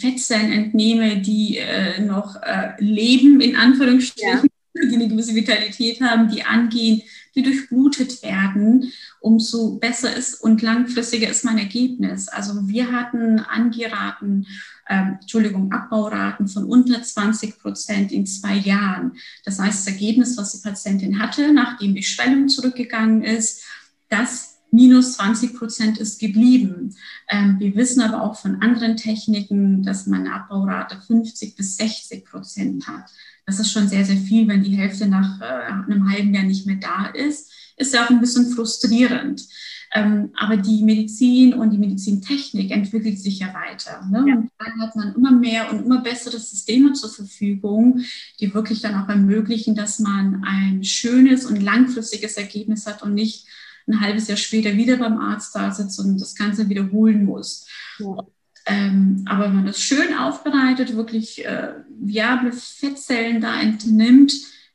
Fettzellen 0.00 0.52
entnehme, 0.52 1.18
die 1.18 1.58
äh, 1.58 2.00
noch 2.00 2.36
äh, 2.42 2.72
leben, 2.78 3.40
in 3.40 3.56
Anführungsstrichen, 3.56 4.49
die 4.88 4.94
eine 4.94 5.08
gewisse 5.08 5.34
Vitalität 5.34 6.00
haben, 6.00 6.28
die 6.28 6.42
angehen, 6.42 7.02
die 7.34 7.42
durchblutet 7.42 8.22
werden, 8.22 8.92
umso 9.20 9.78
besser 9.78 10.14
ist 10.14 10.42
und 10.42 10.62
langfristiger 10.62 11.28
ist 11.28 11.44
mein 11.44 11.58
Ergebnis. 11.58 12.28
Also 12.28 12.68
wir 12.68 12.90
hatten 12.92 13.40
angeraten, 13.40 14.46
äh, 14.86 15.12
Entschuldigung, 15.20 15.72
Abbauraten 15.72 16.48
von 16.48 16.64
unter 16.64 17.02
20 17.02 17.58
Prozent 17.58 18.12
in 18.12 18.26
zwei 18.26 18.56
Jahren. 18.56 19.12
Das 19.44 19.58
heißt, 19.58 19.86
das 19.86 19.92
Ergebnis, 19.92 20.36
was 20.36 20.52
die 20.52 20.68
Patientin 20.68 21.20
hatte, 21.20 21.52
nachdem 21.52 21.94
die 21.94 22.02
Schwellung 22.02 22.48
zurückgegangen 22.48 23.22
ist, 23.22 23.64
das 24.08 24.58
minus 24.72 25.14
20 25.14 25.54
Prozent 25.54 25.98
ist 25.98 26.20
geblieben. 26.20 26.94
Ähm, 27.28 27.56
wir 27.58 27.74
wissen 27.74 28.00
aber 28.00 28.22
auch 28.22 28.36
von 28.36 28.62
anderen 28.62 28.96
Techniken, 28.96 29.82
dass 29.82 30.06
man 30.06 30.26
eine 30.26 30.34
Abbaurate 30.34 31.00
50 31.00 31.56
bis 31.56 31.76
60 31.76 32.24
Prozent 32.24 32.86
hat. 32.86 33.10
Das 33.50 33.58
ist 33.58 33.72
schon 33.72 33.88
sehr, 33.88 34.04
sehr 34.04 34.16
viel, 34.16 34.46
wenn 34.46 34.62
die 34.62 34.76
Hälfte 34.76 35.08
nach 35.08 35.40
äh, 35.40 35.44
einem 35.44 36.08
halben 36.08 36.32
Jahr 36.32 36.44
nicht 36.44 36.66
mehr 36.66 36.76
da 36.76 37.06
ist. 37.06 37.50
Ist 37.76 37.92
ja 37.92 38.04
auch 38.04 38.10
ein 38.10 38.20
bisschen 38.20 38.52
frustrierend. 38.52 39.44
Ähm, 39.92 40.30
aber 40.36 40.56
die 40.56 40.84
Medizin 40.84 41.52
und 41.52 41.70
die 41.70 41.78
Medizintechnik 41.78 42.70
entwickelt 42.70 43.18
sich 43.18 43.40
ja 43.40 43.52
weiter. 43.52 44.06
Ne? 44.08 44.24
Ja. 44.28 44.36
Und 44.36 44.50
dann 44.56 44.80
hat 44.80 44.94
man 44.94 45.14
immer 45.16 45.32
mehr 45.32 45.68
und 45.72 45.84
immer 45.84 46.00
bessere 46.00 46.38
Systeme 46.38 46.92
zur 46.92 47.10
Verfügung, 47.10 48.04
die 48.38 48.54
wirklich 48.54 48.82
dann 48.82 48.94
auch 48.94 49.08
ermöglichen, 49.08 49.74
dass 49.74 49.98
man 49.98 50.44
ein 50.44 50.84
schönes 50.84 51.44
und 51.44 51.60
langfristiges 51.60 52.36
Ergebnis 52.36 52.86
hat 52.86 53.02
und 53.02 53.14
nicht 53.14 53.48
ein 53.88 54.00
halbes 54.00 54.28
Jahr 54.28 54.36
später 54.36 54.76
wieder 54.76 54.96
beim 54.96 55.18
Arzt 55.18 55.56
da 55.56 55.72
sitzt 55.72 55.98
und 55.98 56.20
das 56.20 56.36
Ganze 56.36 56.68
wiederholen 56.68 57.24
muss. 57.24 57.66
Ja. 57.98 58.24
Ähm, 58.66 59.24
aber 59.26 59.44
wenn 59.44 59.56
man 59.56 59.66
das 59.66 59.80
schön 59.80 60.14
aufbereitet, 60.14 60.94
wirklich 60.96 61.44
äh, 61.44 61.74
viable 61.98 62.52
Fettzellen 62.52 63.40
da 63.40 63.60
entnimmt, 63.60 64.32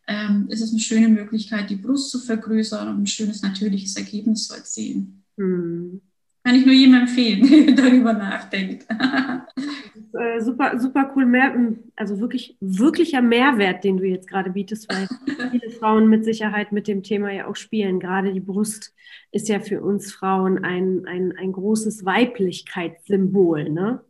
ähm, 0.07 0.47
ist 0.49 0.61
es 0.61 0.71
eine 0.71 0.79
schöne 0.79 1.07
Möglichkeit, 1.07 1.69
die 1.69 1.75
Brust 1.75 2.11
zu 2.11 2.19
vergrößern 2.19 2.87
und 2.87 3.03
ein 3.03 3.07
schönes 3.07 3.41
natürliches 3.41 3.95
Ergebnis 3.95 4.47
zu 4.47 4.55
erzielen. 4.55 5.23
Hm. 5.37 6.01
Kann 6.43 6.55
ich 6.55 6.65
nur 6.65 6.75
jedem 6.75 6.95
empfehlen, 6.95 7.47
der 7.75 7.75
darüber 7.75 8.13
nachdenkt. 8.13 8.85
äh, 10.15 10.41
super, 10.41 10.79
super 10.79 11.11
cool. 11.15 11.25
Mehr, 11.25 11.53
also 11.95 12.19
wirklich, 12.19 12.57
wirklicher 12.59 13.21
Mehrwert, 13.21 13.83
den 13.83 13.97
du 13.97 14.05
jetzt 14.05 14.27
gerade 14.27 14.51
bietest, 14.51 14.91
weil 14.91 15.07
viele 15.51 15.69
Frauen 15.71 16.09
mit 16.09 16.25
Sicherheit 16.25 16.71
mit 16.71 16.87
dem 16.87 17.03
Thema 17.03 17.31
ja 17.31 17.47
auch 17.47 17.55
spielen. 17.55 17.99
Gerade 17.99 18.33
die 18.33 18.39
Brust 18.39 18.93
ist 19.31 19.49
ja 19.49 19.59
für 19.59 19.81
uns 19.81 20.13
Frauen 20.13 20.63
ein, 20.63 21.05
ein, 21.07 21.33
ein 21.37 21.51
großes 21.51 22.05
Weiblichkeitssymbol. 22.05 23.69
Ne? 23.69 24.01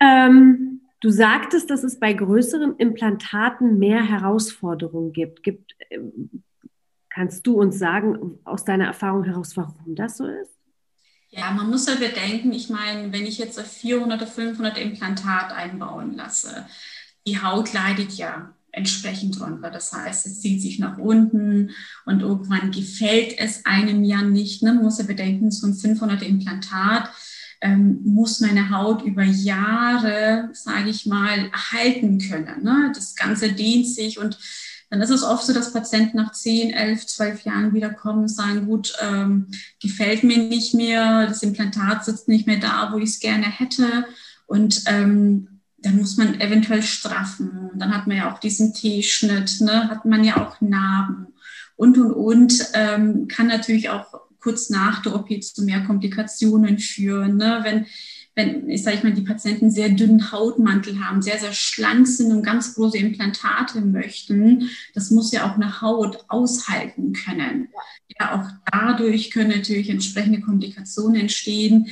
Ähm, 0.00 0.80
du 1.00 1.10
sagtest, 1.10 1.70
dass 1.70 1.84
es 1.84 1.98
bei 1.98 2.12
größeren 2.12 2.76
Implantaten 2.76 3.78
mehr 3.78 4.02
Herausforderungen 4.02 5.12
gibt. 5.12 5.42
gibt 5.42 5.74
ähm, 5.90 6.42
kannst 7.10 7.46
du 7.46 7.60
uns 7.60 7.78
sagen, 7.78 8.38
aus 8.44 8.64
deiner 8.64 8.86
Erfahrung 8.86 9.24
heraus, 9.24 9.56
warum 9.56 9.94
das 9.94 10.16
so 10.16 10.26
ist? 10.26 10.59
Ja, 11.30 11.52
man 11.52 11.70
muss 11.70 11.86
ja 11.86 11.94
bedenken, 11.94 12.52
ich 12.52 12.68
meine, 12.70 13.12
wenn 13.12 13.24
ich 13.24 13.38
jetzt 13.38 13.58
ein 13.58 13.64
400 13.64 14.20
oder 14.20 14.30
500 14.30 14.78
Implantat 14.78 15.52
einbauen 15.52 16.14
lasse, 16.14 16.66
die 17.26 17.40
Haut 17.40 17.72
leidet 17.72 18.12
ja 18.14 18.54
entsprechend 18.72 19.38
drunter. 19.38 19.70
Das 19.70 19.92
heißt, 19.92 20.26
es 20.26 20.40
zieht 20.40 20.60
sich 20.60 20.78
nach 20.78 20.98
unten 20.98 21.70
und 22.04 22.20
irgendwann 22.20 22.72
gefällt 22.72 23.38
es 23.38 23.64
einem 23.64 24.04
ja 24.04 24.22
nicht. 24.22 24.62
Ne? 24.62 24.74
Man 24.74 24.84
muss 24.84 24.98
ja 24.98 25.04
bedenken, 25.04 25.50
so 25.50 25.66
ein 25.66 25.74
500 25.74 26.22
Implantat 26.22 27.10
ähm, 27.60 28.00
muss 28.04 28.40
meine 28.40 28.70
Haut 28.70 29.02
über 29.02 29.22
Jahre, 29.22 30.48
sage 30.52 30.90
ich 30.90 31.06
mal, 31.06 31.50
halten 31.52 32.18
können. 32.18 32.62
Ne? 32.62 32.92
Das 32.94 33.14
Ganze 33.14 33.52
dehnt 33.52 33.86
sich 33.86 34.18
und 34.18 34.38
dann 34.90 35.00
ist 35.00 35.10
es 35.10 35.22
oft 35.22 35.46
so, 35.46 35.52
dass 35.52 35.72
Patienten 35.72 36.16
nach 36.16 36.32
10, 36.32 36.72
11, 36.72 37.06
12 37.06 37.44
Jahren 37.44 37.72
wiederkommen 37.72 38.22
und 38.22 38.28
sagen, 38.28 38.66
gut, 38.66 38.92
ähm, 39.00 39.46
gefällt 39.80 40.24
mir 40.24 40.38
nicht 40.38 40.74
mehr, 40.74 41.28
das 41.28 41.44
Implantat 41.44 42.04
sitzt 42.04 42.26
nicht 42.26 42.48
mehr 42.48 42.58
da, 42.58 42.90
wo 42.92 42.98
ich 42.98 43.10
es 43.10 43.20
gerne 43.20 43.46
hätte. 43.46 44.04
Und 44.46 44.82
ähm, 44.86 45.60
dann 45.78 45.96
muss 45.96 46.16
man 46.16 46.40
eventuell 46.40 46.82
straffen. 46.82 47.70
Dann 47.76 47.94
hat 47.94 48.08
man 48.08 48.16
ja 48.16 48.32
auch 48.32 48.40
diesen 48.40 48.74
T-Schnitt, 48.74 49.60
ne? 49.60 49.88
hat 49.88 50.04
man 50.04 50.24
ja 50.24 50.44
auch 50.44 50.60
Narben 50.60 51.28
und, 51.76 51.96
und, 51.96 52.12
und. 52.12 52.66
Ähm, 52.74 53.28
kann 53.28 53.46
natürlich 53.46 53.90
auch 53.90 54.12
kurz 54.40 54.70
nach 54.70 55.02
der 55.02 55.14
OP 55.14 55.28
zu 55.42 55.62
mehr 55.62 55.84
Komplikationen 55.84 56.78
führen. 56.78 57.36
Ne? 57.36 57.60
Wenn 57.62 57.86
wenn, 58.34 58.70
ich 58.70 58.82
sage 58.82 58.96
ich 58.96 59.02
mal, 59.02 59.12
die 59.12 59.22
Patienten 59.22 59.70
sehr 59.70 59.88
dünnen 59.88 60.32
Hautmantel 60.32 61.04
haben, 61.04 61.20
sehr, 61.20 61.38
sehr 61.38 61.52
schlank 61.52 62.06
sind 62.06 62.32
und 62.32 62.42
ganz 62.42 62.74
große 62.74 62.98
Implantate 62.98 63.80
möchten, 63.80 64.70
das 64.94 65.10
muss 65.10 65.32
ja 65.32 65.50
auch 65.50 65.56
eine 65.56 65.80
Haut 65.80 66.24
aushalten 66.28 67.12
können. 67.12 67.68
Ja, 68.18 68.40
auch 68.40 68.48
dadurch 68.70 69.30
können 69.30 69.50
natürlich 69.50 69.90
entsprechende 69.90 70.40
Komplikationen 70.40 71.22
entstehen. 71.22 71.88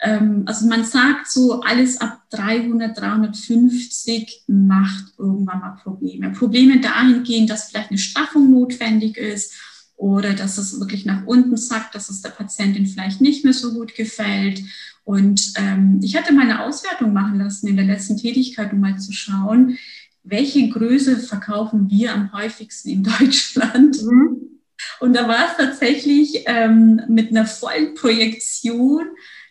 Ähm, 0.00 0.42
also 0.46 0.66
man 0.66 0.84
sagt 0.84 1.30
so, 1.30 1.62
alles 1.62 2.00
ab 2.00 2.22
300, 2.30 2.98
350 2.98 4.44
macht 4.46 5.14
irgendwann 5.18 5.60
mal 5.60 5.76
Probleme. 5.82 6.30
Probleme 6.30 6.80
dahingehend, 6.80 7.50
dass 7.50 7.70
vielleicht 7.70 7.90
eine 7.90 7.98
Straffung 7.98 8.50
notwendig 8.50 9.16
ist 9.16 9.54
oder 9.98 10.32
dass 10.32 10.56
es 10.56 10.80
wirklich 10.80 11.04
nach 11.04 11.26
unten 11.26 11.58
zackt, 11.58 11.94
dass 11.94 12.08
es 12.08 12.22
der 12.22 12.30
Patientin 12.30 12.86
vielleicht 12.86 13.20
nicht 13.20 13.44
mehr 13.44 13.52
so 13.52 13.74
gut 13.74 13.94
gefällt 13.94 14.62
und 15.08 15.54
ähm, 15.56 16.00
ich 16.02 16.16
hatte 16.16 16.34
mal 16.34 16.42
eine 16.42 16.64
Auswertung 16.64 17.14
machen 17.14 17.38
lassen 17.38 17.66
in 17.66 17.76
der 17.76 17.86
letzten 17.86 18.18
Tätigkeit, 18.18 18.74
um 18.74 18.80
mal 18.80 18.98
zu 18.98 19.10
schauen, 19.12 19.78
welche 20.22 20.68
Größe 20.68 21.16
verkaufen 21.16 21.88
wir 21.88 22.12
am 22.12 22.30
häufigsten 22.34 22.90
in 22.90 23.02
Deutschland. 23.18 24.02
Mhm. 24.02 24.60
Und 25.00 25.14
da 25.14 25.26
war 25.26 25.46
es 25.46 25.56
tatsächlich 25.56 26.42
ähm, 26.44 27.00
mit 27.08 27.30
einer 27.30 27.46
vollen 27.46 27.94
Projektion 27.94 29.06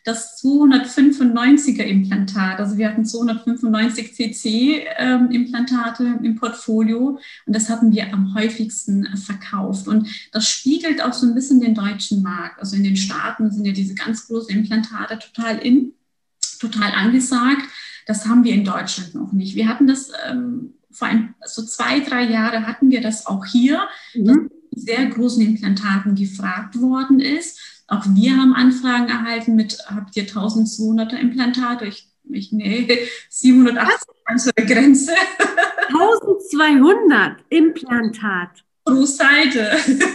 das 0.08 0.41
295er 0.41 1.84
Implantat. 1.84 2.60
Also 2.60 2.78
wir 2.78 2.88
hatten 2.88 3.03
295 3.03 4.16
CC 4.16 4.88
ähm, 4.97 5.32
Implantate 5.32 6.18
im 6.24 6.36
Portfolio 6.36 7.20
und 7.45 7.53
das 7.53 7.70
hatten 7.70 7.91
wir 7.91 8.14
am 8.14 8.34
häufigsten 8.34 9.05
äh, 9.05 9.18
verkauft. 9.18 9.86
Und 9.89 10.08
das 10.32 10.47
spiegelt 10.47 11.03
auch 11.03 11.12
so 11.12 11.28
ein 11.28 11.36
bisschen 11.36 11.60
den 11.60 11.76
deutschen 11.76 12.24
Markt. 12.24 12.58
Also 12.62 12.78
in 12.78 12.86
den 12.86 12.95
Staaten 12.95 13.51
sind 13.51 13.66
ja 13.66 13.74
diese 13.74 13.95
ganz 13.95 14.28
großen 14.28 14.55
Implantate 14.55 15.20
total 15.20 15.58
in, 15.58 15.91
total 16.62 16.93
angesagt. 16.93 17.64
Das 18.05 18.26
haben 18.26 18.45
wir 18.45 18.53
in 18.53 18.64
Deutschland 18.64 19.14
noch 19.14 19.34
nicht. 19.34 19.55
Wir 19.58 19.68
hatten 19.68 19.88
das 19.88 20.14
ähm, 20.26 20.76
vor 20.89 21.10
ein, 21.10 21.36
so 21.45 21.66
zwei, 21.66 21.99
drei 21.99 22.24
Jahre 22.24 22.66
hatten 22.66 22.91
wir 22.91 23.01
das 23.01 23.26
auch 23.26 23.45
hier, 23.45 23.82
mhm. 24.16 24.49
dass 24.72 24.86
sehr 24.86 25.05
großen 25.08 25.41
Implantaten 25.43 26.16
gefragt 26.16 26.80
worden 26.80 27.20
ist. 27.20 27.60
Auch 27.88 28.03
wir 28.05 28.35
haben 28.35 28.53
Anfragen 28.53 29.07
erhalten 29.07 29.55
mit, 29.55 29.77
habt 29.88 30.15
ihr 30.17 30.27
1200er 30.27 31.15
Implantate? 31.15 31.85
Ich, 31.85 32.09
ich 32.29 32.51
nee, 32.51 33.07
780 33.29 34.07
unsere 34.29 34.65
Grenze. 34.65 35.13
1200 35.88 37.38
Implantat. 37.49 38.63
Pro 38.83 39.05
Seite. 39.05 39.71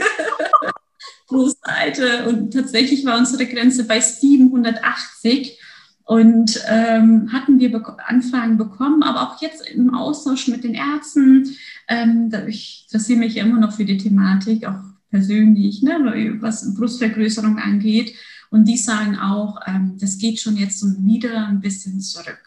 Pro 1.26 1.48
Seite. 1.48 2.28
Und 2.28 2.52
tatsächlich 2.52 3.04
war 3.06 3.18
unsere 3.18 3.46
Grenze 3.46 3.84
bei 3.84 4.00
780. 4.00 5.58
Und 6.04 6.60
ähm, 6.68 7.32
hatten 7.32 7.58
wir 7.58 7.70
Be 7.72 7.96
Anfragen 8.04 8.58
bekommen, 8.58 9.02
aber 9.02 9.22
auch 9.22 9.40
jetzt 9.40 9.66
im 9.70 9.94
Austausch 9.94 10.48
mit 10.48 10.64
den 10.64 10.74
Ärzten. 10.74 11.56
Ähm, 11.88 12.30
ich 12.48 12.86
interessiere 12.86 13.20
mich 13.20 13.36
immer 13.36 13.58
noch 13.58 13.72
für 13.72 13.84
die 13.84 13.96
Thematik, 13.96 14.66
auch 14.66 14.80
persönlich, 15.12 15.82
ne, 15.82 16.38
was 16.40 16.74
Brustvergrößerung 16.74 17.58
angeht. 17.58 18.14
Und 18.50 18.66
die 18.66 18.76
sagen 18.76 19.16
auch, 19.16 19.60
ähm, 19.66 19.96
das 20.00 20.18
geht 20.18 20.40
schon 20.40 20.56
jetzt 20.56 20.80
so 20.80 20.86
wieder 20.98 21.46
ein 21.46 21.60
bisschen 21.60 22.00
zurück. 22.00 22.42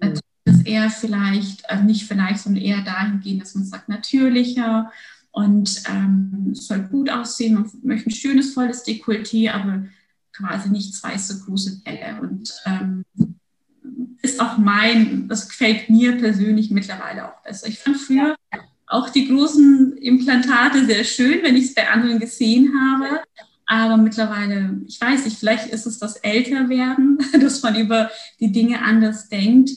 Mhm. 0.00 0.14
Das 0.44 0.62
eher 0.62 0.90
vielleicht, 0.90 1.64
äh, 1.68 1.82
nicht 1.82 2.04
vielleicht, 2.04 2.40
sondern 2.40 2.62
eher 2.62 2.82
dahingehend, 2.82 3.42
dass 3.42 3.54
man 3.54 3.64
sagt, 3.64 3.88
natürlicher 3.88 4.92
und 5.30 5.82
ähm, 5.88 6.50
es 6.52 6.66
soll 6.66 6.80
gut 6.80 7.08
aussehen. 7.10 7.54
Man 7.54 7.70
möchte 7.82 8.10
ein 8.10 8.14
schönes, 8.14 8.52
volles 8.52 8.84
Dekolleté, 8.84 9.50
aber 9.50 9.86
quasi 10.32 10.68
nicht 10.68 10.94
zwei 10.94 11.16
so 11.16 11.38
große 11.44 11.80
Bälle. 11.82 12.20
Und 12.20 12.52
ähm, 12.66 13.04
ist 14.20 14.40
auch 14.40 14.58
mein, 14.58 15.28
das 15.28 15.48
gefällt 15.48 15.88
mir 15.88 16.18
persönlich 16.18 16.70
mittlerweile 16.70 17.28
auch 17.28 17.42
besser. 17.42 17.68
Ich 17.68 17.78
fand 17.78 17.96
früher 17.96 18.36
auch 18.92 19.10
die 19.10 19.28
großen 19.28 19.96
Implantate 19.98 20.84
sehr 20.84 21.04
schön, 21.04 21.42
wenn 21.42 21.56
ich 21.56 21.66
es 21.66 21.74
bei 21.74 21.88
anderen 21.88 22.18
gesehen 22.18 22.72
habe. 22.78 23.20
Aber 23.66 23.96
mittlerweile, 23.96 24.80
ich 24.86 25.00
weiß 25.00 25.24
nicht, 25.24 25.38
vielleicht 25.38 25.68
ist 25.68 25.86
es 25.86 25.98
das 25.98 26.16
Älterwerden, 26.16 27.18
dass 27.40 27.62
man 27.62 27.76
über 27.76 28.10
die 28.38 28.52
Dinge 28.52 28.82
anders 28.82 29.28
denkt. 29.28 29.70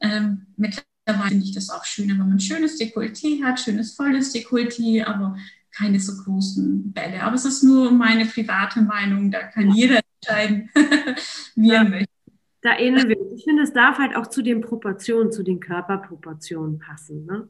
Ähm, 0.00 0.46
mittlerweile 0.56 1.28
finde 1.28 1.44
ich 1.44 1.54
das 1.54 1.70
auch 1.70 1.84
schöner, 1.84 2.12
wenn 2.12 2.18
man 2.18 2.32
ein 2.32 2.40
schönes 2.40 2.78
Dekolleté 2.78 3.42
hat, 3.42 3.58
schönes 3.58 3.94
volles 3.94 4.32
Dekolleté, 4.32 5.04
aber 5.04 5.36
keine 5.72 5.98
so 5.98 6.22
großen 6.22 6.92
Bälle. 6.92 7.22
Aber 7.22 7.34
es 7.34 7.44
ist 7.44 7.62
nur 7.62 7.90
meine 7.90 8.26
private 8.26 8.82
Meinung, 8.82 9.30
da 9.30 9.42
kann 9.42 9.72
jeder 9.72 10.00
entscheiden, 10.20 10.70
wie 11.56 11.70
er 11.70 11.84
möchte. 11.84 12.10
Da 12.62 12.78
ähneln 12.78 13.08
wir. 13.08 13.16
Ich 13.34 13.44
finde, 13.44 13.62
es 13.62 13.72
darf 13.72 13.98
halt 13.98 14.14
auch 14.14 14.26
zu 14.26 14.42
den 14.42 14.60
Proportionen, 14.60 15.32
zu 15.32 15.42
den 15.42 15.60
Körperproportionen 15.60 16.78
passen. 16.78 17.24
Ne? 17.24 17.48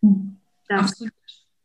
Mhm. 0.00 0.38
Absolut. 0.80 1.12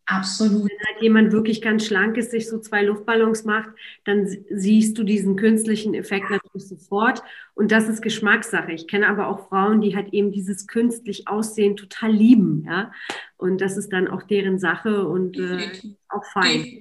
Absolut. 0.09 0.63
Wenn 0.63 0.87
halt 0.87 1.01
jemand 1.01 1.33
wirklich 1.33 1.61
ganz 1.61 1.85
schlank 1.85 2.15
ist, 2.15 2.31
sich 2.31 2.47
so 2.47 2.59
zwei 2.59 2.81
Luftballons 2.83 3.43
macht, 3.43 3.69
dann 4.05 4.25
siehst 4.49 4.97
du 4.97 5.03
diesen 5.03 5.35
künstlichen 5.35 5.93
Effekt 5.93 6.29
natürlich 6.29 6.65
sofort. 6.65 7.21
Und 7.55 7.73
das 7.73 7.89
ist 7.89 8.01
Geschmackssache. 8.01 8.71
Ich 8.71 8.87
kenne 8.87 9.09
aber 9.09 9.27
auch 9.27 9.49
Frauen, 9.49 9.81
die 9.81 9.97
halt 9.97 10.13
eben 10.13 10.31
dieses 10.31 10.65
künstlich 10.65 11.27
Aussehen 11.27 11.75
total 11.75 12.13
lieben. 12.13 12.63
Ja? 12.65 12.93
Und 13.35 13.59
das 13.59 13.75
ist 13.75 13.91
dann 13.91 14.07
auch 14.07 14.23
deren 14.23 14.59
Sache 14.59 15.05
und 15.05 15.37
äh, 15.37 15.69
auch 16.07 16.23
fein. 16.31 16.79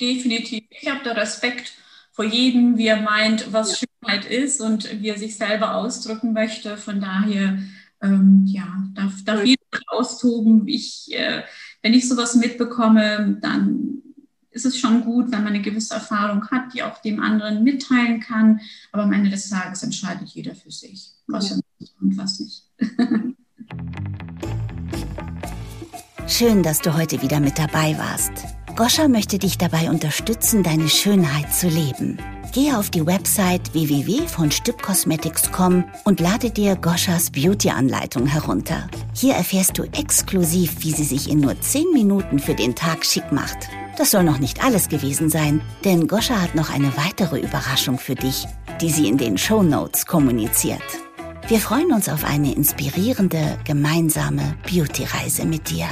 Definitiv. 0.00 0.64
Ich 0.70 0.90
habe 0.90 1.04
da 1.04 1.12
Respekt 1.12 1.74
vor 2.10 2.24
jedem, 2.24 2.76
wie 2.76 2.88
er 2.88 3.00
meint, 3.00 3.52
was 3.52 3.80
ja. 3.80 3.86
Schönheit 3.86 4.24
ist 4.28 4.60
und 4.60 5.00
wie 5.00 5.10
er 5.10 5.18
sich 5.18 5.36
selber 5.36 5.76
ausdrücken 5.76 6.32
möchte. 6.32 6.76
Von 6.76 7.00
daher, 7.00 7.56
ähm, 8.04 8.44
ja, 8.46 8.84
darf, 8.94 9.24
darf 9.24 9.44
jeder 9.44 9.60
austoben. 9.88 10.68
Ich, 10.68 11.08
äh, 11.12 11.42
wenn 11.82 11.94
ich 11.94 12.08
sowas 12.08 12.36
mitbekomme, 12.36 13.38
dann 13.40 14.02
ist 14.50 14.66
es 14.66 14.78
schon 14.78 15.02
gut, 15.02 15.32
wenn 15.32 15.42
man 15.42 15.54
eine 15.54 15.62
gewisse 15.62 15.94
Erfahrung 15.94 16.48
hat, 16.50 16.74
die 16.74 16.82
auch 16.82 17.00
dem 17.02 17.20
anderen 17.20 17.64
mitteilen 17.64 18.20
kann. 18.20 18.60
Aber 18.92 19.02
am 19.04 19.12
Ende 19.12 19.30
des 19.30 19.48
Tages 19.48 19.82
entscheidet 19.82 20.28
jeder 20.28 20.54
für 20.54 20.70
sich, 20.70 21.10
was 21.26 21.50
ja. 21.50 21.56
er 21.56 21.62
und 22.00 22.16
was 22.16 22.38
nicht. 22.40 22.62
Schön, 26.26 26.62
dass 26.62 26.80
du 26.80 26.94
heute 26.94 27.20
wieder 27.22 27.40
mit 27.40 27.58
dabei 27.58 27.98
warst. 27.98 28.32
Goscha 28.76 29.08
möchte 29.08 29.38
dich 29.38 29.58
dabei 29.58 29.90
unterstützen, 29.90 30.62
deine 30.62 30.88
Schönheit 30.88 31.52
zu 31.52 31.68
leben. 31.68 32.18
Gehe 32.54 32.78
auf 32.78 32.88
die 32.88 33.04
Website 33.04 33.74
www.von 33.74 35.84
und 36.04 36.20
lade 36.20 36.50
dir 36.50 36.76
Goschas 36.76 37.32
Beauty-Anleitung 37.32 38.28
herunter. 38.28 38.86
Hier 39.12 39.34
erfährst 39.34 39.76
du 39.76 39.82
exklusiv, 39.82 40.84
wie 40.84 40.92
sie 40.92 41.02
sich 41.02 41.28
in 41.28 41.40
nur 41.40 41.60
10 41.60 41.90
Minuten 41.92 42.38
für 42.38 42.54
den 42.54 42.76
Tag 42.76 43.04
schick 43.04 43.32
macht. 43.32 43.68
Das 43.98 44.12
soll 44.12 44.22
noch 44.22 44.38
nicht 44.38 44.62
alles 44.62 44.88
gewesen 44.88 45.30
sein, 45.30 45.62
denn 45.84 46.06
Goscha 46.06 46.40
hat 46.40 46.54
noch 46.54 46.72
eine 46.72 46.96
weitere 46.96 47.40
Überraschung 47.40 47.98
für 47.98 48.14
dich, 48.14 48.46
die 48.80 48.90
sie 48.90 49.08
in 49.08 49.18
den 49.18 49.36
Show 49.36 49.64
Notes 49.64 50.06
kommuniziert. 50.06 50.80
Wir 51.48 51.58
freuen 51.58 51.92
uns 51.92 52.08
auf 52.08 52.22
eine 52.22 52.54
inspirierende 52.54 53.58
gemeinsame 53.64 54.54
Beauty-Reise 54.62 55.44
mit 55.44 55.70
dir. 55.70 55.88